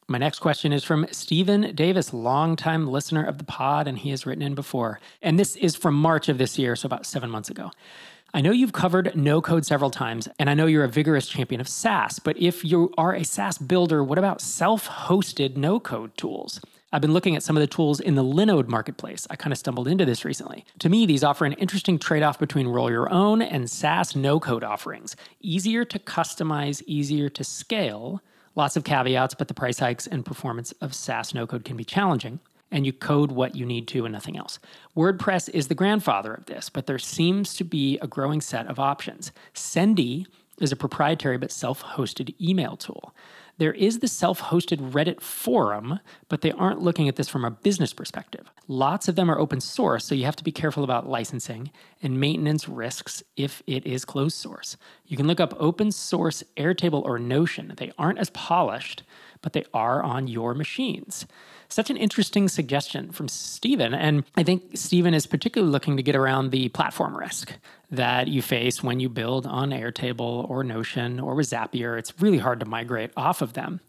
My 0.07 0.17
next 0.17 0.39
question 0.39 0.73
is 0.73 0.83
from 0.83 1.07
Stephen 1.11 1.73
Davis, 1.75 2.13
longtime 2.13 2.87
listener 2.87 3.23
of 3.23 3.37
the 3.37 3.45
pod, 3.45 3.87
and 3.87 3.97
he 3.97 4.09
has 4.09 4.25
written 4.25 4.41
in 4.41 4.53
before. 4.53 4.99
And 5.21 5.39
this 5.39 5.55
is 5.55 5.75
from 5.75 5.95
March 5.95 6.27
of 6.27 6.37
this 6.37 6.59
year, 6.59 6.75
so 6.75 6.87
about 6.87 7.05
seven 7.05 7.29
months 7.29 7.49
ago. 7.49 7.71
I 8.33 8.41
know 8.41 8.51
you've 8.51 8.73
covered 8.73 9.15
no 9.15 9.41
code 9.41 9.65
several 9.65 9.91
times, 9.91 10.27
and 10.39 10.49
I 10.49 10.55
know 10.55 10.65
you're 10.65 10.83
a 10.83 10.89
vigorous 10.89 11.27
champion 11.27 11.61
of 11.61 11.69
SaaS, 11.69 12.19
but 12.19 12.37
if 12.37 12.65
you 12.65 12.91
are 12.97 13.13
a 13.13 13.23
SaaS 13.23 13.57
builder, 13.57 14.03
what 14.03 14.17
about 14.17 14.41
self 14.41 14.89
hosted 14.89 15.55
no 15.55 15.79
code 15.79 16.17
tools? 16.17 16.59
I've 16.91 17.01
been 17.01 17.13
looking 17.13 17.35
at 17.35 17.43
some 17.43 17.55
of 17.55 17.61
the 17.61 17.67
tools 17.67 17.99
in 17.99 18.15
the 18.15 18.23
Linode 18.23 18.67
marketplace. 18.67 19.25
I 19.29 19.35
kind 19.35 19.53
of 19.53 19.57
stumbled 19.57 19.87
into 19.87 20.05
this 20.05 20.25
recently. 20.25 20.65
To 20.79 20.89
me, 20.89 21.05
these 21.05 21.23
offer 21.23 21.45
an 21.45 21.53
interesting 21.53 21.97
trade 21.97 22.23
off 22.23 22.37
between 22.37 22.67
roll 22.67 22.91
your 22.91 23.11
own 23.11 23.41
and 23.41 23.69
SaaS 23.69 24.15
no 24.15 24.39
code 24.39 24.63
offerings. 24.63 25.15
Easier 25.39 25.85
to 25.85 25.97
customize, 25.97 26.83
easier 26.85 27.29
to 27.29 27.43
scale 27.43 28.21
Lots 28.55 28.75
of 28.75 28.83
caveats, 28.83 29.33
but 29.33 29.47
the 29.47 29.53
price 29.53 29.79
hikes 29.79 30.05
and 30.05 30.25
performance 30.25 30.71
of 30.73 30.93
SaaS 30.93 31.33
no 31.33 31.47
code 31.47 31.65
can 31.65 31.75
be 31.75 31.83
challenging, 31.83 32.39
and 32.71 32.85
you 32.85 32.93
code 32.93 33.31
what 33.31 33.55
you 33.55 33.65
need 33.65 33.87
to 33.89 34.05
and 34.05 34.13
nothing 34.13 34.37
else. 34.37 34.59
WordPress 34.95 35.49
is 35.49 35.67
the 35.67 35.75
grandfather 35.75 36.33
of 36.33 36.45
this, 36.45 36.69
but 36.69 36.85
there 36.85 36.99
seems 36.99 37.55
to 37.55 37.63
be 37.63 37.97
a 37.99 38.07
growing 38.07 38.41
set 38.41 38.67
of 38.67 38.79
options. 38.79 39.31
Sendy 39.55 40.27
is 40.59 40.71
a 40.71 40.75
proprietary 40.75 41.37
but 41.37 41.51
self 41.51 41.83
hosted 41.83 42.35
email 42.39 42.77
tool. 42.77 43.13
There 43.63 43.71
is 43.71 43.99
the 43.99 44.09
self 44.09 44.41
hosted 44.41 44.91
Reddit 44.91 45.21
forum, 45.21 46.01
but 46.27 46.41
they 46.41 46.51
aren't 46.51 46.81
looking 46.81 47.07
at 47.07 47.15
this 47.15 47.29
from 47.29 47.45
a 47.45 47.51
business 47.51 47.93
perspective. 47.93 48.51
Lots 48.67 49.07
of 49.07 49.15
them 49.15 49.31
are 49.31 49.39
open 49.39 49.61
source, 49.61 50.03
so 50.03 50.13
you 50.13 50.25
have 50.25 50.35
to 50.35 50.43
be 50.43 50.51
careful 50.51 50.83
about 50.83 51.07
licensing 51.07 51.71
and 52.01 52.19
maintenance 52.19 52.67
risks 52.67 53.23
if 53.37 53.63
it 53.65 53.85
is 53.85 54.03
closed 54.03 54.35
source. 54.35 54.75
You 55.07 55.15
can 55.15 55.27
look 55.27 55.39
up 55.39 55.55
open 55.57 55.93
source 55.93 56.43
Airtable 56.57 57.05
or 57.05 57.17
Notion. 57.17 57.71
They 57.77 57.93
aren't 57.97 58.19
as 58.19 58.31
polished, 58.31 59.03
but 59.41 59.53
they 59.53 59.63
are 59.73 60.03
on 60.03 60.27
your 60.27 60.53
machines. 60.53 61.25
Such 61.69 61.89
an 61.89 61.95
interesting 61.95 62.49
suggestion 62.49 63.13
from 63.13 63.29
Stephen. 63.29 63.93
And 63.93 64.25
I 64.35 64.43
think 64.43 64.75
Stephen 64.75 65.13
is 65.13 65.25
particularly 65.25 65.71
looking 65.71 65.95
to 65.95 66.03
get 66.03 66.17
around 66.17 66.51
the 66.51 66.67
platform 66.67 67.15
risk 67.15 67.53
that 67.93 68.27
you 68.27 68.41
face 68.41 68.81
when 68.81 68.99
you 68.99 69.07
build 69.07 69.45
on 69.45 69.69
Airtable 69.69 70.49
or 70.49 70.63
Notion 70.63 71.19
or 71.19 71.35
with 71.35 71.49
Zapier. 71.49 71.97
It's 71.97 72.19
really 72.19 72.39
hard 72.39 72.59
to 72.59 72.65
migrate 72.65 73.11
off 73.15 73.41
of 73.41 73.53
them. 73.53 73.81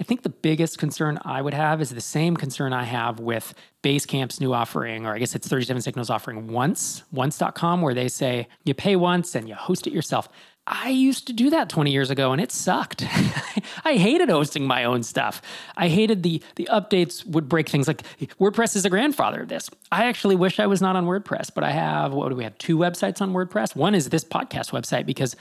I 0.00 0.02
think 0.02 0.22
the 0.22 0.28
biggest 0.28 0.78
concern 0.78 1.20
I 1.24 1.40
would 1.40 1.54
have 1.54 1.80
is 1.80 1.90
the 1.90 2.00
same 2.00 2.36
concern 2.36 2.72
I 2.72 2.82
have 2.82 3.20
with 3.20 3.54
Basecamp's 3.82 4.40
new 4.40 4.52
offering, 4.52 5.06
or 5.06 5.14
I 5.14 5.18
guess 5.18 5.34
it's 5.36 5.46
37 5.46 5.82
Signals 5.82 6.10
offering 6.10 6.48
once, 6.48 7.04
once.com, 7.12 7.80
where 7.80 7.94
they 7.94 8.08
say 8.08 8.48
you 8.64 8.74
pay 8.74 8.96
once 8.96 9.34
and 9.34 9.48
you 9.48 9.54
host 9.54 9.86
it 9.86 9.92
yourself. 9.92 10.28
I 10.66 10.88
used 10.88 11.26
to 11.26 11.34
do 11.34 11.50
that 11.50 11.68
20 11.68 11.90
years 11.90 12.08
ago 12.08 12.32
and 12.32 12.40
it 12.40 12.50
sucked. 12.50 13.02
I 13.84 13.94
hated 13.94 14.30
hosting 14.30 14.66
my 14.66 14.84
own 14.84 15.02
stuff. 15.02 15.42
I 15.76 15.88
hated 15.88 16.22
the 16.22 16.42
the 16.56 16.68
updates 16.72 17.26
would 17.26 17.48
break 17.48 17.68
things 17.68 17.86
like 17.86 18.02
WordPress 18.40 18.74
is 18.74 18.84
the 18.84 18.90
grandfather 18.90 19.42
of 19.42 19.48
this. 19.48 19.68
I 19.92 20.06
actually 20.06 20.36
wish 20.36 20.58
I 20.58 20.66
was 20.66 20.80
not 20.80 20.96
on 20.96 21.04
WordPress, 21.04 21.50
but 21.54 21.64
I 21.64 21.70
have 21.70 22.14
what 22.14 22.30
do 22.30 22.36
we 22.36 22.44
have 22.44 22.56
two 22.56 22.78
websites 22.78 23.20
on 23.20 23.34
WordPress? 23.34 23.76
One 23.76 23.94
is 23.94 24.08
this 24.08 24.24
podcast 24.24 24.70
website 24.70 25.04
because 25.04 25.36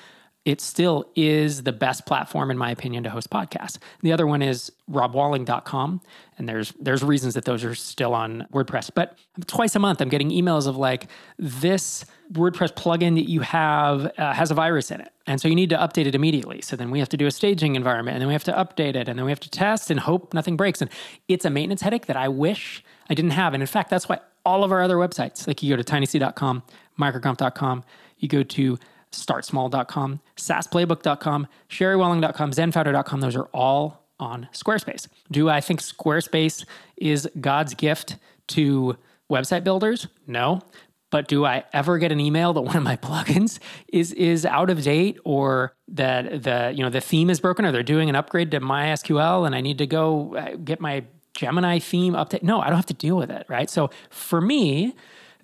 it 0.45 0.59
still 0.59 1.09
is 1.15 1.63
the 1.63 1.71
best 1.71 2.05
platform 2.05 2.51
in 2.51 2.57
my 2.57 2.69
opinion 2.69 3.03
to 3.03 3.09
host 3.09 3.29
podcasts. 3.29 3.77
The 4.01 4.11
other 4.11 4.27
one 4.27 4.41
is 4.41 4.71
robwalling.com 4.91 6.01
and 6.37 6.49
there's 6.49 6.73
there's 6.79 7.01
reasons 7.01 7.33
that 7.35 7.45
those 7.45 7.63
are 7.63 7.73
still 7.75 8.13
on 8.13 8.45
WordPress. 8.51 8.91
But 8.93 9.17
twice 9.47 9.75
a 9.75 9.79
month 9.79 10.01
I'm 10.01 10.09
getting 10.09 10.31
emails 10.31 10.67
of 10.67 10.75
like 10.75 11.07
this 11.37 12.05
WordPress 12.33 12.73
plugin 12.73 13.15
that 13.15 13.29
you 13.29 13.39
have 13.41 14.11
uh, 14.17 14.33
has 14.33 14.51
a 14.51 14.53
virus 14.53 14.91
in 14.91 14.99
it. 14.99 15.13
And 15.27 15.39
so 15.39 15.47
you 15.47 15.55
need 15.55 15.69
to 15.69 15.77
update 15.77 16.07
it 16.07 16.15
immediately. 16.15 16.61
So 16.61 16.75
then 16.75 16.91
we 16.91 16.99
have 16.99 17.09
to 17.09 17.17
do 17.17 17.25
a 17.25 17.31
staging 17.31 17.75
environment 17.75 18.15
and 18.15 18.21
then 18.21 18.27
we 18.27 18.33
have 18.33 18.43
to 18.45 18.53
update 18.53 18.95
it 18.95 19.07
and 19.07 19.17
then 19.17 19.25
we 19.25 19.31
have 19.31 19.39
to 19.41 19.49
test 19.49 19.89
and 19.89 19.99
hope 19.99 20.33
nothing 20.33 20.57
breaks. 20.57 20.81
And 20.81 20.91
it's 21.29 21.45
a 21.45 21.49
maintenance 21.49 21.81
headache 21.81 22.07
that 22.07 22.17
I 22.17 22.27
wish 22.27 22.83
I 23.09 23.13
didn't 23.13 23.31
have. 23.31 23.53
And 23.53 23.63
in 23.63 23.67
fact, 23.67 23.89
that's 23.89 24.09
why 24.09 24.19
all 24.45 24.65
of 24.65 24.73
our 24.73 24.81
other 24.81 24.97
websites, 24.97 25.47
like 25.47 25.63
you 25.63 25.69
go 25.69 25.81
to 25.81 25.89
tinyseed.com, 25.89 26.63
microconf.com, 26.99 27.83
you 28.17 28.27
go 28.27 28.43
to 28.43 28.77
startsmall.com, 29.13 30.21
saasplaybook.com, 30.37 31.47
sherrywalling.com, 31.69 32.51
zenfounder.com. 32.51 33.21
Those 33.21 33.35
are 33.35 33.47
all 33.53 34.03
on 34.19 34.47
Squarespace. 34.53 35.07
Do 35.31 35.49
I 35.49 35.61
think 35.61 35.81
Squarespace 35.81 36.65
is 36.97 37.27
God's 37.39 37.73
gift 37.73 38.17
to 38.49 38.97
website 39.31 39.63
builders? 39.63 40.07
No. 40.27 40.61
But 41.09 41.27
do 41.27 41.45
I 41.45 41.63
ever 41.73 41.99
get 41.99 42.11
an 42.11 42.19
email 42.19 42.53
that 42.53 42.61
one 42.61 42.75
of 42.75 42.83
my 42.83 42.95
plugins 43.07 43.59
is 43.87 44.11
is 44.13 44.45
out 44.45 44.69
of 44.69 44.81
date 44.81 45.19
or 45.23 45.75
that 45.89 46.43
the 46.43 46.73
you 46.75 46.83
know 46.83 46.89
the 46.89 47.01
theme 47.01 47.29
is 47.29 47.39
broken 47.39 47.65
or 47.65 47.71
they're 47.71 47.83
doing 47.83 48.09
an 48.09 48.15
upgrade 48.15 48.49
to 48.51 48.59
MySQL 48.59 49.45
and 49.45 49.53
I 49.53 49.61
need 49.61 49.77
to 49.77 49.85
go 49.85 50.35
uh, 50.35 50.55
get 50.55 50.79
my 50.79 51.03
Gemini 51.35 51.79
theme 51.79 52.13
update? 52.13 52.43
No, 52.43 52.61
I 52.61 52.67
don't 52.67 52.75
have 52.75 52.85
to 52.87 52.93
deal 52.93 53.17
with 53.17 53.31
it, 53.31 53.45
right? 53.49 53.69
So 53.69 53.89
for 54.09 54.39
me, 54.41 54.95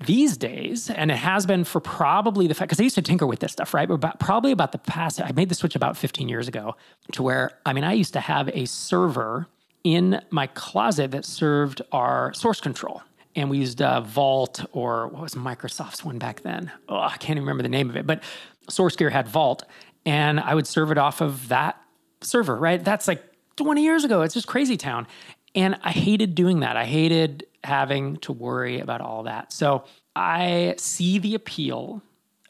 these 0.05 0.37
days, 0.37 0.89
and 0.89 1.11
it 1.11 1.17
has 1.17 1.45
been 1.45 1.63
for 1.63 1.81
probably 1.81 2.47
the 2.47 2.53
fact, 2.53 2.69
because 2.69 2.79
I 2.79 2.83
used 2.83 2.95
to 2.95 3.01
tinker 3.01 3.27
with 3.27 3.39
this 3.39 3.51
stuff, 3.51 3.73
right? 3.73 3.87
But 3.87 3.95
about, 3.95 4.19
probably 4.19 4.51
about 4.51 4.71
the 4.71 4.77
past, 4.77 5.21
I 5.21 5.31
made 5.33 5.49
the 5.49 5.55
switch 5.55 5.75
about 5.75 5.97
15 5.97 6.29
years 6.29 6.47
ago 6.47 6.75
to 7.11 7.23
where, 7.23 7.51
I 7.65 7.73
mean, 7.73 7.83
I 7.83 7.93
used 7.93 8.13
to 8.13 8.19
have 8.21 8.49
a 8.49 8.65
server 8.65 9.47
in 9.83 10.21
my 10.29 10.47
closet 10.47 11.11
that 11.11 11.25
served 11.25 11.81
our 11.91 12.33
source 12.33 12.61
control. 12.61 13.01
And 13.35 13.49
we 13.49 13.59
used 13.59 13.81
uh, 13.81 14.01
Vault 14.01 14.65
or 14.71 15.07
what 15.07 15.21
was 15.21 15.35
Microsoft's 15.35 16.03
one 16.03 16.17
back 16.17 16.41
then? 16.41 16.71
Oh, 16.87 16.99
I 16.99 17.17
can't 17.17 17.31
even 17.31 17.43
remember 17.43 17.63
the 17.63 17.69
name 17.69 17.89
of 17.89 17.95
it, 17.95 18.07
but 18.07 18.23
SourceGear 18.69 19.11
had 19.11 19.27
Vault, 19.27 19.63
and 20.05 20.39
I 20.39 20.55
would 20.55 20.67
serve 20.67 20.91
it 20.91 20.97
off 20.97 21.21
of 21.21 21.49
that 21.49 21.79
server, 22.21 22.55
right? 22.55 22.83
That's 22.83 23.07
like 23.07 23.23
20 23.57 23.83
years 23.83 24.03
ago. 24.03 24.21
It's 24.21 24.33
just 24.33 24.47
crazy 24.47 24.77
town. 24.77 25.07
And 25.55 25.79
I 25.83 25.91
hated 25.91 26.35
doing 26.35 26.59
that. 26.61 26.77
I 26.77 26.85
hated 26.85 27.47
having 27.63 28.17
to 28.17 28.31
worry 28.31 28.79
about 28.79 29.01
all 29.01 29.23
that. 29.23 29.51
So 29.51 29.83
I 30.15 30.75
see 30.77 31.19
the 31.19 31.35
appeal 31.35 32.01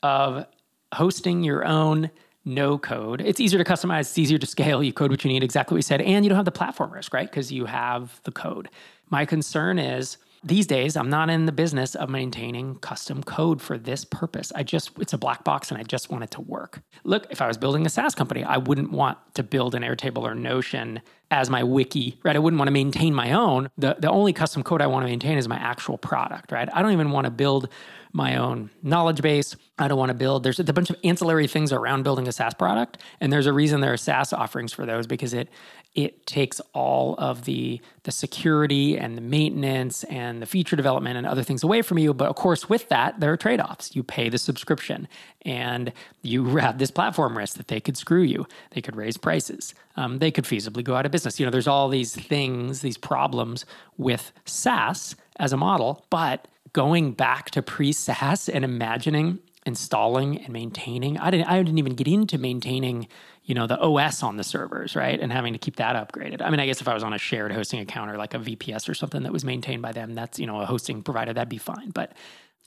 of 0.03 0.45
hosting 0.93 1.43
your 1.43 1.65
own 1.65 2.09
no 2.45 2.77
code. 2.77 3.21
It's 3.21 3.39
easier 3.39 3.61
to 3.63 3.69
customize, 3.69 4.01
it's 4.01 4.17
easier 4.17 4.37
to 4.37 4.47
scale. 4.47 4.81
You 4.83 4.93
code 4.93 5.11
what 5.11 5.23
you 5.23 5.31
need, 5.31 5.43
exactly 5.43 5.75
what 5.75 5.79
you 5.79 5.83
said, 5.83 6.01
and 6.01 6.25
you 6.25 6.29
don't 6.29 6.37
have 6.37 6.45
the 6.45 6.51
platform 6.51 6.91
risk, 6.91 7.13
right? 7.13 7.29
Because 7.29 7.51
you 7.51 7.65
have 7.65 8.19
the 8.23 8.31
code. 8.31 8.69
My 9.09 9.25
concern 9.25 9.77
is 9.77 10.17
these 10.43 10.65
days 10.67 10.95
i'm 10.95 11.09
not 11.09 11.29
in 11.29 11.45
the 11.45 11.51
business 11.51 11.95
of 11.95 12.09
maintaining 12.09 12.75
custom 12.75 13.23
code 13.23 13.61
for 13.61 13.77
this 13.77 14.05
purpose. 14.05 14.51
I 14.55 14.63
just 14.63 14.91
it's 14.99 15.13
a 15.13 15.17
black 15.17 15.43
box 15.43 15.71
and 15.71 15.79
i 15.79 15.83
just 15.83 16.09
want 16.09 16.23
it 16.23 16.31
to 16.31 16.41
work. 16.41 16.81
Look 17.03 17.27
if 17.29 17.41
i 17.41 17.47
was 17.47 17.57
building 17.57 17.85
a 17.85 17.89
saas 17.89 18.15
company 18.15 18.43
i 18.43 18.57
wouldn't 18.57 18.91
want 18.91 19.17
to 19.35 19.43
build 19.43 19.75
an 19.75 19.83
airtable 19.83 20.23
or 20.23 20.35
notion 20.35 21.01
as 21.31 21.49
my 21.49 21.63
wiki 21.63 22.17
right? 22.23 22.35
I 22.35 22.39
wouldn't 22.39 22.59
want 22.59 22.67
to 22.67 22.73
maintain 22.73 23.13
my 23.13 23.33
own. 23.33 23.69
The, 23.77 23.95
the 23.99 24.09
only 24.09 24.33
custom 24.33 24.63
code 24.63 24.81
i 24.81 24.87
want 24.87 25.03
to 25.03 25.07
maintain 25.07 25.37
is 25.37 25.47
my 25.47 25.57
actual 25.57 25.97
product 25.97 26.51
right? 26.51 26.69
I 26.73 26.81
don't 26.81 26.93
even 26.93 27.11
want 27.11 27.25
to 27.25 27.31
build 27.31 27.69
my 28.11 28.37
own 28.37 28.69
knowledge 28.81 29.21
base. 29.21 29.55
I 29.77 29.87
don't 29.87 29.97
want 29.97 30.09
to 30.09 30.15
build. 30.15 30.43
There's 30.43 30.59
a 30.59 30.73
bunch 30.73 30.89
of 30.89 30.97
ancillary 31.03 31.47
things 31.47 31.71
around 31.71 32.03
building 32.03 32.27
a 32.27 32.31
SaaS 32.31 32.53
product, 32.53 32.97
and 33.21 33.31
there's 33.31 33.45
a 33.45 33.53
reason 33.53 33.81
there 33.81 33.93
are 33.93 33.97
SaaS 33.97 34.33
offerings 34.33 34.73
for 34.73 34.85
those 34.85 35.07
because 35.07 35.33
it 35.33 35.49
it 35.95 36.25
takes 36.25 36.59
all 36.73 37.15
of 37.17 37.45
the 37.45 37.81
the 38.03 38.11
security 38.11 38.97
and 38.97 39.17
the 39.17 39.21
maintenance 39.21 40.03
and 40.05 40.41
the 40.41 40.45
feature 40.45 40.75
development 40.75 41.17
and 41.17 41.25
other 41.25 41.43
things 41.43 41.63
away 41.63 41.81
from 41.81 41.97
you. 41.97 42.13
But 42.13 42.29
of 42.29 42.35
course, 42.35 42.67
with 42.67 42.89
that, 42.89 43.19
there 43.19 43.31
are 43.31 43.37
trade 43.37 43.61
offs. 43.61 43.95
You 43.95 44.03
pay 44.03 44.29
the 44.29 44.37
subscription, 44.37 45.07
and 45.43 45.93
you 46.21 46.57
have 46.57 46.77
this 46.77 46.91
platform 46.91 47.37
risk 47.37 47.57
that 47.57 47.67
they 47.67 47.79
could 47.79 47.97
screw 47.97 48.21
you. 48.21 48.47
They 48.71 48.81
could 48.81 48.95
raise 48.95 49.17
prices. 49.17 49.73
Um, 49.95 50.19
they 50.19 50.31
could 50.31 50.45
feasibly 50.45 50.83
go 50.83 50.95
out 50.95 51.05
of 51.05 51.11
business. 51.11 51.39
You 51.39 51.45
know, 51.45 51.51
there's 51.51 51.67
all 51.67 51.89
these 51.89 52.15
things, 52.15 52.81
these 52.81 52.97
problems 52.97 53.65
with 53.97 54.31
SaaS 54.45 55.15
as 55.39 55.53
a 55.53 55.57
model, 55.57 56.05
but 56.09 56.47
going 56.73 57.13
back 57.13 57.51
to 57.51 57.61
pre 57.61 57.91
SaaS 57.91 58.49
and 58.49 58.63
imagining 58.63 59.39
installing 59.65 60.37
and 60.37 60.53
maintaining. 60.53 61.17
I 61.17 61.31
didn't 61.31 61.47
I 61.47 61.61
didn't 61.61 61.77
even 61.77 61.95
get 61.95 62.07
into 62.07 62.37
maintaining, 62.37 63.07
you 63.43 63.53
know, 63.55 63.67
the 63.67 63.79
OS 63.79 64.23
on 64.23 64.37
the 64.37 64.43
servers, 64.43 64.95
right? 64.95 65.19
And 65.19 65.31
having 65.31 65.53
to 65.53 65.59
keep 65.59 65.75
that 65.77 65.95
upgraded. 65.95 66.41
I 66.41 66.49
mean, 66.49 66.59
I 66.59 66.65
guess 66.65 66.81
if 66.81 66.87
I 66.87 66.93
was 66.93 67.03
on 67.03 67.13
a 67.13 67.17
shared 67.17 67.51
hosting 67.51 67.79
account 67.79 68.09
or 68.09 68.17
like 68.17 68.33
a 68.33 68.39
VPS 68.39 68.89
or 68.89 68.93
something 68.93 69.23
that 69.23 69.33
was 69.33 69.43
maintained 69.43 69.81
by 69.81 69.91
them, 69.91 70.15
that's, 70.15 70.39
you 70.39 70.47
know, 70.47 70.61
a 70.61 70.65
hosting 70.65 71.03
provider, 71.03 71.33
that'd 71.33 71.49
be 71.49 71.57
fine. 71.57 71.91
But 71.91 72.13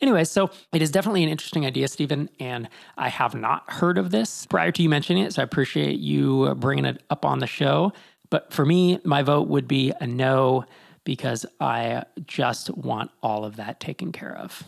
Anyway, 0.00 0.24
so 0.24 0.50
it 0.72 0.82
is 0.82 0.90
definitely 0.90 1.22
an 1.22 1.28
interesting 1.28 1.64
idea, 1.64 1.86
Stephen, 1.86 2.28
and 2.40 2.68
I 2.98 3.08
have 3.08 3.36
not 3.36 3.70
heard 3.70 3.98
of 3.98 4.10
this 4.10 4.46
prior 4.46 4.72
to 4.72 4.82
you 4.82 4.88
mentioning 4.88 5.22
it. 5.22 5.32
So 5.32 5.42
I 5.42 5.44
appreciate 5.44 6.00
you 6.00 6.52
bringing 6.56 6.84
it 6.84 7.00
up 7.08 7.24
on 7.24 7.38
the 7.38 7.46
show. 7.46 7.92
But 8.28 8.52
for 8.52 8.66
me, 8.66 8.98
my 9.04 9.22
vote 9.22 9.46
would 9.46 9.68
be 9.68 9.92
a 10.00 10.06
no 10.08 10.64
because 11.04 11.46
I 11.60 12.04
just 12.26 12.70
want 12.76 13.10
all 13.22 13.44
of 13.44 13.56
that 13.56 13.80
taken 13.80 14.12
care 14.12 14.36
of. 14.36 14.62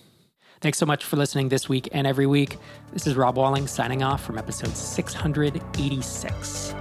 Thanks 0.60 0.78
so 0.78 0.86
much 0.86 1.04
for 1.04 1.16
listening 1.16 1.50
this 1.50 1.68
week 1.68 1.88
and 1.92 2.06
every 2.06 2.26
week. 2.26 2.56
This 2.92 3.06
is 3.06 3.16
Rob 3.16 3.36
Walling 3.36 3.66
signing 3.66 4.02
off 4.02 4.24
from 4.24 4.38
episode 4.38 4.76
686. 4.76 6.74